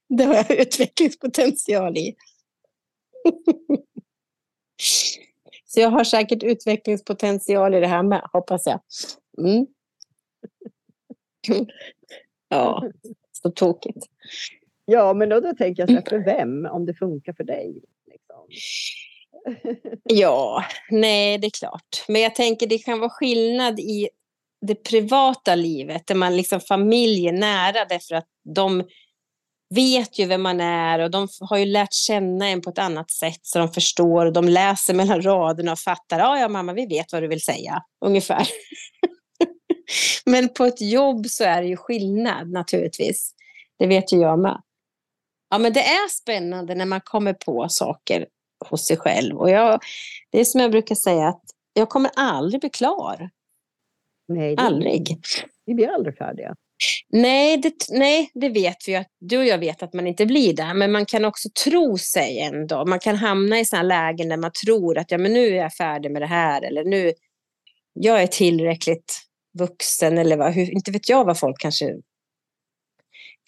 Det 0.09 0.25
har 0.25 0.35
jag 0.35 0.51
utvecklingspotential 0.51 1.97
i. 1.97 2.17
Så 5.67 5.81
jag 5.81 5.91
har 5.91 6.05
säkert 6.05 6.43
utvecklingspotential 6.43 7.75
i 7.75 7.81
det 7.81 7.87
här 7.87 8.03
med, 8.03 8.23
hoppas 8.33 8.67
jag. 8.67 8.81
Mm. 9.39 9.67
Ja, 12.51 12.91
så 13.33 13.51
tokigt. 13.51 14.07
Ja, 14.85 15.15
men 15.15 15.29
då, 15.29 15.41
då 15.41 15.55
tänker 15.55 15.83
jag 15.83 15.89
så 15.89 15.95
här, 15.95 16.05
för 16.09 16.25
vem, 16.25 16.67
om 16.67 16.87
det 16.87 16.95
funkar 16.95 17.33
för 17.33 17.45
dig? 17.45 17.83
Liksom. 18.07 18.47
Ja, 20.05 20.65
nej 20.91 21.39
det 21.39 21.47
är 21.47 21.59
klart. 21.59 22.05
Men 22.09 22.23
jag 22.23 22.35
tänker 22.35 22.67
det 22.67 22.79
kan 22.79 23.01
vara 23.01 23.11
skillnad 23.11 23.81
i 23.81 24.09
det 24.67 24.75
privata 24.75 25.55
livet 25.55 26.07
där 26.07 26.15
man 26.15 26.37
liksom 26.37 26.61
familj 26.61 27.29
är 27.29 27.33
nära 27.33 27.85
därför 27.85 28.15
att 28.15 28.27
de 28.55 28.85
vet 29.75 30.19
ju 30.19 30.27
vem 30.27 30.43
man 30.43 30.61
är 30.61 30.99
och 30.99 31.11
de 31.11 31.29
har 31.41 31.59
ju 31.59 31.65
lärt 31.65 31.93
känna 31.93 32.49
en 32.49 32.61
på 32.61 32.71
ett 32.71 32.79
annat 32.79 33.11
sätt 33.11 33.41
så 33.43 33.59
de 33.59 33.73
förstår 33.73 34.27
och 34.27 34.33
de 34.33 34.49
läser 34.49 34.95
mellan 34.95 35.23
raderna 35.23 35.73
och 35.73 35.79
fattar. 35.79 36.19
Ja, 36.19 36.39
ja 36.39 36.49
mamma, 36.49 36.73
vi 36.73 36.87
vet 36.87 37.13
vad 37.13 37.23
du 37.23 37.29
vill 37.29 37.43
säga, 37.43 37.83
ungefär. 38.05 38.49
Men 40.25 40.49
på 40.49 40.65
ett 40.65 40.81
jobb 40.81 41.27
så 41.27 41.45
är 41.45 41.63
det 41.63 41.69
ju 41.69 41.77
skillnad 41.77 42.51
naturligtvis. 42.51 43.35
Det 43.79 43.87
vet 43.87 44.13
ju 44.13 44.17
jag 44.17 44.39
med. 44.39 44.63
Ja, 45.51 45.59
men 45.59 45.73
det 45.73 45.81
är 45.81 46.09
spännande 46.09 46.75
när 46.75 46.87
man 46.87 47.01
kommer 47.01 47.33
på 47.33 47.69
saker 47.69 48.27
hos 48.67 48.87
sig 48.87 48.97
själv. 48.97 49.37
Och 49.37 49.51
jag, 49.51 49.81
det 50.31 50.41
är 50.41 50.45
som 50.45 50.61
jag 50.61 50.71
brukar 50.71 50.95
säga 50.95 51.29
att 51.29 51.43
jag 51.73 51.89
kommer 51.89 52.11
aldrig 52.17 52.61
bli 52.61 52.71
klar. 52.71 53.31
Nej, 54.29 54.57
det, 54.57 54.63
aldrig. 54.63 55.21
Vi 55.67 55.75
blir 55.75 55.89
aldrig 55.89 56.17
färdiga. 56.17 56.55
Nej 57.09 57.57
det, 57.57 57.75
nej, 57.91 58.31
det 58.35 58.49
vet 58.49 58.77
vi 58.89 58.97
att 58.97 59.09
du 59.21 59.39
och 59.39 59.47
jag 59.47 59.59
vet 59.59 59.83
att 59.83 59.95
man 59.95 60.07
inte 60.07 60.27
blir 60.27 60.53
det. 60.53 60.75
Men 60.75 60.93
man 60.93 61.07
kan 61.07 61.25
också 61.25 61.49
tro 61.65 61.99
sig 61.99 62.41
ändå. 62.41 62.85
Man 62.87 62.99
kan 62.99 63.17
hamna 63.17 63.61
i 63.61 63.65
sådana 63.65 63.89
lägen 63.89 64.29
där 64.29 64.37
man 64.37 64.51
tror 64.65 64.99
att 64.99 65.11
ja, 65.11 65.19
men 65.19 65.33
nu 65.33 65.47
är 65.47 65.57
jag 65.57 65.73
färdig 65.73 66.11
med 66.11 66.23
det 66.23 66.27
här. 66.27 66.63
Eller 66.63 66.85
nu 66.85 67.13
jag 67.93 68.23
är 68.23 68.27
tillräckligt 68.27 69.21
vuxen. 69.59 70.19
Eller 70.19 70.37
vad, 70.37 70.53
hur, 70.53 70.71
inte 70.71 70.91
vet 70.91 71.09
jag 71.09 71.25
vad 71.25 71.39
folk 71.39 71.61
kanske 71.61 71.95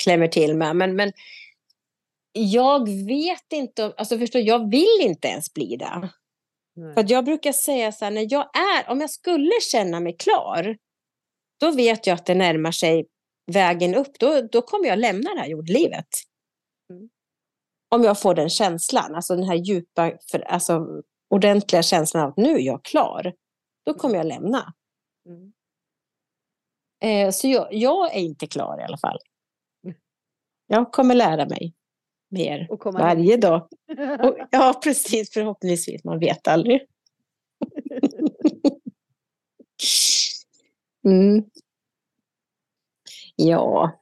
klämmer 0.03 0.29
till 0.29 0.57
med. 0.57 0.77
Men, 0.77 0.97
men 0.97 1.13
jag 2.33 2.89
vet 2.89 3.53
inte, 3.53 3.95
alltså 3.97 4.19
förstår, 4.19 4.41
jag 4.41 4.71
vill 4.71 4.99
inte 5.01 5.29
ens 5.29 5.55
bli 5.55 5.77
det. 5.77 6.11
Nej. 6.77 6.95
För 6.95 7.05
jag 7.09 7.25
brukar 7.25 7.53
säga 7.53 7.93
så 7.93 8.05
här, 8.05 8.13
när 8.13 8.27
jag 8.31 8.51
är, 8.57 8.91
om 8.91 9.01
jag 9.01 9.11
skulle 9.11 9.53
känna 9.73 10.01
mig 10.01 10.17
klar, 10.17 10.77
då 11.61 11.71
vet 11.71 12.07
jag 12.07 12.15
att 12.15 12.27
det 12.27 12.35
närmar 12.35 12.73
sig 12.73 13.07
vägen 13.53 13.95
upp. 13.95 14.19
Då, 14.19 14.41
då 14.41 14.63
kommer 14.63 14.87
jag 14.87 14.99
lämna 14.99 15.35
det 15.35 15.41
här 15.41 15.49
jordlivet. 15.49 16.09
Mm. 16.91 17.09
Om 17.89 18.05
jag 18.05 18.21
får 18.21 18.35
den 18.35 18.51
känslan, 18.51 19.15
alltså 19.15 19.37
den 19.37 19.45
här 19.45 19.55
djupa, 19.55 20.13
för, 20.31 20.41
alltså 20.41 20.87
ordentliga 21.31 21.83
känslan 21.83 22.23
av 22.23 22.31
att 22.31 22.37
nu 22.37 22.55
är 22.55 22.61
jag 22.61 22.85
klar, 22.85 23.33
då 23.87 23.95
kommer 23.95 24.17
jag 24.17 24.27
lämna. 24.27 24.75
Mm. 25.27 25.53
Eh, 27.03 27.31
så 27.31 27.49
jag, 27.49 27.69
jag, 27.71 28.15
är 28.15 28.21
inte 28.21 28.47
klar 28.47 28.81
i 28.81 28.85
alla 28.85 28.99
fall. 28.99 29.19
Jag 30.67 30.93
kommer 30.93 31.15
lära 31.15 31.47
mig 31.47 31.75
mer 32.31 32.69
varje 32.93 33.31
hem. 33.31 33.41
dag. 33.41 33.69
Och, 34.23 34.37
ja, 34.51 34.81
precis. 34.85 35.33
Förhoppningsvis. 35.33 36.05
Man 36.05 36.19
vet 36.19 36.49
aldrig. 36.49 36.81
Mm. 41.05 41.45
Ja. 43.37 43.99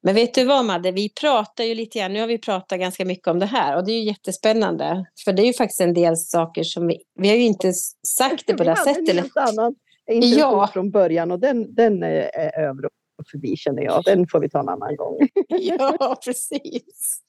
Men 0.00 0.14
vet 0.14 0.34
du 0.34 0.44
vad 0.44 0.64
Madde, 0.64 0.92
vi 0.92 1.08
pratar 1.08 1.64
ju 1.64 1.74
lite 1.74 1.98
grann, 1.98 2.12
nu 2.12 2.20
har 2.20 2.26
vi 2.26 2.38
pratat 2.38 2.80
ganska 2.80 3.04
mycket 3.04 3.28
om 3.28 3.38
det 3.38 3.46
här 3.46 3.76
och 3.76 3.84
det 3.84 3.92
är 3.92 3.98
ju 3.98 4.04
jättespännande. 4.04 5.04
För 5.24 5.32
det 5.32 5.42
är 5.42 5.46
ju 5.46 5.52
faktiskt 5.52 5.80
en 5.80 5.94
del 5.94 6.16
saker 6.16 6.62
som 6.62 6.86
vi, 6.86 7.02
vi 7.14 7.28
har 7.28 7.36
ju 7.36 7.42
inte 7.42 7.72
sagt 8.06 8.46
det 8.46 8.54
på 8.54 8.64
det 8.64 8.76
sättet. 8.76 9.08
Vi 9.08 9.18
hade 9.18 9.30
en 9.36 9.48
annan 9.48 9.74
ja. 10.22 10.70
från 10.72 10.90
början 10.90 11.30
och 11.30 11.40
den, 11.40 11.74
den 11.74 12.02
är, 12.02 12.30
är 12.34 12.58
över 12.58 12.84
och 13.20 13.26
förbi 13.30 13.56
känner 13.56 13.82
jag. 13.82 14.04
Den 14.04 14.26
får 14.28 14.40
vi 14.40 14.48
ta 14.48 14.60
en 14.60 14.68
annan 14.68 14.96
gång. 14.96 15.18
ja, 15.48 16.20
precis. 16.24 17.20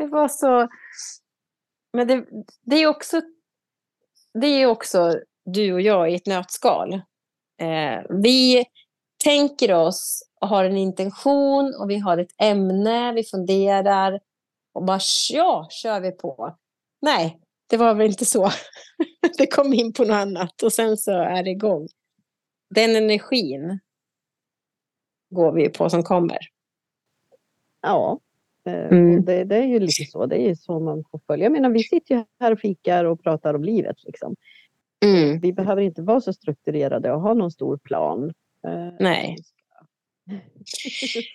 Det 0.00 0.06
var 0.06 0.28
så... 0.28 0.68
Men 1.92 2.08
det, 2.08 2.26
det 2.62 2.76
är 2.76 2.86
också... 2.86 3.22
Det 4.40 4.46
är 4.46 4.66
också 4.66 5.20
du 5.44 5.72
och 5.72 5.80
jag 5.80 6.12
i 6.12 6.14
ett 6.14 6.26
nötskal. 6.26 6.92
Eh, 7.60 8.02
vi 8.22 8.64
tänker 9.24 9.74
oss 9.74 10.22
och 10.40 10.48
har 10.48 10.64
en 10.64 10.76
intention 10.76 11.74
och 11.80 11.90
vi 11.90 11.98
har 11.98 12.18
ett 12.18 12.34
ämne, 12.42 13.12
vi 13.12 13.24
funderar 13.24 14.20
och 14.72 14.84
bara 14.84 15.00
ja, 15.30 15.68
kör 15.70 16.00
vi 16.00 16.12
på. 16.12 16.56
Nej, 17.00 17.40
det 17.66 17.76
var 17.76 17.94
väl 17.94 18.06
inte 18.06 18.24
så. 18.24 18.50
det 19.38 19.46
kom 19.46 19.74
in 19.74 19.92
på 19.92 20.04
något 20.04 20.14
annat 20.14 20.62
och 20.62 20.72
sen 20.72 20.96
så 20.96 21.12
är 21.12 21.42
det 21.42 21.50
igång. 21.50 21.88
Den 22.74 22.96
energin 22.96 23.80
går 25.30 25.52
vi 25.52 25.68
på 25.68 25.90
som 25.90 26.02
kommer. 26.02 26.38
Ja, 27.80 28.20
mm. 28.66 29.24
det, 29.24 29.44
det, 29.44 29.56
är 29.56 29.66
ju 29.66 29.80
lite 29.80 30.04
så. 30.04 30.26
Det 30.26 30.36
är 30.36 30.48
ju 30.48 30.56
så 30.56 30.80
man 30.80 31.04
får 31.10 31.20
följa. 31.26 31.44
Jag 31.44 31.52
menar, 31.52 31.70
vi 31.70 31.82
sitter 31.82 32.14
ju 32.14 32.24
här 32.40 32.52
och 32.52 32.60
fikar 32.60 33.04
och 33.04 33.22
pratar 33.22 33.54
om 33.54 33.64
livet. 33.64 33.96
Liksom. 34.04 34.36
Mm. 35.04 35.40
Vi 35.40 35.52
behöver 35.52 35.82
inte 35.82 36.02
vara 36.02 36.20
så 36.20 36.32
strukturerade 36.32 37.12
och 37.12 37.20
ha 37.20 37.34
någon 37.34 37.50
stor 37.50 37.76
plan. 37.76 38.32
Eh, 38.66 38.94
Nej. 39.00 39.36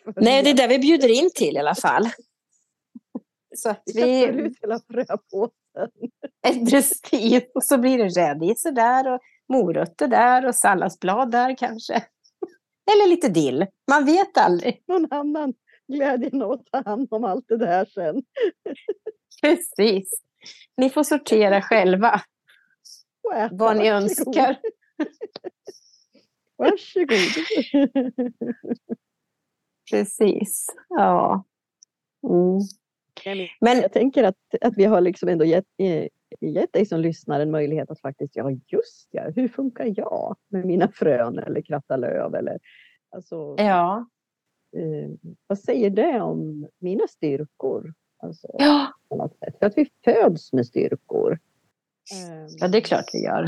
Nej, 0.15 0.43
det 0.43 0.49
är 0.49 0.53
det 0.53 0.67
vi 0.67 0.79
bjuder 0.79 1.19
in 1.23 1.29
till 1.35 1.55
i 1.55 1.59
alla 1.59 1.75
fall. 1.75 2.09
Så 3.55 3.69
att 3.69 3.83
vi... 3.93 4.03
vi... 4.03 4.41
ut 4.41 4.57
hela 4.61 4.79
fröpåsen. 4.79 5.89
Precis, 6.69 7.43
och 7.53 7.63
så 7.63 7.77
blir 7.77 7.97
det 7.97 8.07
rädisor 8.07 8.71
där 8.71 9.13
och 9.13 9.19
morötter 9.49 10.07
där 10.07 10.45
och 10.45 10.55
salladsblad 10.55 11.31
där 11.31 11.57
kanske. 11.57 11.93
Eller 12.91 13.09
lite 13.09 13.29
dill, 13.29 13.65
man 13.91 14.05
vet 14.05 14.37
aldrig. 14.37 14.83
Någon 14.87 15.07
annan 15.11 15.53
glädjen 15.87 16.41
att 16.41 16.65
ta 16.65 16.83
hand 16.85 17.07
om 17.11 17.23
allt 17.23 17.45
det 17.47 17.57
där 17.57 17.85
sen. 17.85 18.23
Precis. 19.41 20.09
Ni 20.77 20.89
får 20.89 21.03
sortera 21.03 21.61
själva. 21.61 22.21
Äta, 23.35 23.55
vad 23.55 23.77
ni 23.77 23.89
önskar. 23.89 24.55
Varsågod. 26.57 27.17
Precis. 29.91 30.67
Ja. 30.89 31.43
Mm. 32.23 32.59
Men 33.59 33.77
jag 33.77 33.93
tänker 33.93 34.23
att, 34.23 34.35
att 34.61 34.77
vi 34.77 34.85
har 34.85 35.01
liksom 35.01 35.29
ändå 35.29 35.45
gett, 35.45 35.65
eh, 35.77 36.07
gett 36.41 36.73
dig 36.73 36.85
som 36.85 36.99
lyssnar 36.99 37.39
en 37.39 37.51
möjlighet 37.51 37.91
att 37.91 38.01
faktiskt, 38.01 38.35
ja 38.35 38.51
just 38.67 39.07
ja, 39.11 39.29
hur 39.35 39.47
funkar 39.47 39.93
jag 39.97 40.35
med 40.47 40.65
mina 40.65 40.87
frön 40.87 41.39
eller 41.39 41.61
kratta 41.61 41.97
löv 41.97 42.35
eller 42.35 42.59
alltså, 43.09 43.55
ja. 43.57 44.05
Eh, 44.75 45.09
vad 45.47 45.59
säger 45.59 45.89
det 45.89 46.21
om 46.21 46.67
mina 46.79 47.07
styrkor? 47.07 47.93
Alltså, 48.17 48.47
ja. 48.53 48.93
För 49.59 49.65
att 49.65 49.77
vi 49.77 49.89
föds 50.03 50.53
med 50.53 50.67
styrkor. 50.67 51.39
Ja, 52.59 52.67
det 52.67 52.77
är 52.77 52.81
klart 52.81 53.05
vi 53.13 53.23
gör. 53.23 53.43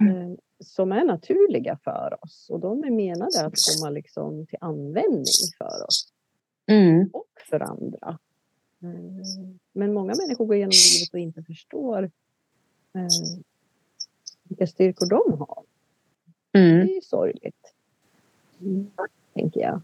Eh, 0.00 0.34
som 0.60 0.92
är 0.92 1.04
naturliga 1.04 1.78
för 1.84 2.18
oss 2.22 2.46
och 2.50 2.60
de 2.60 2.84
är 2.84 2.90
menade 2.90 3.46
att 3.46 3.54
komma 3.76 3.90
liksom 3.90 4.46
till 4.46 4.58
användning 4.60 5.24
för 5.58 5.86
oss. 5.86 6.12
Mm. 6.66 7.10
Och 7.12 7.30
för 7.50 7.60
andra. 7.60 8.18
Eh, 8.82 9.26
men 9.72 9.92
många 9.92 10.14
människor 10.14 10.46
går 10.46 10.56
igenom 10.56 10.72
livet 10.94 11.12
och 11.12 11.18
inte 11.18 11.42
förstår 11.42 12.02
eh, 12.94 13.08
vilka 14.42 14.66
styrkor 14.66 15.06
de 15.06 15.38
har. 15.38 15.62
Mm. 16.52 16.86
Det 16.86 16.96
är 16.96 17.00
sorgligt. 17.00 17.74
Mm. 18.60 18.90
Tänker 19.34 19.60
jag. 19.60 19.82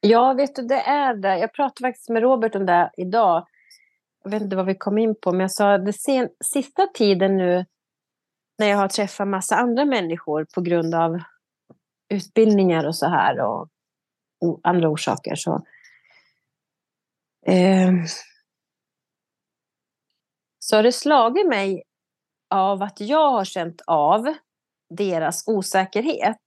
Ja, 0.00 0.32
vet 0.32 0.56
du, 0.56 0.62
det 0.62 0.80
är 0.80 1.14
det. 1.14 1.38
Jag 1.38 1.52
pratade 1.52 1.88
faktiskt 1.88 2.08
med 2.08 2.22
Robert 2.22 2.54
om 2.54 2.66
det 2.66 2.90
idag. 2.96 3.46
Jag 4.24 4.30
vet 4.30 4.42
inte 4.42 4.56
vad 4.56 4.66
vi 4.66 4.74
kom 4.74 4.98
in 4.98 5.14
på, 5.20 5.32
men 5.32 5.40
jag 5.40 5.52
sa 5.52 5.78
det 5.78 5.92
sen, 5.92 6.28
sista 6.44 6.86
tiden 6.86 7.36
nu 7.36 7.64
när 8.58 8.66
jag 8.66 8.76
har 8.76 8.88
träffat 8.88 9.28
massa 9.28 9.56
andra 9.56 9.84
människor 9.84 10.46
på 10.54 10.60
grund 10.60 10.94
av 10.94 11.20
utbildningar 12.08 12.86
och 12.86 12.96
så 12.96 13.06
här 13.06 13.40
och, 13.40 13.68
och 14.40 14.60
andra 14.62 14.88
orsaker 14.88 15.34
så 15.34 15.66
eh, 17.46 17.92
så 20.58 20.76
har 20.76 20.82
det 20.82 20.92
slagit 20.92 21.46
mig 21.46 21.82
av 22.50 22.82
att 22.82 23.00
jag 23.00 23.30
har 23.30 23.44
känt 23.44 23.82
av 23.86 24.34
deras 24.90 25.48
osäkerhet. 25.48 26.40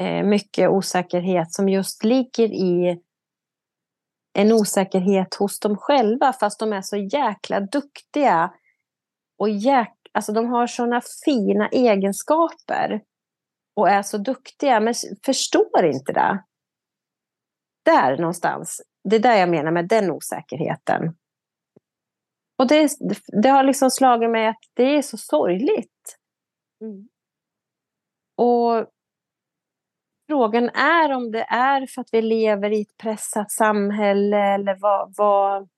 Eh, 0.00 0.24
mycket 0.24 0.68
osäkerhet 0.68 1.52
som 1.52 1.68
just 1.68 2.04
ligger 2.04 2.48
i 2.48 3.00
en 4.32 4.52
osäkerhet 4.52 5.34
hos 5.34 5.60
dem 5.60 5.76
själva 5.76 6.32
fast 6.32 6.60
de 6.60 6.72
är 6.72 6.82
så 6.82 6.96
jäkla 6.96 7.60
duktiga. 7.60 8.54
Och 9.38 9.50
jäk, 9.50 9.94
alltså 10.12 10.32
de 10.32 10.46
har 10.46 10.66
såna 10.66 11.00
fina 11.24 11.68
egenskaper 11.68 13.02
och 13.76 13.88
är 13.88 14.02
så 14.02 14.18
duktiga 14.18 14.80
men 14.80 14.94
förstår 15.24 15.84
inte 15.84 16.12
det. 16.12 16.44
Där 17.84 18.16
någonstans, 18.16 18.82
det 19.10 19.16
är 19.16 19.20
där 19.20 19.36
jag 19.36 19.48
menar 19.48 19.70
med 19.70 19.88
den 19.88 20.10
osäkerheten. 20.10 21.16
Och 22.58 22.66
det, 22.66 22.90
det 23.42 23.48
har 23.48 23.64
liksom 23.64 23.90
slagit 23.90 24.30
mig 24.30 24.46
att 24.46 24.62
det 24.74 24.96
är 24.96 25.02
så 25.02 25.16
sorgligt. 25.16 26.18
Mm. 26.84 27.08
Och 28.36 28.86
Frågan 30.30 30.68
är 30.68 31.12
om 31.12 31.30
det 31.30 31.42
är 31.42 31.86
för 31.86 32.00
att 32.00 32.08
vi 32.12 32.22
lever 32.22 32.70
i 32.70 32.80
ett 32.80 32.96
pressat 32.96 33.50
samhälle 33.50 34.36
eller 34.36 34.76
vad, 34.80 35.14
vad 35.16 35.68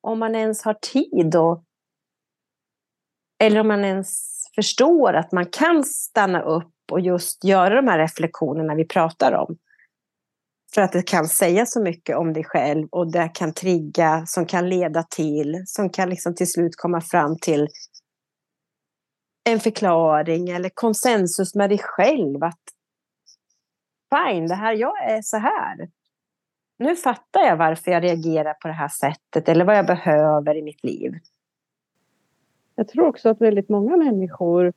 om 0.00 0.18
man 0.18 0.34
ens 0.34 0.62
har 0.62 0.74
tid 0.74 1.30
då. 1.32 1.64
eller 3.42 3.60
om 3.60 3.68
man 3.68 3.84
ens 3.84 4.42
förstår 4.54 5.12
att 5.12 5.32
man 5.32 5.46
kan 5.46 5.84
stanna 5.84 6.42
upp 6.42 6.72
och 6.92 7.00
just 7.00 7.44
göra 7.44 7.74
de 7.74 7.88
här 7.88 7.98
reflektionerna 7.98 8.74
vi 8.74 8.84
pratar 8.84 9.32
om. 9.32 9.56
För 10.74 10.82
att 10.82 10.92
det 10.92 11.02
kan 11.02 11.28
säga 11.28 11.66
så 11.66 11.82
mycket 11.82 12.16
om 12.16 12.32
dig 12.32 12.44
själv 12.44 12.88
och 12.90 13.12
det 13.12 13.30
kan 13.34 13.52
trigga, 13.52 14.26
som 14.26 14.46
kan 14.46 14.68
leda 14.68 15.02
till, 15.02 15.62
som 15.66 15.90
kan 15.90 16.10
liksom 16.10 16.34
till 16.34 16.50
slut 16.50 16.76
komma 16.76 17.00
fram 17.00 17.38
till 17.38 17.68
en 19.44 19.60
förklaring 19.60 20.48
eller 20.48 20.70
konsensus 20.74 21.54
med 21.54 21.70
dig 21.70 21.78
själv. 21.78 22.44
Att 22.44 22.73
fine, 24.14 24.48
det 24.48 24.54
här, 24.54 24.72
jag 24.72 25.10
är 25.10 25.22
så 25.22 25.36
här. 25.36 25.88
Nu 26.78 26.96
fattar 26.96 27.40
jag 27.40 27.56
varför 27.56 27.90
jag 27.90 28.04
reagerar 28.04 28.54
på 28.54 28.68
det 28.68 28.74
här 28.74 28.88
sättet 28.88 29.48
eller 29.48 29.64
vad 29.64 29.76
jag 29.76 29.86
behöver 29.86 30.56
i 30.56 30.62
mitt 30.62 30.84
liv. 30.84 31.12
Jag 32.76 32.88
tror 32.88 33.06
också 33.06 33.28
att 33.28 33.40
väldigt 33.40 33.68
många 33.68 33.96
människor, 33.96 34.72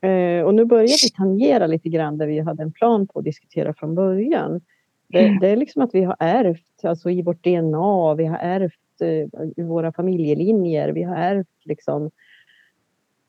eh, 0.00 0.42
och 0.42 0.54
nu 0.54 0.64
börjar 0.64 1.04
vi 1.04 1.10
tangera 1.10 1.66
lite 1.66 1.88
grann 1.88 2.18
där 2.18 2.26
vi 2.26 2.40
hade 2.40 2.62
en 2.62 2.72
plan 2.72 3.06
på 3.06 3.18
att 3.18 3.24
diskutera 3.24 3.74
från 3.74 3.94
början. 3.94 4.60
Det, 5.08 5.26
mm. 5.26 5.38
det 5.38 5.48
är 5.48 5.56
liksom 5.56 5.82
att 5.82 5.94
vi 5.94 6.04
har 6.04 6.16
ärvt, 6.18 6.84
alltså 6.84 7.10
i 7.10 7.22
vårt 7.22 7.44
DNA, 7.44 8.14
vi 8.14 8.26
har 8.26 8.38
ärvt 8.38 9.00
eh, 9.00 9.40
i 9.56 9.62
våra 9.62 9.92
familjelinjer, 9.92 10.88
vi 10.88 11.02
har 11.02 11.16
ärvt 11.16 11.64
liksom 11.64 12.10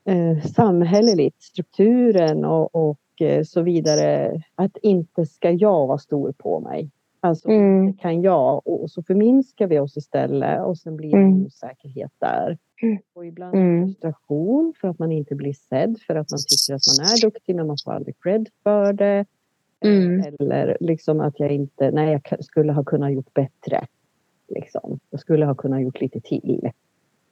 eh, 0.05 0.41
samhälleligt, 0.41 1.41
strukturen 1.41 2.45
och, 2.45 2.75
och 2.75 2.99
så 3.45 3.61
vidare. 3.61 4.41
Att 4.55 4.77
inte 4.77 5.25
ska 5.25 5.51
jag 5.51 5.87
vara 5.87 5.97
stor 5.97 6.31
på 6.31 6.59
mig. 6.59 6.89
Alltså 7.21 7.49
mm. 7.49 7.93
kan 7.93 8.21
jag 8.21 8.67
och 8.67 8.91
så 8.91 9.03
förminskar 9.03 9.67
vi 9.67 9.79
oss 9.79 9.97
istället 9.97 10.65
och 10.65 10.77
sen 10.77 10.95
blir 10.95 11.11
det 11.11 11.17
mm. 11.17 11.45
osäkerhet 11.45 12.11
där. 12.19 12.57
Mm. 12.81 12.97
Och 13.13 13.25
ibland 13.25 13.55
mm. 13.55 13.87
frustration 13.87 14.73
för 14.81 14.87
att 14.87 14.99
man 14.99 15.11
inte 15.11 15.35
blir 15.35 15.53
sedd 15.53 15.99
för 16.07 16.15
att 16.15 16.31
man 16.31 16.39
tycker 16.47 16.75
att 16.75 16.99
man 16.99 17.05
är 17.05 17.21
duktig 17.21 17.55
men 17.55 17.67
man 17.67 17.77
får 17.85 17.91
aldrig 17.91 18.15
cred 18.23 18.49
för 18.63 18.93
det. 18.93 19.25
Mm. 19.85 20.23
Eller 20.39 20.77
liksom 20.79 21.19
att 21.19 21.39
jag 21.39 21.51
inte, 21.51 21.91
nej 21.91 22.21
jag 22.25 22.43
skulle 22.43 22.73
ha 22.73 22.83
kunnat 22.83 23.13
gjort 23.13 23.33
bättre. 23.33 23.85
Liksom. 24.47 24.99
Jag 25.09 25.19
skulle 25.19 25.45
ha 25.45 25.55
kunnat 25.55 25.81
gjort 25.81 26.01
lite 26.01 26.19
till. 26.19 26.71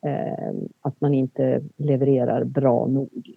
Eh, 0.06 0.54
att 0.82 1.02
man 1.02 1.14
inte 1.14 1.62
levererar 1.78 2.44
bra 2.44 2.88
nog. 2.88 3.34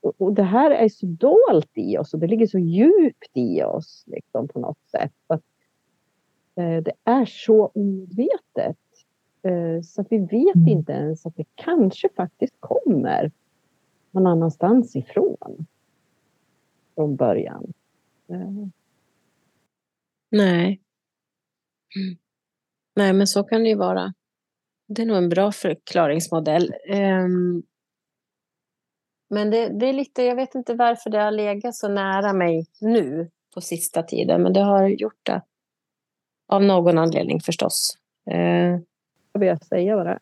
Och, 0.00 0.34
det 0.34 0.42
här 0.42 0.70
är 0.70 0.88
så 0.88 1.06
dolt 1.06 1.70
i 1.74 1.98
oss 1.98 2.14
och 2.14 2.20
det 2.20 2.26
ligger 2.26 2.46
så 2.46 2.58
djupt 2.58 3.30
i 3.32 3.62
oss 3.62 4.04
liksom, 4.06 4.48
på 4.48 4.60
något 4.60 4.88
sätt. 4.90 5.12
Att, 5.26 5.42
eh, 6.54 6.76
det 6.76 6.92
är 7.04 7.24
så 7.24 7.66
omedvetet. 7.66 8.78
Eh, 9.42 9.82
så 9.82 10.00
att 10.00 10.06
vi 10.10 10.18
vet 10.18 10.54
mm. 10.54 10.68
inte 10.68 10.92
ens 10.92 11.26
att 11.26 11.36
det 11.36 11.44
kanske 11.54 12.08
faktiskt 12.16 12.54
kommer 12.60 13.32
någon 14.10 14.26
annanstans 14.26 14.96
ifrån. 14.96 15.66
Från 16.94 17.16
början. 17.16 17.72
Eh. 18.28 18.68
Nej. 20.30 20.80
Nej, 22.94 23.12
men 23.12 23.26
så 23.26 23.44
kan 23.44 23.62
det 23.62 23.68
ju 23.68 23.76
vara. 23.76 24.14
Det 24.86 25.02
är 25.02 25.06
nog 25.06 25.16
en 25.16 25.28
bra 25.28 25.52
förklaringsmodell. 25.52 26.74
Um, 26.88 27.62
men 29.30 29.50
det, 29.50 29.68
det, 29.68 29.86
är 29.86 29.92
lite, 29.92 30.22
jag 30.22 30.36
vet 30.36 30.54
inte 30.54 30.74
varför 30.74 31.10
det 31.10 31.18
har 31.18 31.30
legat 31.30 31.74
så 31.74 31.88
nära 31.88 32.32
mig 32.32 32.66
nu 32.80 33.30
på 33.54 33.60
sista 33.60 34.02
tiden, 34.02 34.42
men 34.42 34.52
det 34.52 34.60
har 34.60 34.88
gjort 34.88 35.20
det. 35.26 35.42
Av 36.46 36.62
någon 36.62 36.98
anledning 36.98 37.40
förstås. 37.40 37.98
Uh, 38.30 38.80
Behöver 39.32 39.46
jag 39.46 39.64
säga 39.64 39.96
vad 39.96 40.06
det 40.06 40.10
är? 40.10 40.20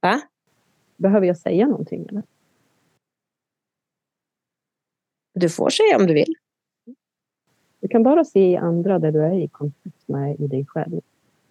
Va? 0.00 0.20
Behöver 0.96 1.26
jag 1.26 1.38
säga 1.38 1.66
någonting? 1.66 2.06
Eller? 2.08 2.22
Du 5.34 5.48
får 5.48 5.70
säga 5.70 5.96
om 5.96 6.06
du 6.06 6.14
vill. 6.14 6.34
Du 7.80 7.88
kan 7.88 8.02
bara 8.02 8.24
se 8.24 8.50
i 8.50 8.56
andra 8.56 8.98
där 8.98 9.12
du 9.12 9.24
är 9.24 9.34
i 9.34 9.48
kontakt 9.48 10.08
med 10.08 10.40
i 10.40 10.46
dig 10.46 10.66
själv. 10.66 11.00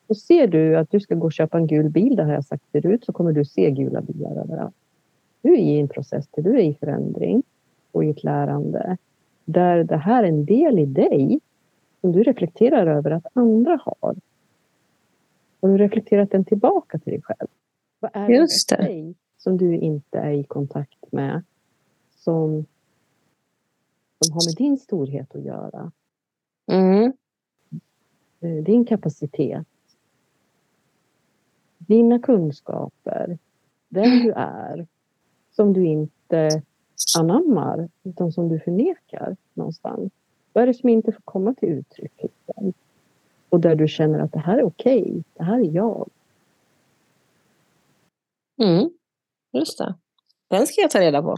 Och 0.07 0.17
ser 0.17 0.47
du 0.47 0.77
att 0.77 0.91
du 0.91 0.99
ska 0.99 1.15
gå 1.15 1.25
och 1.25 1.33
köpa 1.33 1.57
en 1.57 1.67
gul 1.67 1.89
bil, 1.89 2.15
det 2.15 2.23
har 2.23 2.33
jag 2.33 2.45
sagt 2.45 2.63
förut, 2.71 3.05
så 3.05 3.13
kommer 3.13 3.31
du 3.31 3.45
se 3.45 3.71
gula 3.71 4.01
bilar 4.01 4.41
överallt. 4.41 4.75
Du 5.45 5.53
är 5.53 5.57
i 5.57 5.79
en 5.79 5.87
process 5.87 6.27
där 6.31 6.43
du 6.43 6.59
är 6.59 6.63
i 6.63 6.73
förändring 6.73 7.43
och 7.91 8.05
i 8.05 8.09
ett 8.09 8.23
lärande. 8.23 8.97
Där 9.45 9.83
det 9.83 9.97
här 9.97 10.23
är 10.23 10.27
en 10.27 10.45
del 10.45 10.79
i 10.79 10.85
dig 10.85 11.39
som 12.01 12.11
du 12.11 12.23
reflekterar 12.23 12.87
över 12.87 13.11
att 13.11 13.25
andra 13.33 13.79
har. 13.85 14.15
Och 15.59 15.69
du 15.69 15.77
reflekterat 15.77 16.31
den 16.31 16.45
tillbaka 16.45 16.99
till 16.99 17.11
dig 17.11 17.21
själv. 17.21 17.47
Vad 17.99 18.11
är 18.13 18.29
Just 18.29 18.69
det 18.69 18.75
dig 18.75 19.15
som 19.37 19.57
du 19.57 19.75
inte 19.75 20.19
är 20.19 20.31
i 20.31 20.43
kontakt 20.43 21.11
med? 21.11 21.43
Som, 22.15 22.65
som 24.19 24.33
har 24.33 24.49
med 24.49 24.55
din 24.57 24.77
storhet 24.77 25.35
att 25.35 25.43
göra. 25.43 25.91
Mm. 26.67 27.13
Eh, 28.41 28.63
din 28.63 28.85
kapacitet. 28.85 29.67
Dina 31.77 32.19
kunskaper. 32.19 33.37
Den 33.89 34.09
du 34.09 34.31
är. 34.31 34.87
Som 35.55 35.73
du 35.73 35.85
inte 35.85 36.61
anammar 37.17 37.89
utan 38.03 38.31
som 38.31 38.49
du 38.49 38.59
förnekar 38.59 39.37
någonstans. 39.53 40.11
Vad 40.53 40.63
är 40.63 40.67
det 40.67 40.73
som 40.73 40.89
inte 40.89 41.11
får 41.11 41.21
komma 41.21 41.53
till 41.53 41.69
uttryck? 41.69 42.13
Liksom? 42.17 42.73
Och 43.49 43.59
där 43.59 43.75
du 43.75 43.87
känner 43.87 44.19
att 44.19 44.31
det 44.31 44.39
här 44.39 44.57
är 44.57 44.63
okej, 44.63 45.01
okay, 45.01 45.23
det 45.33 45.43
här 45.43 45.59
är 45.59 45.71
jag. 45.71 46.09
Mm, 48.57 48.89
just 49.51 49.77
det. 49.77 49.95
Den 50.47 50.67
ska 50.67 50.81
jag 50.81 50.91
ta 50.91 50.99
reda 50.99 51.21
på. 51.21 51.37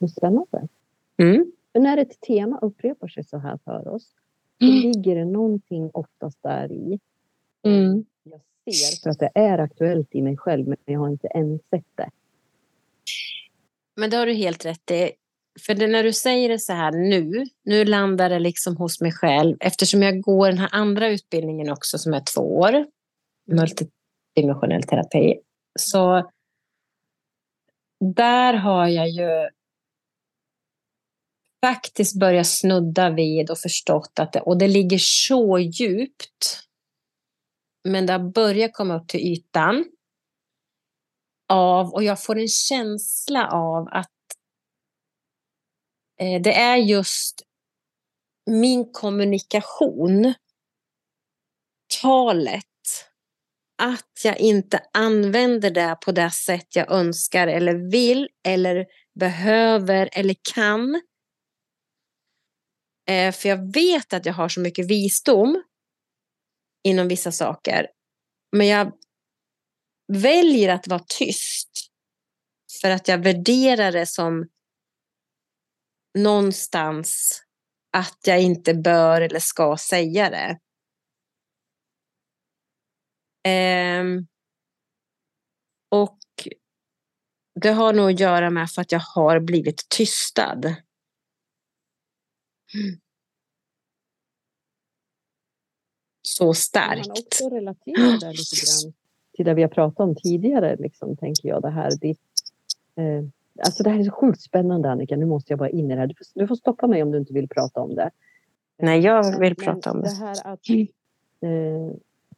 Är 0.00 0.06
spännande. 0.06 0.68
Mm. 1.16 1.52
För 1.72 1.80
när 1.80 1.96
ett 1.96 2.20
tema 2.20 2.58
upprepar 2.62 3.08
sig 3.08 3.24
så 3.24 3.38
här 3.38 3.58
för 3.64 3.88
oss, 3.88 4.14
så 4.58 4.64
mm. 4.64 4.76
ligger 4.76 5.14
det 5.14 5.24
någonting 5.24 5.90
oftast 5.92 6.42
där 6.42 6.72
i. 6.72 7.00
Mm. 7.62 8.04
Jag 8.22 8.40
ser 8.74 9.02
för 9.02 9.10
att 9.10 9.18
det 9.18 9.30
är 9.34 9.58
aktuellt 9.58 10.14
i 10.14 10.22
mig 10.22 10.36
själv, 10.36 10.68
men 10.68 10.76
jag 10.84 11.00
har 11.00 11.08
inte 11.08 11.28
än 11.28 11.58
sett 11.70 11.86
det. 11.94 12.10
Men 13.96 14.10
det 14.10 14.16
har 14.16 14.26
du 14.26 14.32
helt 14.32 14.64
rätt 14.64 14.90
i. 14.90 15.12
För 15.66 15.74
det, 15.74 15.86
när 15.86 16.02
du 16.04 16.12
säger 16.12 16.48
det 16.48 16.58
så 16.58 16.72
här 16.72 16.92
nu, 16.92 17.44
nu 17.64 17.84
landar 17.84 18.30
det 18.30 18.38
liksom 18.38 18.76
hos 18.76 19.00
mig 19.00 19.12
själv 19.12 19.56
eftersom 19.60 20.02
jag 20.02 20.20
går 20.20 20.48
den 20.48 20.58
här 20.58 20.68
andra 20.72 21.08
utbildningen 21.08 21.72
också 21.72 21.98
som 21.98 22.14
är 22.14 22.22
två 22.34 22.58
år, 22.58 22.86
multidimensionell 23.46 24.82
terapi. 24.82 25.40
Så 25.78 26.30
där 28.14 28.54
har 28.54 28.88
jag 28.88 29.08
ju 29.08 29.48
faktiskt 31.64 32.20
börjat 32.20 32.46
snudda 32.46 33.10
vid 33.10 33.50
och 33.50 33.58
förstått 33.58 34.18
att 34.18 34.32
det, 34.32 34.40
och 34.40 34.58
det 34.58 34.68
ligger 34.68 34.98
så 34.98 35.58
djupt. 35.58 36.60
Men 37.84 38.06
det 38.06 38.12
har 38.12 38.32
börjat 38.32 38.72
komma 38.72 38.96
upp 38.96 39.08
till 39.08 39.20
ytan. 39.20 39.84
Av, 41.48 41.92
och 41.92 42.02
jag 42.02 42.22
får 42.22 42.38
en 42.38 42.48
känsla 42.48 43.48
av 43.50 43.88
att 43.92 44.10
eh, 46.20 46.42
det 46.42 46.54
är 46.54 46.76
just 46.76 47.42
min 48.50 48.92
kommunikation, 48.92 50.34
talet, 52.02 52.64
att 53.82 54.20
jag 54.24 54.38
inte 54.38 54.82
använder 54.92 55.70
det 55.70 55.98
på 56.04 56.12
det 56.12 56.30
sätt 56.30 56.76
jag 56.76 56.90
önskar 56.90 57.46
eller 57.46 57.90
vill 57.90 58.28
eller 58.46 58.86
behöver 59.14 60.08
eller 60.12 60.36
kan. 60.54 61.00
Eh, 63.08 63.32
för 63.32 63.48
jag 63.48 63.72
vet 63.72 64.12
att 64.12 64.26
jag 64.26 64.32
har 64.32 64.48
så 64.48 64.60
mycket 64.60 64.90
visdom 64.90 65.62
inom 66.84 67.08
vissa 67.08 67.32
saker. 67.32 67.86
Men 68.52 68.66
jag 68.66 68.92
väljer 70.12 70.68
att 70.68 70.88
vara 70.88 71.04
tyst 71.08 71.90
för 72.80 72.90
att 72.90 73.08
jag 73.08 73.18
värderar 73.18 73.92
det 73.92 74.06
som 74.06 74.48
någonstans 76.18 77.40
att 77.92 78.18
jag 78.26 78.42
inte 78.42 78.74
bör 78.74 79.20
eller 79.20 79.40
ska 79.40 79.76
säga 79.76 80.30
det. 80.30 80.60
Um, 83.48 84.26
och 85.88 86.18
det 87.60 87.70
har 87.70 87.92
nog 87.92 88.10
att 88.10 88.20
göra 88.20 88.50
med 88.50 88.70
för 88.70 88.82
att 88.82 88.92
jag 88.92 89.00
har 89.00 89.40
blivit 89.40 89.88
tystad. 89.88 90.64
Mm. 92.74 93.00
Så 96.22 96.54
starkt. 96.54 97.08
Man 97.08 97.16
också 97.18 97.48
relatera 97.48 98.18
det 98.18 98.32
lite 98.32 98.56
grann 98.56 99.03
till 99.36 99.44
det 99.44 99.54
vi 99.54 99.62
har 99.62 99.68
pratat 99.68 100.00
om 100.00 100.14
tidigare, 100.14 100.76
liksom, 100.76 101.16
tänker 101.16 101.48
jag. 101.48 101.62
Det 101.62 101.70
här 101.70 101.90
ditt, 102.00 102.20
eh, 102.96 103.24
Alltså 103.58 103.82
det 103.82 103.90
här 103.90 103.98
är 103.98 104.04
så 104.04 104.10
sjukt 104.10 104.40
spännande 104.40 104.90
Annika, 104.90 105.16
nu 105.16 105.26
måste 105.26 105.52
jag 105.52 105.58
bara 105.58 105.68
in 105.68 105.90
i 105.90 105.94
det 105.94 106.00
här. 106.00 106.06
Du 106.06 106.14
får, 106.14 106.26
du 106.40 106.46
får 106.46 106.54
stoppa 106.54 106.86
mig 106.86 107.02
om 107.02 107.10
du 107.10 107.18
inte 107.18 107.32
vill 107.32 107.48
prata 107.48 107.80
om 107.80 107.94
det. 107.94 108.10
Nej, 108.78 109.00
jag 109.00 109.38
vill 109.38 109.54
Men, 109.58 109.64
prata 109.64 109.90
om 109.90 110.00
det. 110.00 110.08
Det 110.08 110.14
här 110.14 110.52
att 110.52 110.68
eh, 111.40 111.96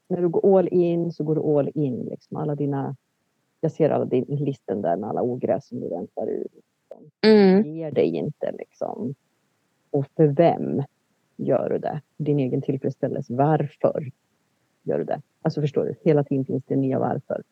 när 0.08 0.20
du 0.20 0.28
går 0.28 0.58
all 0.58 0.68
in 0.68 1.12
så 1.12 1.24
går 1.24 1.34
du 1.34 1.40
all 1.40 1.70
in. 1.74 2.04
Liksom. 2.04 2.36
Alla 2.36 2.54
dina, 2.54 2.96
jag 3.60 3.72
ser 3.72 3.90
alla 3.90 4.04
din 4.04 4.24
listen 4.24 4.82
där 4.82 4.96
med 4.96 5.10
alla 5.10 5.22
ogräs 5.22 5.68
som 5.68 5.80
du 5.80 5.88
väntar 5.88 6.26
ut. 6.26 6.52
Liksom. 6.54 7.10
Mm. 7.20 7.74
ger 7.74 7.90
dig 7.90 8.16
inte 8.16 8.52
liksom. 8.52 9.14
Och 9.90 10.06
för 10.16 10.26
vem 10.26 10.82
gör 11.36 11.70
du 11.70 11.78
det? 11.78 12.00
Din 12.16 12.38
egen 12.38 12.62
tillfredsställelse. 12.62 13.32
Varför 13.34 14.10
gör 14.82 14.98
du 14.98 15.04
det? 15.04 15.22
Alltså 15.46 15.60
förstår 15.60 15.84
du? 15.84 15.94
Hela 16.02 16.24
tiden 16.24 16.44
finns 16.44 16.64
det 16.64 16.76
nya 16.76 16.98
varför. 16.98 17.42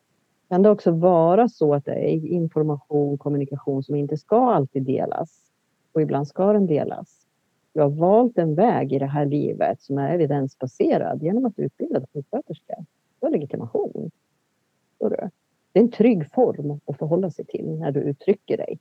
Kan 0.48 0.62
det 0.62 0.70
också 0.70 0.90
vara 0.90 1.48
så 1.48 1.74
att 1.74 1.84
det 1.84 1.92
är 1.92 2.26
information, 2.26 3.18
kommunikation 3.18 3.82
som 3.82 3.94
inte 3.94 4.16
ska 4.16 4.54
alltid 4.54 4.82
delas? 4.82 5.52
Och 5.92 6.02
ibland 6.02 6.28
ska 6.28 6.52
den 6.52 6.66
delas. 6.66 7.26
Jag 7.72 7.82
har 7.82 7.90
valt 7.90 8.38
en 8.38 8.54
väg 8.54 8.92
i 8.92 8.98
det 8.98 9.06
här 9.06 9.26
livet 9.26 9.82
som 9.82 9.98
är 9.98 10.14
evidensbaserad 10.14 11.22
genom 11.22 11.44
att 11.44 11.58
utbilda 11.58 12.06
sjuksköterska. 12.12 12.74
Du 13.20 13.26
har 13.26 13.30
legitimation. 13.30 14.10
Det 14.98 15.78
är 15.78 15.82
en 15.82 15.90
trygg 15.90 16.30
form 16.32 16.80
att 16.86 16.98
förhålla 16.98 17.30
sig 17.30 17.44
till 17.44 17.78
när 17.78 17.90
du 17.90 18.00
uttrycker 18.00 18.56
dig. 18.56 18.78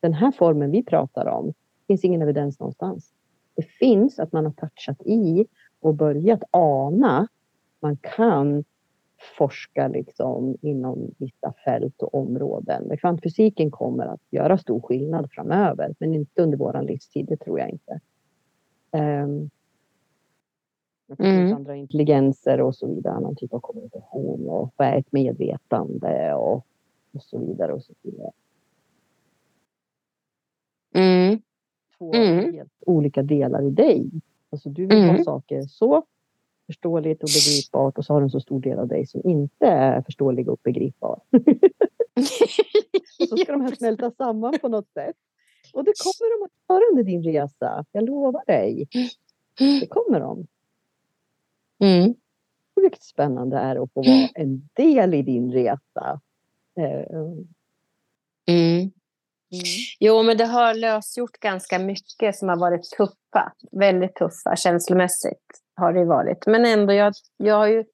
Den 0.00 0.14
här 0.14 0.32
formen 0.32 0.70
vi 0.70 0.82
pratar 0.82 1.26
om 1.26 1.52
finns 1.86 2.04
ingen 2.04 2.22
evidens 2.22 2.60
någonstans. 2.60 3.12
Det 3.56 3.66
finns 3.66 4.18
att 4.18 4.32
man 4.32 4.44
har 4.44 4.52
touchat 4.52 5.02
i 5.02 5.46
och 5.84 5.94
börjat 5.94 6.42
ana. 6.50 7.28
Man 7.80 7.96
kan 7.96 8.64
forska 9.38 9.88
liksom 9.88 10.56
inom 10.60 11.10
vissa 11.18 11.52
fält 11.64 12.02
och 12.02 12.14
områden. 12.14 12.96
Kvantfysiken 12.96 13.70
kommer 13.70 14.06
att 14.06 14.20
göra 14.30 14.58
stor 14.58 14.80
skillnad 14.80 15.30
framöver, 15.32 15.94
men 15.98 16.14
inte 16.14 16.42
under 16.42 16.58
vår 16.58 16.82
livstid, 16.82 17.26
det 17.26 17.36
tror 17.36 17.58
jag 17.58 17.70
inte. 17.70 18.00
Um, 18.90 19.50
mm. 21.18 21.56
andra 21.56 21.76
intelligenser 21.76 22.60
och 22.60 22.74
så 22.74 22.86
vidare, 22.86 23.14
annan 23.14 23.36
typ 23.36 23.52
av 23.52 23.60
kommunikation 23.60 24.48
och 24.48 24.72
vad 24.76 24.88
är 24.88 24.98
ett 24.98 25.12
medvetande 25.12 26.34
och, 26.34 26.66
och 27.12 27.22
så 27.22 27.38
vidare. 27.38 27.72
Och 27.72 27.82
så 27.82 27.92
vidare. 28.02 28.30
Mm. 30.94 31.38
Två 31.98 32.14
mm. 32.14 32.54
helt 32.54 32.72
olika 32.86 33.22
delar 33.22 33.62
i 33.62 33.70
dig. 33.70 34.10
Alltså 34.54 34.68
du 34.68 34.86
vill 34.86 34.98
ha 34.98 35.08
mm. 35.08 35.24
saker 35.24 35.62
så 35.62 36.02
förståeligt 36.66 37.22
och 37.22 37.28
begripbart 37.28 37.98
och 37.98 38.04
så 38.04 38.12
har 38.12 38.20
du 38.20 38.24
en 38.24 38.30
så 38.30 38.40
stor 38.40 38.60
del 38.60 38.78
av 38.78 38.88
dig 38.88 39.06
som 39.06 39.20
inte 39.24 39.66
är 39.66 40.02
förståelig 40.02 40.48
och 40.48 40.60
begripbar. 40.62 41.20
och 43.20 43.28
så 43.28 43.36
ska 43.36 43.52
de 43.52 43.60
här 43.60 43.74
smälta 43.74 44.10
samman 44.10 44.54
på 44.60 44.68
något 44.68 44.88
sätt. 44.88 45.16
Och 45.72 45.84
det 45.84 45.92
kommer 46.02 46.40
de 46.40 46.44
att 46.44 46.50
göra 46.68 46.90
under 46.90 47.02
din 47.02 47.22
resa. 47.22 47.84
Jag 47.92 48.04
lovar 48.04 48.42
dig. 48.46 48.88
Det 49.58 49.86
kommer 49.86 50.20
de. 50.20 50.46
Mm. 51.78 52.14
Sjukt 52.74 53.02
spännande 53.02 53.56
är 53.56 53.82
att 53.82 53.92
få 53.92 54.02
vara 54.02 54.28
en 54.34 54.68
del 54.72 55.14
i 55.14 55.22
din 55.22 55.52
resa. 55.52 56.20
Eh, 56.76 57.20
Mm. 59.54 59.64
Jo, 60.00 60.22
men 60.22 60.36
det 60.36 60.44
har 60.44 60.74
lösgjort 60.74 61.38
ganska 61.40 61.78
mycket 61.78 62.36
som 62.36 62.48
har 62.48 62.56
varit 62.56 62.90
tuffa. 62.90 63.52
Väldigt 63.72 64.14
tuffa 64.14 64.56
känslomässigt 64.56 65.44
har 65.76 65.92
det 65.92 66.04
varit. 66.04 66.46
Men 66.46 66.64
ändå, 66.64 66.92
jag, 66.92 67.12
jag 67.36 67.54
har 67.54 67.66
ju... 67.66 67.84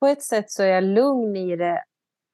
På 0.00 0.06
ett 0.06 0.22
sätt 0.22 0.50
så 0.50 0.62
är 0.62 0.66
jag 0.66 0.84
lugn 0.84 1.36
i 1.36 1.56
det 1.56 1.84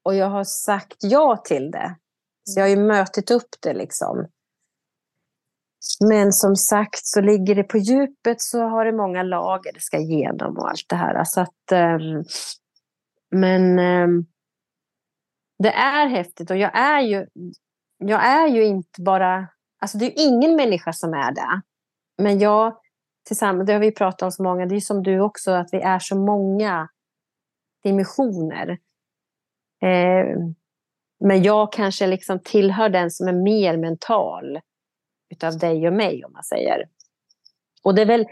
och 0.05 0.15
jag 0.15 0.27
har 0.27 0.45
sagt 0.45 0.97
ja 1.01 1.37
till 1.37 1.71
det. 1.71 1.97
Så 2.45 2.61
jag 2.61 2.65
har 2.65 2.71
ju 2.71 2.77
mötit 2.77 3.31
upp 3.31 3.49
det 3.63 3.75
liksom. 3.75 4.29
Men 6.09 6.33
som 6.33 6.57
sagt 6.57 7.07
så 7.07 7.21
ligger 7.21 7.55
det 7.55 7.65
på 7.65 7.79
djupet 7.79 8.41
så 8.41 8.61
har 8.61 8.85
det 8.85 8.93
många 8.93 9.23
lager 9.23 9.73
det 9.73 9.81
ska 9.81 9.99
igenom 9.99 10.59
och 10.59 10.69
allt 10.69 10.87
det 10.89 10.97
här. 10.97 11.25
Så 11.25 11.41
att, 11.41 11.73
um, 11.73 12.25
men 13.31 13.79
um, 13.79 14.27
det 15.59 15.73
är 15.73 16.07
häftigt 16.07 16.51
och 16.51 16.57
jag 16.57 16.79
är 16.79 17.01
ju, 17.01 17.27
jag 17.99 18.27
är 18.27 18.47
ju 18.47 18.65
inte 18.65 19.03
bara, 19.03 19.49
alltså 19.81 19.99
det 19.99 20.07
är 20.07 20.27
ingen 20.27 20.57
människa 20.57 20.93
som 20.93 21.15
är 21.15 21.33
det. 21.33 21.61
Men 22.19 22.39
jag, 22.39 22.77
tillsammans, 23.27 23.67
det 23.67 23.73
har 23.73 23.81
vi 23.81 23.93
pratat 23.93 24.23
om 24.23 24.33
så 24.33 24.43
många, 24.43 24.67
det 24.67 24.77
är 24.77 24.81
som 24.81 25.03
du 25.03 25.21
också, 25.21 25.51
att 25.51 25.69
vi 25.73 25.81
är 25.81 25.99
så 25.99 26.17
många 26.17 26.89
dimensioner. 27.83 28.79
Eh, 29.83 30.37
men 31.21 31.43
jag 31.43 31.73
kanske 31.73 32.07
liksom 32.07 32.41
tillhör 32.45 32.89
den 32.89 33.11
som 33.11 33.29
är 33.29 33.33
mer 33.33 33.77
mental 33.77 34.61
utav 35.31 35.59
dig 35.59 35.87
och 35.87 35.93
mig, 35.93 36.25
om 36.25 36.33
man 36.33 36.45
säger. 36.45 36.89
Och 37.83 37.95
det 37.95 38.03
är 38.03 38.07
väl 38.07 38.27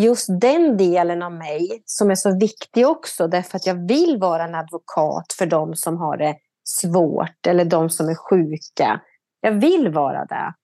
just 0.00 0.26
den 0.40 0.76
delen 0.76 1.22
av 1.22 1.32
mig 1.32 1.82
som 1.84 2.10
är 2.10 2.14
så 2.14 2.38
viktig 2.38 2.86
också, 2.86 3.28
därför 3.28 3.56
att 3.56 3.66
jag 3.66 3.88
vill 3.88 4.18
vara 4.20 4.44
en 4.44 4.54
advokat 4.54 5.32
för 5.38 5.46
de 5.46 5.76
som 5.76 5.96
har 5.96 6.16
det 6.16 6.36
svårt 6.64 7.46
eller 7.46 7.64
de 7.64 7.90
som 7.90 8.08
är 8.08 8.14
sjuka. 8.14 9.00
Jag 9.40 9.52
vill 9.52 9.88
vara 9.88 10.24
det. 10.24 10.54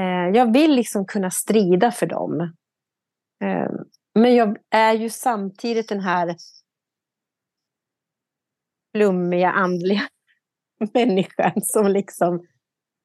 Eh, 0.00 0.28
jag 0.34 0.52
vill 0.52 0.74
liksom 0.74 1.06
kunna 1.06 1.30
strida 1.30 1.92
för 1.92 2.06
dem. 2.06 2.40
Eh, 3.44 3.70
men 4.14 4.34
jag 4.34 4.58
är 4.70 4.92
ju 4.92 5.10
samtidigt 5.10 5.88
den 5.88 6.00
här 6.00 6.36
flummiga, 8.94 9.50
andliga 9.50 10.08
människan 10.94 11.52
som 11.62 11.86
liksom 11.86 12.46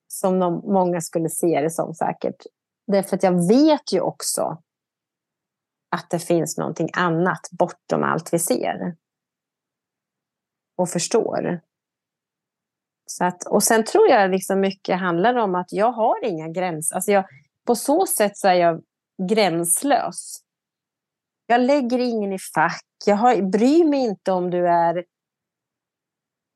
som 0.08 0.40
de, 0.40 0.54
många 0.54 1.02
skulle 1.02 1.30
se 1.30 1.62
det 1.62 1.70
som 1.70 1.94
säkert. 1.94 2.46
Därför 2.88 3.16
att 3.16 3.24
jag 3.24 3.48
vet 3.48 3.94
ju 3.94 4.02
också 4.02 4.62
att 5.96 6.10
det 6.10 6.20
finns 6.20 6.58
någonting 6.58 6.90
annat 6.94 7.50
bortom 7.52 8.04
allt 8.04 8.34
vi 8.34 8.40
ser 8.40 8.96
och 10.78 10.90
förstår. 10.90 11.62
Så 13.18 13.26
att, 13.26 13.48
och 13.48 13.64
sen 13.64 13.84
tror 13.84 14.10
jag 14.10 14.32
liksom 14.32 14.60
mycket 14.60 15.00
handlar 15.00 15.36
om 15.36 15.56
att 15.56 15.72
jag 15.72 15.92
har 15.92 16.26
inga 16.26 16.48
gränser. 16.48 16.96
Alltså 16.96 17.12
jag, 17.12 17.26
på 17.68 17.76
så 17.76 18.06
sätt 18.06 18.38
så 18.38 18.48
är 18.48 18.54
jag 18.54 18.82
gränslös. 19.30 20.42
Jag 21.46 21.62
lägger 21.62 22.00
ingen 22.00 22.34
i 22.34 22.38
fack. 22.56 22.86
Jag 23.06 23.16
har, 23.16 23.52
bryr 23.52 23.86
mig 23.86 24.00
inte 24.00 24.32
om 24.32 24.50
du 24.50 24.68
är... 24.68 24.98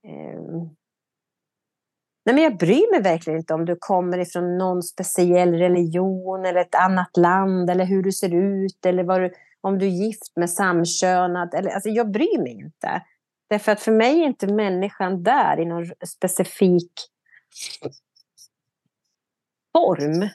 Eh, 0.08 0.41
nej 2.26 2.36
men 2.36 2.38
jag 2.38 2.58
bryr 2.58 2.91
mig 2.91 3.01
verkligen 3.01 3.39
inte 3.39 3.53
om 3.53 3.66
du 3.66 3.78
kommer 3.80 4.18
ifrån 4.18 4.58
någon 4.58 4.84
speciell 4.84 5.53
religion 5.53 6.45
eller 6.45 6.62
ett 6.62 6.76
annat 6.76 7.18
land 7.18 7.70
eller 7.70 7.86
hur 7.86 8.03
du 8.03 8.12
ser 8.12 8.34
ut 8.34 8.86
eller 8.86 9.03
vad 9.03 9.22
du, 9.22 9.34
om 9.62 9.80
du 9.80 9.86
är 9.86 9.89
gift 9.89 10.36
med 10.36 10.49
samkönad. 10.49 11.53
Eller, 11.53 11.72
alltså 11.72 11.89
jag 11.89 12.12
bryr 12.12 12.41
mig 12.41 12.51
inte. 12.51 13.01
Därför 13.56 13.72
att 13.72 13.82
för 13.82 13.91
mig 13.91 14.22
är 14.22 14.26
inte 14.26 14.47
människan 14.47 15.24
där 15.24 15.60
i 15.60 15.66
någon 15.66 15.86
specifik 16.06 16.91
form. 19.74 20.30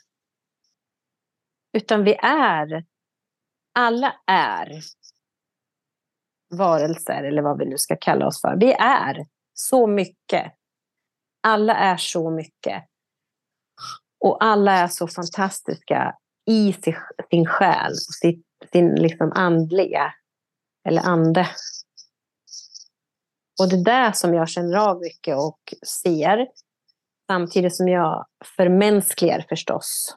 Utan 1.72 2.04
vi 2.04 2.14
är, 2.22 2.84
alla 3.74 4.14
är 4.26 4.80
varelser 6.50 7.22
eller 7.22 7.42
vad 7.42 7.58
vi 7.58 7.64
nu 7.64 7.78
ska 7.78 7.96
kalla 7.96 8.26
oss 8.26 8.40
för. 8.40 8.56
Vi 8.56 8.72
är 8.72 9.26
så 9.54 9.86
mycket. 9.86 10.54
Alla 11.40 11.76
är 11.76 11.96
så 11.96 12.30
mycket. 12.30 12.84
Och 14.20 14.44
alla 14.44 14.72
är 14.72 14.88
så 14.88 15.08
fantastiska 15.08 16.16
i 16.46 16.76
sin 17.30 17.46
själ, 17.46 17.94
sin, 17.96 18.44
sin 18.72 18.94
liksom 18.94 19.32
andliga, 19.32 20.14
eller 20.84 21.02
ande 21.02 21.48
och 23.60 23.68
det 23.68 23.76
är 23.76 24.08
det 24.08 24.16
som 24.16 24.34
jag 24.34 24.48
känner 24.48 24.76
av 24.76 25.00
mycket 25.00 25.36
och 25.36 25.74
ser. 26.02 26.48
Samtidigt 27.26 27.76
som 27.76 27.88
jag 27.88 28.26
förmänskligar 28.56 29.44
förstås 29.48 30.16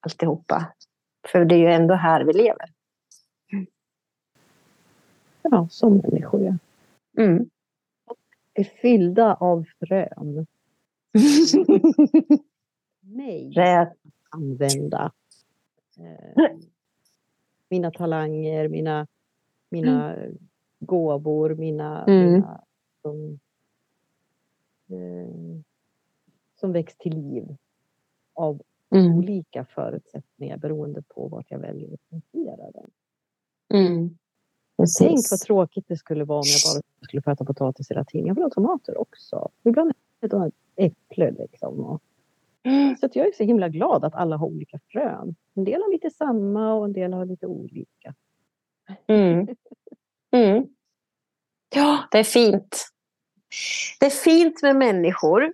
alltihopa. 0.00 0.72
För 1.28 1.44
det 1.44 1.54
är 1.54 1.58
ju 1.58 1.72
ändå 1.72 1.94
här 1.94 2.24
vi 2.24 2.32
lever. 2.32 2.72
Ja, 5.42 5.68
som 5.70 5.96
människor 5.96 6.42
ja. 6.42 6.56
Mm. 7.22 7.50
Är 8.54 8.64
fyllda 8.64 9.34
av 9.34 9.64
frön. 9.78 10.46
Mig 13.00 13.52
Rätt. 13.56 13.92
använda. 14.30 15.12
Eh, 15.98 16.46
mina 17.70 17.90
talanger, 17.90 18.68
mina, 18.68 19.06
mina 19.70 20.14
mm 20.14 20.38
gåvor, 20.84 21.54
mina, 21.54 22.04
mm. 22.04 22.32
mina 22.32 22.60
som, 23.02 23.40
eh, 24.90 25.60
som 26.60 26.72
väcks 26.72 26.96
till 26.96 27.16
liv 27.16 27.56
av 28.34 28.62
mm. 28.94 29.14
olika 29.18 29.64
förutsättningar 29.64 30.56
beroende 30.56 31.02
på 31.02 31.28
vart 31.28 31.50
jag 31.50 31.58
väljer 31.58 31.94
att 31.94 32.08
plantera 32.08 32.70
den. 32.70 32.90
Mm. 33.74 34.18
Tänk 34.98 35.20
vad 35.30 35.40
tråkigt 35.40 35.84
det 35.88 35.96
skulle 35.96 36.24
vara 36.24 36.38
om 36.38 36.44
jag 36.46 36.74
bara 36.74 37.06
skulle 37.06 37.22
få 37.22 37.30
äta 37.30 37.44
potatis 37.44 37.90
hela 37.90 38.04
tiden. 38.04 38.26
Jag 38.26 38.34
vill 38.34 38.44
ha 38.44 38.50
tomater 38.50 39.00
också. 39.00 39.50
Ibland 39.62 39.92
jag 40.20 40.52
äpple 40.76 41.30
liksom. 41.30 42.00
Mm. 42.62 42.96
Så 42.96 43.08
jag 43.12 43.26
är 43.26 43.32
så 43.32 43.44
himla 43.44 43.68
glad 43.68 44.04
att 44.04 44.14
alla 44.14 44.36
har 44.36 44.46
olika 44.46 44.78
frön. 44.92 45.34
En 45.54 45.64
del 45.64 45.82
har 45.82 45.92
lite 45.92 46.10
samma 46.10 46.74
och 46.74 46.84
en 46.84 46.92
del 46.92 47.12
har 47.12 47.24
lite 47.24 47.46
olika. 47.46 48.14
Mm. 49.06 49.46
Mm. 50.34 50.64
Ja, 51.74 52.08
det 52.10 52.18
är 52.18 52.24
fint. 52.24 52.88
Det 54.00 54.06
är 54.06 54.10
fint 54.10 54.62
med 54.62 54.76
människor. 54.76 55.52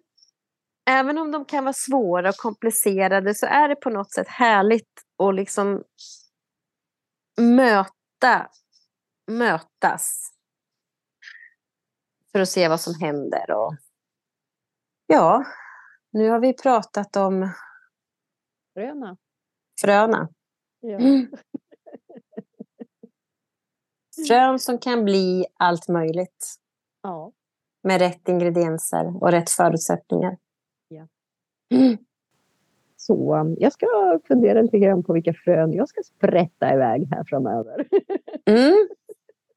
Även 0.91 1.19
om 1.19 1.31
de 1.31 1.45
kan 1.45 1.65
vara 1.65 1.73
svåra 1.73 2.29
och 2.29 2.37
komplicerade 2.37 3.35
så 3.35 3.47
är 3.47 3.69
det 3.69 3.77
på 3.77 3.91
något 3.91 4.13
sätt 4.13 4.29
härligt 4.29 4.89
att 5.19 5.35
liksom 5.35 5.85
möta, 7.41 8.51
mötas. 9.27 10.31
För 12.33 12.41
att 12.41 12.49
se 12.49 12.69
vad 12.69 12.81
som 12.81 12.95
händer. 13.01 13.51
Och 13.51 13.77
ja, 15.07 15.45
nu 16.11 16.29
har 16.29 16.41
vi 16.41 16.53
pratat 16.53 17.17
om 17.17 17.51
fröna. 18.75 19.17
Fröna. 19.81 20.29
Ja. 20.81 20.99
Mm. 20.99 21.27
Frön 24.29 24.59
som 24.59 24.79
kan 24.79 25.05
bli 25.05 25.47
allt 25.57 25.89
möjligt. 25.89 26.55
Ja. 27.03 27.33
Med 27.83 28.01
rätt 28.01 28.29
ingredienser 28.29 29.23
och 29.23 29.31
rätt 29.31 29.51
förutsättningar. 29.51 30.37
Ja. 30.89 31.07
Mm. 31.75 31.97
Så 32.97 33.55
jag 33.59 33.73
ska 33.73 33.87
fundera 34.29 34.63
lite 34.63 34.79
grann 34.79 35.03
på 35.03 35.13
vilka 35.13 35.35
frön 35.35 35.73
jag 35.73 35.89
ska 35.89 36.03
sprätta 36.03 36.75
iväg 36.75 37.09
här 37.11 37.25
framöver. 37.25 37.89
mm. 38.45 38.89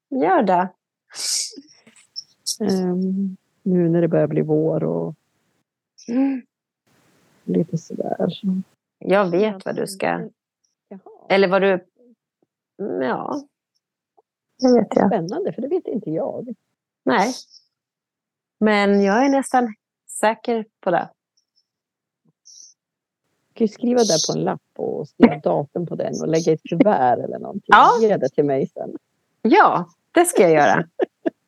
Gör 0.09 0.43
det. 0.43 0.69
Um, 2.59 3.37
nu 3.63 3.89
när 3.89 4.01
det 4.01 4.07
börjar 4.07 4.27
bli 4.27 4.41
vår 4.41 4.83
och 4.83 5.15
mm. 6.07 6.41
lite 7.43 7.77
sådär. 7.77 8.27
Jag 8.99 9.31
vet 9.31 9.65
vad 9.65 9.75
du 9.75 9.87
ska... 9.87 10.29
Jaha. 10.87 10.99
Eller 11.29 11.47
vad 11.47 11.61
du... 11.61 11.85
Ja, 12.77 13.47
det 14.63 14.79
vet 14.79 14.87
jag. 14.95 15.07
Spännande, 15.07 15.53
för 15.53 15.61
det 15.61 15.67
vet 15.67 15.87
inte 15.87 16.09
jag. 16.09 16.53
Nej. 17.03 17.33
Men 18.59 19.01
jag 19.03 19.25
är 19.25 19.29
nästan 19.29 19.73
säker 20.07 20.65
på 20.79 20.91
det. 20.91 21.09
kan 23.53 23.67
ju 23.67 23.73
skriva 23.73 23.99
där 23.99 24.27
på 24.33 24.39
en 24.39 24.43
lapp 24.45 24.61
och 24.77 25.07
skriva 25.07 25.37
datum 25.37 25.85
på 25.85 25.95
den 25.95 26.13
och 26.21 26.27
lägga 26.27 26.51
ett 26.53 26.63
kuvert 26.69 27.17
eller 27.23 27.39
någonting. 27.39 27.67
Ja. 27.67 27.91
Ge 28.01 28.17
det 28.17 28.29
till 28.29 28.45
mig 28.45 28.67
sen. 28.67 28.97
Ja, 29.41 29.89
det 30.11 30.25
ska 30.25 30.41
jag 30.41 30.51
göra. 30.51 30.87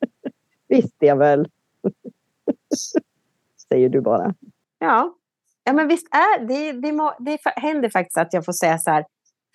Visst 0.67 0.95
jag 0.99 1.15
väl. 1.17 1.49
Säger 3.69 3.89
du 3.89 4.01
bara. 4.01 4.33
Ja, 4.79 5.15
ja 5.63 5.73
men 5.73 5.87
visst 5.87 6.07
är 6.11 6.45
det, 6.47 6.71
det, 6.71 6.91
må, 6.91 7.13
det 7.19 7.39
händer 7.55 7.89
faktiskt 7.89 8.17
att 8.17 8.33
jag 8.33 8.45
får 8.45 8.53
säga 8.53 8.77
så 8.77 8.91
här. 8.91 9.05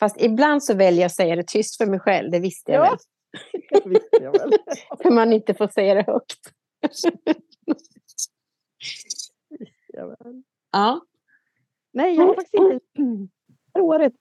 Fast 0.00 0.16
ibland 0.20 0.64
så 0.64 0.74
väljer 0.74 1.00
jag 1.00 1.06
att 1.06 1.14
säga 1.14 1.36
det 1.36 1.46
tyst 1.46 1.76
för 1.76 1.86
mig 1.86 2.00
själv, 2.00 2.30
det 2.30 2.38
visste 2.38 2.72
jag 2.72 2.86
Ja. 2.86 2.90
väl. 2.90 2.98
Visst 3.84 4.08
jag 4.10 4.32
väl. 4.32 4.52
För 5.02 5.10
man 5.10 5.32
inte 5.32 5.54
får 5.54 5.68
säga 5.68 5.94
det 5.94 6.02
högt. 6.06 6.52
Väl. 9.92 10.42
Ja. 10.72 11.00
Nej, 11.92 12.16
jag 12.16 12.26
har 12.26 12.34
faktiskt 12.34 12.54
inte... 12.54 12.80
Det 13.72 13.78
här 13.78 13.82
året, 13.82 14.12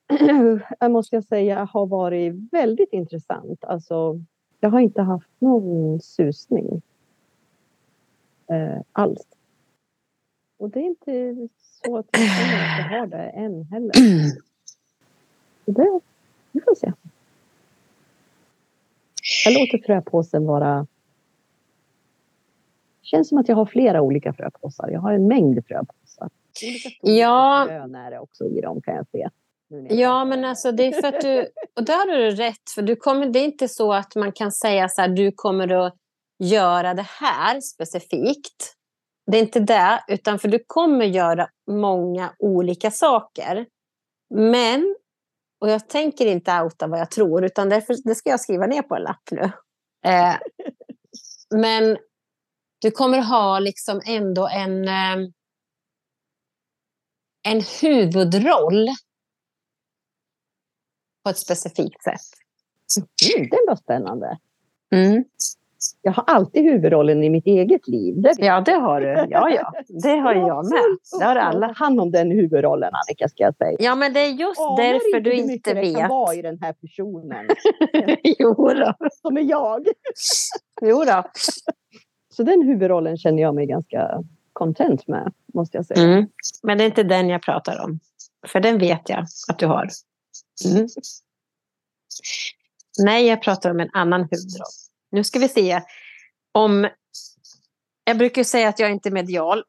måste 0.90 1.16
jag 1.16 1.24
säga, 1.24 1.64
har 1.64 1.86
varit 1.86 2.34
väldigt 2.52 2.92
intressant. 2.92 3.64
Alltså, 3.64 4.20
jag 4.60 4.70
har 4.70 4.80
inte 4.80 5.02
haft 5.02 5.30
någon 5.38 6.00
susning 6.00 6.82
eh, 8.46 8.80
alls. 8.92 9.26
Och 10.58 10.70
det 10.70 10.80
är 10.80 10.84
inte 10.84 11.48
så 11.58 11.96
att 11.96 12.06
jag 12.12 12.20
har 12.20 13.06
det 13.06 13.28
än 13.28 13.64
heller. 13.64 13.92
Det, 15.64 16.00
vi 16.52 16.60
får 16.60 16.74
se. 16.74 16.92
Jag 19.44 19.54
låter 19.54 19.86
fröpåsen 19.86 20.46
vara... 20.46 20.86
känns 23.02 23.28
som 23.28 23.38
att 23.38 23.48
jag 23.48 23.56
har 23.56 23.66
flera 23.66 24.02
olika 24.02 24.32
fröpåsar. 24.32 24.88
Jag 24.88 25.00
har 25.00 25.12
en 25.12 25.26
mängd 25.26 25.66
fröpåsar. 25.66 26.30
Olika 26.62 26.90
Ja. 27.02 27.64
frön 27.68 27.94
är 27.94 28.10
det 28.10 28.18
också 28.18 28.44
i 28.44 28.60
dem 28.60 28.82
kan 28.82 28.94
jag 28.94 29.06
se. 29.08 29.28
Ja, 29.88 30.24
men 30.24 30.44
alltså 30.44 30.72
det 30.72 30.86
är 30.86 31.00
för 31.00 31.08
att 31.08 31.20
du... 31.20 31.46
Och 31.76 31.84
där 31.84 32.12
har 32.12 32.18
du 32.18 32.30
rätt, 32.30 32.70
för 32.74 32.82
du 32.82 32.96
kommer, 32.96 33.26
det 33.26 33.38
är 33.38 33.44
inte 33.44 33.68
så 33.68 33.92
att 33.92 34.16
man 34.16 34.32
kan 34.32 34.52
säga 34.52 34.88
så 34.88 35.00
här, 35.00 35.08
du 35.08 35.32
kommer 35.32 35.86
att 35.86 35.94
göra 36.38 36.94
det 36.94 37.06
här 37.20 37.60
specifikt. 37.60 38.74
Det 39.26 39.38
är 39.38 39.42
inte 39.42 39.60
det, 39.60 40.04
utan 40.08 40.38
för 40.38 40.48
du 40.48 40.58
kommer 40.66 41.04
göra 41.04 41.48
många 41.70 42.30
olika 42.38 42.90
saker. 42.90 43.66
Men, 44.34 44.96
och 45.60 45.68
jag 45.68 45.88
tänker 45.88 46.26
inte 46.26 46.62
outa 46.62 46.86
vad 46.86 47.00
jag 47.00 47.10
tror, 47.10 47.44
utan 47.44 47.68
därför, 47.68 47.96
det 48.04 48.14
ska 48.14 48.30
jag 48.30 48.40
skriva 48.40 48.66
ner 48.66 48.82
på 48.82 48.94
en 48.94 49.02
lapp 49.02 49.30
nu. 49.30 49.52
Eh, 50.04 50.36
men 51.54 51.98
du 52.80 52.90
kommer 52.90 53.18
ha 53.18 53.58
liksom 53.58 54.00
ändå 54.06 54.48
en, 54.48 54.88
eh, 54.88 55.28
en 57.42 57.62
huvudroll 57.82 58.88
på 61.24 61.30
ett 61.30 61.38
specifikt 61.38 62.02
sätt. 62.04 62.20
Mm, 63.36 63.48
det 63.50 63.64
var 63.66 63.76
spännande. 63.76 64.38
Mm. 64.92 65.24
Jag 66.02 66.12
har 66.12 66.24
alltid 66.26 66.62
huvudrollen 66.62 67.24
i 67.24 67.30
mitt 67.30 67.46
eget 67.46 67.88
liv. 67.88 68.14
Det 68.22 68.34
Ja, 68.38 68.60
det 68.60 68.72
har 68.72 69.00
du. 69.00 69.06
Ja, 69.06 69.50
ja. 69.50 69.72
Det 70.02 70.16
har 70.16 70.34
jag 70.34 70.64
med. 70.70 70.82
Det 71.18 71.24
har 71.24 71.36
alla. 71.36 71.68
Ta 71.68 71.74
hand 71.74 72.00
om 72.00 72.10
den 72.10 72.30
huvudrollen, 72.30 72.90
Annika, 72.94 73.28
ska 73.28 73.42
jag 73.42 73.56
säga. 73.56 73.76
Ja, 73.80 73.94
men 73.94 74.12
det 74.12 74.20
är 74.20 74.30
just 74.30 74.60
Anar 74.60 74.76
därför 74.76 75.20
du 75.20 75.32
inte 75.32 75.74
vet. 75.74 76.08
vara 76.08 76.34
i 76.34 76.42
den 76.42 76.58
här 76.60 76.72
personen 76.72 77.46
jo, 78.38 78.54
då. 78.54 78.94
som 79.22 79.36
är 79.36 79.42
jag. 79.42 79.86
jo 80.82 81.04
då. 81.04 81.22
Så 82.34 82.42
den 82.42 82.62
huvudrollen 82.62 83.16
känner 83.16 83.42
jag 83.42 83.54
mig 83.54 83.66
ganska 83.66 84.22
content 84.52 85.08
med, 85.08 85.32
måste 85.54 85.76
jag 85.76 85.86
säga. 85.86 86.02
Mm. 86.02 86.28
Men 86.62 86.78
det 86.78 86.84
är 86.84 86.86
inte 86.86 87.02
den 87.02 87.28
jag 87.28 87.42
pratar 87.42 87.84
om. 87.84 88.00
För 88.46 88.60
den 88.60 88.78
vet 88.78 89.08
jag 89.08 89.26
att 89.48 89.58
du 89.58 89.66
har. 89.66 89.88
Mm. 90.70 90.88
Nej, 93.04 93.26
jag 93.26 93.42
pratar 93.42 93.70
om 93.70 93.80
en 93.80 93.90
annan 93.92 94.20
huvudroll. 94.20 94.89
Nu 95.10 95.24
ska 95.24 95.38
vi 95.38 95.48
se 95.48 95.82
om... 96.52 96.88
Jag 98.04 98.18
brukar 98.18 98.44
säga 98.44 98.68
att 98.68 98.78
jag 98.78 98.90
inte 98.90 99.08
är 99.08 99.12
medial. 99.12 99.64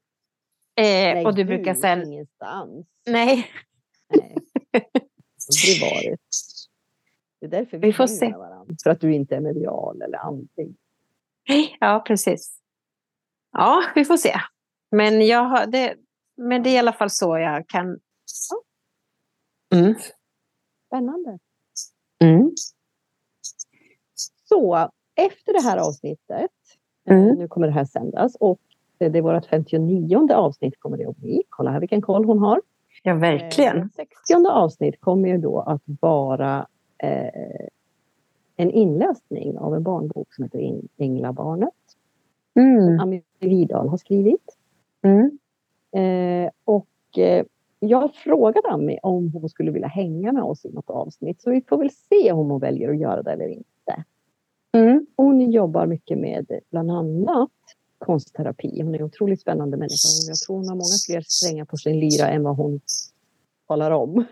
Eh, 0.75 1.25
och 1.25 1.35
du 1.35 1.45
brukar 1.45 1.73
säga... 1.73 2.03
Ingenstans. 2.03 2.87
Nej. 3.05 3.51
Nej. 4.09 4.37
Aldrig 5.49 5.81
varit. 5.81 6.19
Det 7.39 7.45
är 7.45 7.49
därför 7.49 7.77
vi, 7.77 7.87
Vi 7.87 7.93
får 7.93 8.07
se. 8.07 8.31
varandra. 8.31 8.75
För 8.83 8.89
att 8.89 9.01
du 9.01 9.13
inte 9.13 9.35
är 9.35 9.39
medial 9.39 10.01
eller 10.01 10.17
andlig. 10.17 10.75
Ja, 11.79 12.03
precis. 12.07 12.59
Ja, 13.51 13.83
vi 13.95 14.05
får 14.05 14.17
se. 14.17 14.35
Men, 14.91 15.27
jag 15.27 15.43
har, 15.43 15.65
det, 15.67 15.95
men 16.37 16.63
det 16.63 16.69
är 16.69 16.73
i 16.73 16.77
alla 16.77 16.93
fall 16.93 17.09
så 17.09 17.37
jag 17.37 17.67
kan... 17.67 17.99
Mm. 19.73 19.95
Spännande. 20.87 21.39
Mm. 22.23 22.51
Så 24.49 24.91
efter 25.15 25.53
det 25.53 25.61
här 25.61 25.77
avsnittet, 25.87 26.51
Mm. 27.05 27.29
eh, 27.29 27.35
nu 27.37 27.47
kommer 27.47 27.67
det 27.67 27.73
här 27.73 27.85
sändas 27.85 28.35
och 28.39 28.59
eh, 28.99 29.11
det 29.11 29.17
är 29.17 29.21
vårt 29.21 29.45
59 29.45 30.33
avsnitt 30.33 30.79
kommer 30.79 30.97
det 30.97 31.05
att 31.05 31.17
bli. 31.17 31.43
Kolla 31.49 31.71
här 31.71 31.79
vilken 31.79 32.01
koll 32.01 32.25
hon 32.25 32.39
har. 32.39 32.61
Ja, 33.03 33.11
Eh, 33.11 33.17
verkligen. 33.17 33.89
60 33.95 34.47
avsnitt 34.49 34.99
kommer 35.01 35.29
ju 35.29 35.37
då 35.37 35.59
att 35.59 35.81
vara 35.85 36.67
eh, 36.97 37.65
en 38.55 38.71
inläsning 38.71 39.57
av 39.57 39.75
en 39.75 39.83
barnbok 39.83 40.33
som 40.33 40.43
heter 40.43 40.59
Äng- 40.59 40.87
Änglabarnet. 40.97 41.73
Mm. 42.55 42.99
Ami 42.99 43.23
Vidal 43.39 43.87
har 43.89 43.97
skrivit. 43.97 44.57
Mm. 45.01 45.37
Eh, 45.91 46.51
och 46.65 47.17
eh, 47.17 47.45
jag 47.79 48.13
frågade 48.13 48.67
Ami 48.69 48.97
om 49.03 49.31
hon 49.33 49.49
skulle 49.49 49.71
vilja 49.71 49.87
hänga 49.87 50.31
med 50.31 50.43
oss 50.43 50.65
i 50.65 50.71
något 50.73 50.89
avsnitt. 50.89 51.41
Så 51.41 51.49
vi 51.51 51.61
får 51.61 51.77
väl 51.77 51.89
se 51.89 52.31
om 52.31 52.49
hon 52.49 52.59
väljer 52.59 52.89
att 52.89 52.97
göra 52.99 53.23
det 53.23 53.31
eller 53.31 53.47
inte. 53.47 54.03
Mm. 54.73 55.05
Hon 55.15 55.51
jobbar 55.51 55.85
mycket 55.85 56.17
med 56.17 56.59
bland 56.69 56.91
annat 56.91 57.51
konstterapi. 57.97 58.81
Hon 58.81 58.95
är 58.95 58.99
en 58.99 59.05
otroligt 59.05 59.41
spännande 59.41 59.77
människa. 59.77 60.07
Jag 60.27 60.37
tror 60.37 60.55
hon 60.57 60.67
har 60.67 60.75
många 60.75 60.97
fler 61.07 61.21
strängar 61.27 61.65
på 61.65 61.77
sin 61.77 61.99
lyra 61.99 62.27
än 62.29 62.43
vad 62.43 62.55
hon 62.55 62.79
talar 63.67 63.91
om. 63.91 64.25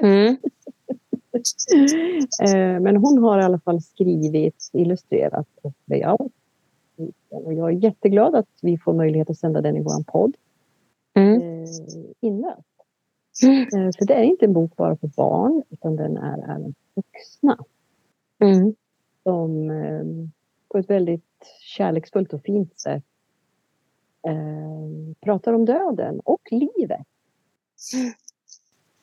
Mm. 0.00 0.36
Eh, 2.42 2.80
Men 2.80 2.96
hon 2.96 3.18
har 3.18 3.40
i 3.40 3.42
alla 3.42 3.58
fall 3.60 3.80
skrivit, 3.82 4.70
illustrerat 4.72 5.46
och 5.62 5.72
layout. 5.86 6.32
Och 7.30 7.54
jag 7.54 7.68
är 7.68 7.84
jätteglad 7.84 8.34
att 8.34 8.48
vi 8.62 8.78
får 8.78 8.92
möjlighet 8.92 9.30
att 9.30 9.38
sända 9.38 9.60
den 9.60 9.76
i 9.76 9.82
vår 9.82 10.02
podd. 10.04 10.36
Mm. 11.14 11.42
Eh. 11.42 11.68
Mm. 12.22 12.44
Eh, 13.62 13.90
För 13.98 14.04
det 14.06 14.14
är 14.14 14.22
inte 14.22 14.44
en 14.44 14.52
bok 14.52 14.76
bara 14.76 14.96
för 14.96 15.08
barn 15.08 15.62
utan 15.70 15.96
den 15.96 16.16
är 16.16 16.38
även 16.44 16.74
för 16.94 17.02
vuxna. 17.02 17.58
Mm. 18.42 18.74
Som 19.22 19.70
eh, 19.70 20.04
på 20.68 20.78
ett 20.78 20.90
väldigt 20.90 21.46
kärleksfullt 21.60 22.32
och 22.32 22.42
fint 22.42 22.80
sätt 22.80 23.04
eh, 24.26 25.14
pratar 25.20 25.52
om 25.52 25.64
döden 25.64 26.20
och 26.20 26.48
livet. 26.50 27.06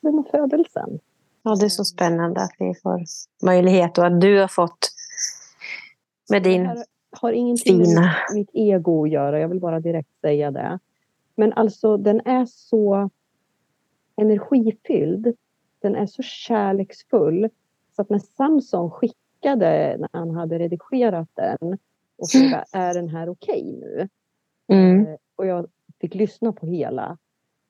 Den 0.00 0.18
och 0.18 0.28
födelsen. 0.30 0.98
Ja, 1.42 1.54
det 1.54 1.64
är 1.64 1.68
så 1.68 1.84
spännande 1.84 2.40
att 2.40 2.54
vi 2.58 2.74
får 2.74 3.04
möjlighet 3.42 3.98
och 3.98 4.06
att 4.06 4.20
du 4.20 4.40
har 4.40 4.48
fått 4.48 4.88
med 6.30 6.42
din 6.42 6.66
här 6.66 6.84
har 7.10 7.32
ingenting 7.32 7.78
med 7.78 7.86
fina... 7.86 8.14
mitt, 8.34 8.34
mitt 8.34 8.50
ego 8.52 9.04
att 9.04 9.10
göra. 9.10 9.40
Jag 9.40 9.48
vill 9.48 9.60
bara 9.60 9.80
direkt 9.80 10.20
säga 10.20 10.50
det. 10.50 10.78
Men 11.34 11.52
alltså 11.52 11.96
den 11.96 12.20
är 12.20 12.46
så 12.46 13.10
energifylld. 14.16 15.34
Den 15.78 15.96
är 15.96 16.06
så 16.06 16.22
kärleksfull. 16.22 17.48
Så 17.96 18.02
att 18.02 18.10
när 18.10 18.18
Samson 18.18 18.90
skickade 19.40 19.96
när 19.98 20.08
han 20.12 20.30
hade 20.30 20.58
redigerat 20.58 21.28
den 21.34 21.78
och 22.18 22.30
frågade 22.30 22.64
är 22.72 22.94
den 22.94 23.08
här 23.08 23.28
okej 23.28 23.78
nu? 23.80 24.08
Mm. 24.72 25.06
Eh, 25.06 25.14
Och 25.36 25.46
jag 25.46 25.66
fick 26.00 26.14
lyssna 26.14 26.52
på 26.52 26.66
hela. 26.66 27.18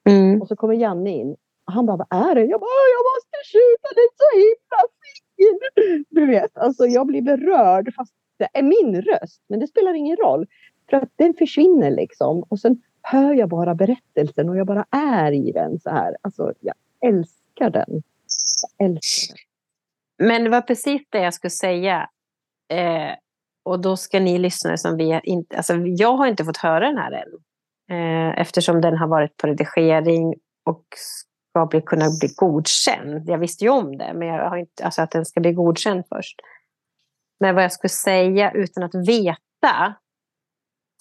Mm. 0.09 0.43
Och 0.43 0.49
så 0.49 0.57
kommer 0.57 0.75
Janne 0.75 1.11
in. 1.11 1.37
Och 1.67 1.73
han 1.73 1.87
bara, 1.87 1.97
vad 1.97 2.07
är 2.31 2.35
det? 2.35 2.45
Jag 2.45 2.61
bara, 2.61 2.67
"Åh, 2.67 2.89
jag 2.97 3.05
måste 3.11 3.37
skjuta, 3.53 3.89
den 3.95 4.03
är 4.03 4.13
så 4.21 4.39
himla 4.39 4.81
fin. 5.03 6.05
Du 6.11 6.27
vet, 6.27 6.57
alltså 6.59 6.87
jag 6.87 7.07
blir 7.07 7.23
berörd 7.23 7.95
fast 7.97 8.13
det 8.37 8.49
är 8.53 8.63
min 8.63 9.03
röst. 9.03 9.43
Men 9.49 9.61
det 9.61 9.67
spelar 9.67 9.95
ingen 9.95 10.17
roll. 10.17 10.47
För 10.91 10.97
att 10.97 11.09
den 11.17 11.35
försvinner 11.35 11.91
liksom. 11.91 12.43
Och 12.49 12.59
sen 12.59 12.83
hör 13.03 13.35
jag 13.35 13.49
bara 13.49 13.75
berättelsen 13.75 14.49
och 14.49 14.57
jag 14.57 14.67
bara 14.67 14.85
är 14.91 15.33
i 15.33 15.53
den 15.53 15.81
så 15.81 15.91
här. 15.91 16.17
Alltså 16.21 16.53
jag 16.61 16.75
älskar 17.01 17.71
den. 17.71 18.03
Jag 18.79 18.87
älskar 18.87 19.37
den. 19.37 19.41
Men 20.23 20.45
det 20.45 20.51
var 20.51 20.61
precis 20.61 21.03
det 21.11 21.21
jag 21.21 21.35
skulle 21.35 21.51
säga. 21.51 22.09
Eh, 22.73 23.15
och 23.65 23.81
då 23.81 23.97
ska 23.97 24.21
ni 24.21 24.39
lyssnare 24.39 24.79
som 24.79 24.97
vi 24.97 25.21
inte... 25.25 25.57
Alltså 25.57 25.75
jag 25.77 26.17
har 26.17 26.27
inte 26.27 26.45
fått 26.45 26.57
höra 26.57 26.87
den 26.87 26.99
här 26.99 27.13
än. 27.13 27.29
Eh, 27.91 28.41
eftersom 28.41 28.81
den 28.81 28.97
har 28.97 29.09
varit 29.09 29.37
på 29.37 29.47
redigering 29.47 30.35
och 30.65 30.85
ska 31.51 31.67
bli, 31.67 31.81
kunna 31.81 32.05
bli 32.21 32.29
godkänd. 32.37 33.29
Jag 33.29 33.39
visste 33.39 33.65
ju 33.65 33.71
om 33.71 33.99
det, 33.99 34.13
men 34.15 34.29
jag 34.29 34.51
har 34.51 34.57
inte... 34.57 34.85
Alltså 34.85 35.03
att 35.03 35.11
den 35.11 35.25
ska 35.25 35.41
bli 35.41 35.53
godkänd 35.53 36.05
först. 36.09 36.41
Men 37.41 37.55
vad 37.55 37.65
jag 37.65 37.73
skulle 37.73 37.89
säga 37.89 38.53
utan 38.53 38.83
att 38.83 39.09
veta 39.09 39.95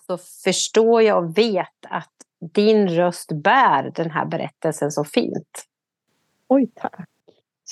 så 0.07 0.17
förstår 0.17 1.01
jag 1.01 1.23
och 1.23 1.37
vet 1.37 1.85
att 1.89 2.13
din 2.53 2.87
röst 2.87 3.31
bär 3.31 3.91
den 3.95 4.11
här 4.11 4.25
berättelsen 4.25 4.91
så 4.91 5.03
fint. 5.03 5.65
Oj, 6.47 6.71
tack. 6.75 7.08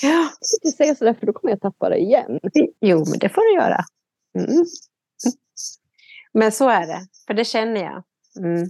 Ja. 0.01 0.29
Jag 0.39 0.47
ska 0.47 0.57
inte 0.67 0.77
säga 0.77 0.95
sådär 0.95 1.13
för 1.13 1.25
då 1.25 1.33
kommer 1.33 1.51
jag 1.51 1.61
tappa 1.61 1.89
det 1.89 1.97
igen. 1.97 2.39
Jo, 2.79 2.97
men 3.09 3.19
det 3.19 3.29
får 3.29 3.41
du 3.41 3.53
göra. 3.53 3.79
Mm. 4.35 4.65
Men 6.33 6.51
så 6.51 6.69
är 6.69 6.87
det, 6.87 7.07
för 7.27 7.33
det 7.33 7.45
känner 7.45 7.83
jag. 7.83 8.03
Mm. 8.39 8.69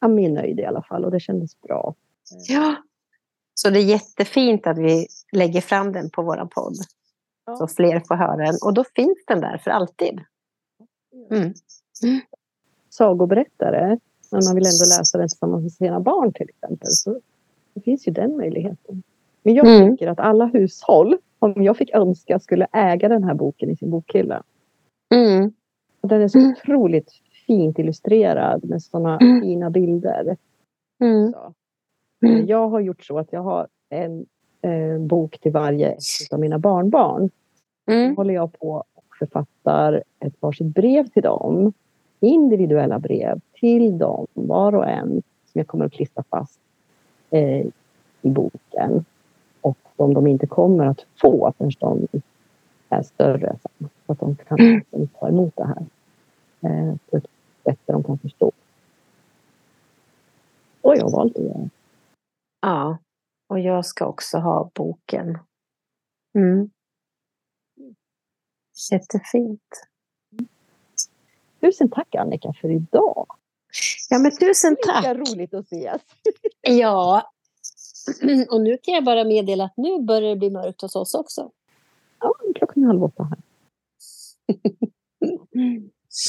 Ami 0.00 0.26
är 0.26 0.30
nöjd 0.30 0.60
i 0.60 0.64
alla 0.64 0.82
fall 0.82 1.04
och 1.04 1.10
det 1.10 1.20
kändes 1.20 1.60
bra. 1.60 1.94
Ja. 2.48 2.76
Så 3.54 3.70
det 3.70 3.78
är 3.78 3.84
jättefint 3.84 4.66
att 4.66 4.78
vi 4.78 5.06
lägger 5.32 5.60
fram 5.60 5.92
den 5.92 6.10
på 6.10 6.22
vår 6.22 6.48
podd. 6.54 6.76
Ja. 7.46 7.56
Så 7.56 7.68
fler 7.68 8.00
får 8.08 8.14
höra 8.14 8.36
den. 8.36 8.58
Och 8.64 8.74
då 8.74 8.84
finns 8.94 9.18
den 9.26 9.40
där 9.40 9.58
för 9.58 9.70
alltid. 9.70 10.20
Mm. 11.30 11.54
Sagoberättare, 12.88 13.98
men 14.30 14.44
man 14.44 14.54
vill 14.54 14.66
ändå 14.66 14.84
läsa 14.98 15.18
den 15.18 15.28
tillsammans 15.28 15.62
med 15.62 15.72
sina 15.72 16.00
barn 16.00 16.32
till 16.32 16.48
exempel. 16.48 16.90
Så 16.90 17.20
det 17.78 17.84
finns 17.84 18.08
ju 18.08 18.12
den 18.12 18.36
möjligheten. 18.36 19.02
Men 19.42 19.54
jag 19.54 19.66
Mm. 19.66 19.90
tycker 19.96 20.08
att 20.08 20.18
alla 20.20 20.46
hushåll, 20.46 21.16
om 21.38 21.62
jag 21.62 21.76
fick 21.76 21.90
önska, 21.94 22.38
skulle 22.38 22.66
äga 22.72 23.08
den 23.08 23.24
här 23.24 23.34
boken 23.34 23.70
i 23.70 23.76
sin 23.76 23.90
bokhylla. 23.90 24.42
Mm. 25.14 25.52
Den 26.02 26.22
är 26.22 26.28
så 26.28 26.38
Mm. 26.38 26.50
otroligt 26.52 27.12
fint 27.46 27.78
illustrerad 27.78 28.64
med 28.64 28.82
sådana 28.82 29.18
Mm. 29.18 29.40
fina 29.42 29.70
bilder. 29.70 30.36
Mm. 31.00 31.32
Så. 31.32 31.54
Mm. 32.26 32.46
Jag 32.46 32.68
har 32.68 32.80
gjort 32.80 33.04
så 33.04 33.18
att 33.18 33.32
jag 33.32 33.42
har 33.42 33.66
en 33.88 34.26
eh, 34.62 34.98
bok 34.98 35.38
till 35.40 35.52
varje 35.52 35.96
av 36.32 36.40
mina 36.40 36.58
barnbarn. 36.58 37.30
Mm. 37.90 38.16
håller 38.16 38.34
jag 38.34 38.58
på 38.58 38.84
och 38.94 39.16
författar 39.18 40.02
ett 40.20 40.34
varsitt 40.40 40.66
brev 40.74 41.06
till 41.08 41.22
dem. 41.22 41.72
Individuella 42.20 42.98
brev 42.98 43.40
till 43.60 43.98
dem, 43.98 44.26
var 44.34 44.74
och 44.74 44.88
en, 44.88 45.08
som 45.46 45.58
jag 45.58 45.66
kommer 45.66 45.84
att 45.84 45.92
klistra 45.92 46.24
fast 46.30 46.60
eh, 47.30 47.66
i 48.22 48.30
boken. 48.30 49.04
Och 49.60 49.78
som 49.96 50.14
de 50.14 50.26
inte 50.26 50.46
kommer 50.46 50.86
att 50.86 51.06
få 51.20 51.52
förrän 51.58 51.70
de 51.80 52.06
är 52.88 53.02
större. 53.02 53.58
sen, 53.62 53.88
Så 54.06 54.12
att 54.12 54.20
de 54.20 54.36
kan 54.36 54.56
liksom 54.58 55.08
ta 55.20 55.28
emot 55.28 55.56
det 55.56 55.66
här 55.66 55.86
eh, 56.60 56.96
på 57.10 57.16
ett 57.16 57.26
sätt 57.64 57.78
där 57.86 57.92
de 57.94 58.04
kan 58.04 58.18
förstå. 58.18 58.52
Och 60.80 60.96
jag 60.96 61.02
har 61.02 61.10
valt 61.10 61.36
att 61.36 61.44
göra. 61.44 61.70
Ja, 62.60 62.98
och 63.48 63.60
jag 63.60 63.86
ska 63.86 64.06
också 64.06 64.38
ha 64.38 64.70
boken. 64.74 65.38
Mm. 66.34 66.70
Jättefint. 68.90 69.88
Tusen 71.60 71.90
tack 71.90 72.14
Annika 72.14 72.52
för 72.60 72.70
idag. 72.70 73.26
Ja, 74.10 74.18
men 74.18 74.36
tusen 74.36 74.76
tack. 74.86 75.02
Lika 75.02 75.14
roligt 75.14 75.54
att 75.54 75.64
ses. 75.64 76.02
Ja, 76.60 77.30
och 78.50 78.60
nu 78.60 78.78
kan 78.82 78.94
jag 78.94 79.04
bara 79.04 79.24
meddela 79.24 79.64
att 79.64 79.76
nu 79.76 80.02
börjar 80.02 80.30
det 80.30 80.36
bli 80.36 80.50
mörkt 80.50 80.82
hos 80.82 80.96
oss 80.96 81.14
också. 81.14 81.50
Ja, 82.20 82.34
klockan 82.54 82.82
är 82.82 82.86
halv 82.86 83.04
åtta 83.04 83.22
här. 83.22 83.38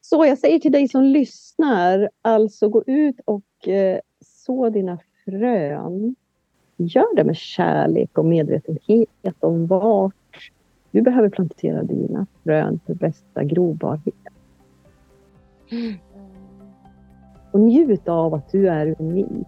Så 0.00 0.26
jag 0.26 0.38
säger 0.38 0.58
till 0.58 0.72
dig 0.72 0.88
som 0.88 1.02
lyssnar, 1.02 2.10
alltså 2.22 2.68
gå 2.68 2.82
ut 2.86 3.20
och 3.24 3.68
eh, 3.68 4.00
så 4.46 4.70
dina 4.70 4.98
frön. 5.24 6.14
Gör 6.76 7.16
det 7.16 7.24
med 7.24 7.36
kärlek 7.36 8.18
och 8.18 8.24
medvetenhet 8.24 9.36
om 9.40 9.66
vart 9.66 10.50
du 10.90 11.02
behöver 11.02 11.28
plantera 11.28 11.82
dina 11.82 12.26
frön 12.44 12.80
för 12.86 12.94
bästa 12.94 13.44
grobarhet. 13.44 14.14
Och 17.50 17.60
njut 17.60 18.08
av 18.08 18.34
att 18.34 18.52
du 18.52 18.68
är 18.68 18.94
unik. 18.98 19.46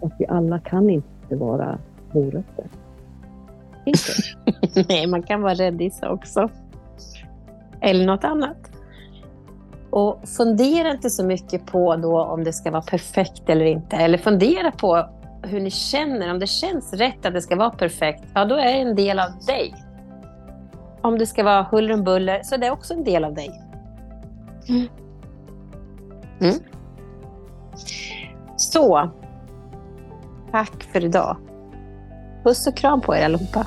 Och 0.00 0.06
att 0.06 0.16
vi 0.18 0.26
alla 0.26 0.58
kan 0.58 0.90
inte 0.90 1.36
vara 1.36 1.78
morötter. 2.12 2.66
Nej, 4.88 5.06
man 5.06 5.22
kan 5.22 5.42
vara 5.42 5.54
räddis 5.54 6.02
också. 6.02 6.48
Eller 7.80 8.06
något 8.06 8.24
annat. 8.24 8.70
Och 9.90 10.28
fundera 10.28 10.90
inte 10.90 11.10
så 11.10 11.24
mycket 11.24 11.66
på 11.66 11.96
då 11.96 12.22
om 12.22 12.44
det 12.44 12.52
ska 12.52 12.70
vara 12.70 12.82
perfekt 12.82 13.48
eller 13.48 13.64
inte. 13.64 13.96
Eller 13.96 14.18
fundera 14.18 14.70
på 14.70 15.08
hur 15.42 15.60
ni 15.60 15.70
känner. 15.70 16.30
Om 16.30 16.38
det 16.38 16.46
känns 16.46 16.92
rätt 16.92 17.26
att 17.26 17.34
det 17.34 17.42
ska 17.42 17.56
vara 17.56 17.70
perfekt, 17.70 18.24
ja 18.34 18.44
då 18.44 18.54
är 18.54 18.64
det 18.64 18.80
en 18.80 18.96
del 18.96 19.18
av 19.18 19.30
dig. 19.46 19.74
Om 21.02 21.18
det 21.18 21.26
ska 21.26 21.44
vara 21.44 21.62
huller 21.62 21.94
om 21.94 22.04
buller, 22.04 22.40
så 22.42 22.54
är 22.54 22.58
det 22.58 22.70
också 22.70 22.94
en 22.94 23.04
del 23.04 23.24
av 23.24 23.34
dig. 23.34 23.50
Mm. 24.68 24.86
Mm. 26.40 26.54
Så. 28.56 29.10
Tack 30.52 30.82
för 30.82 31.04
idag. 31.04 31.36
Puss 32.44 32.66
och 32.66 32.76
kram 32.76 33.00
på 33.00 33.16
er 33.16 33.24
allihopa. 33.24 33.66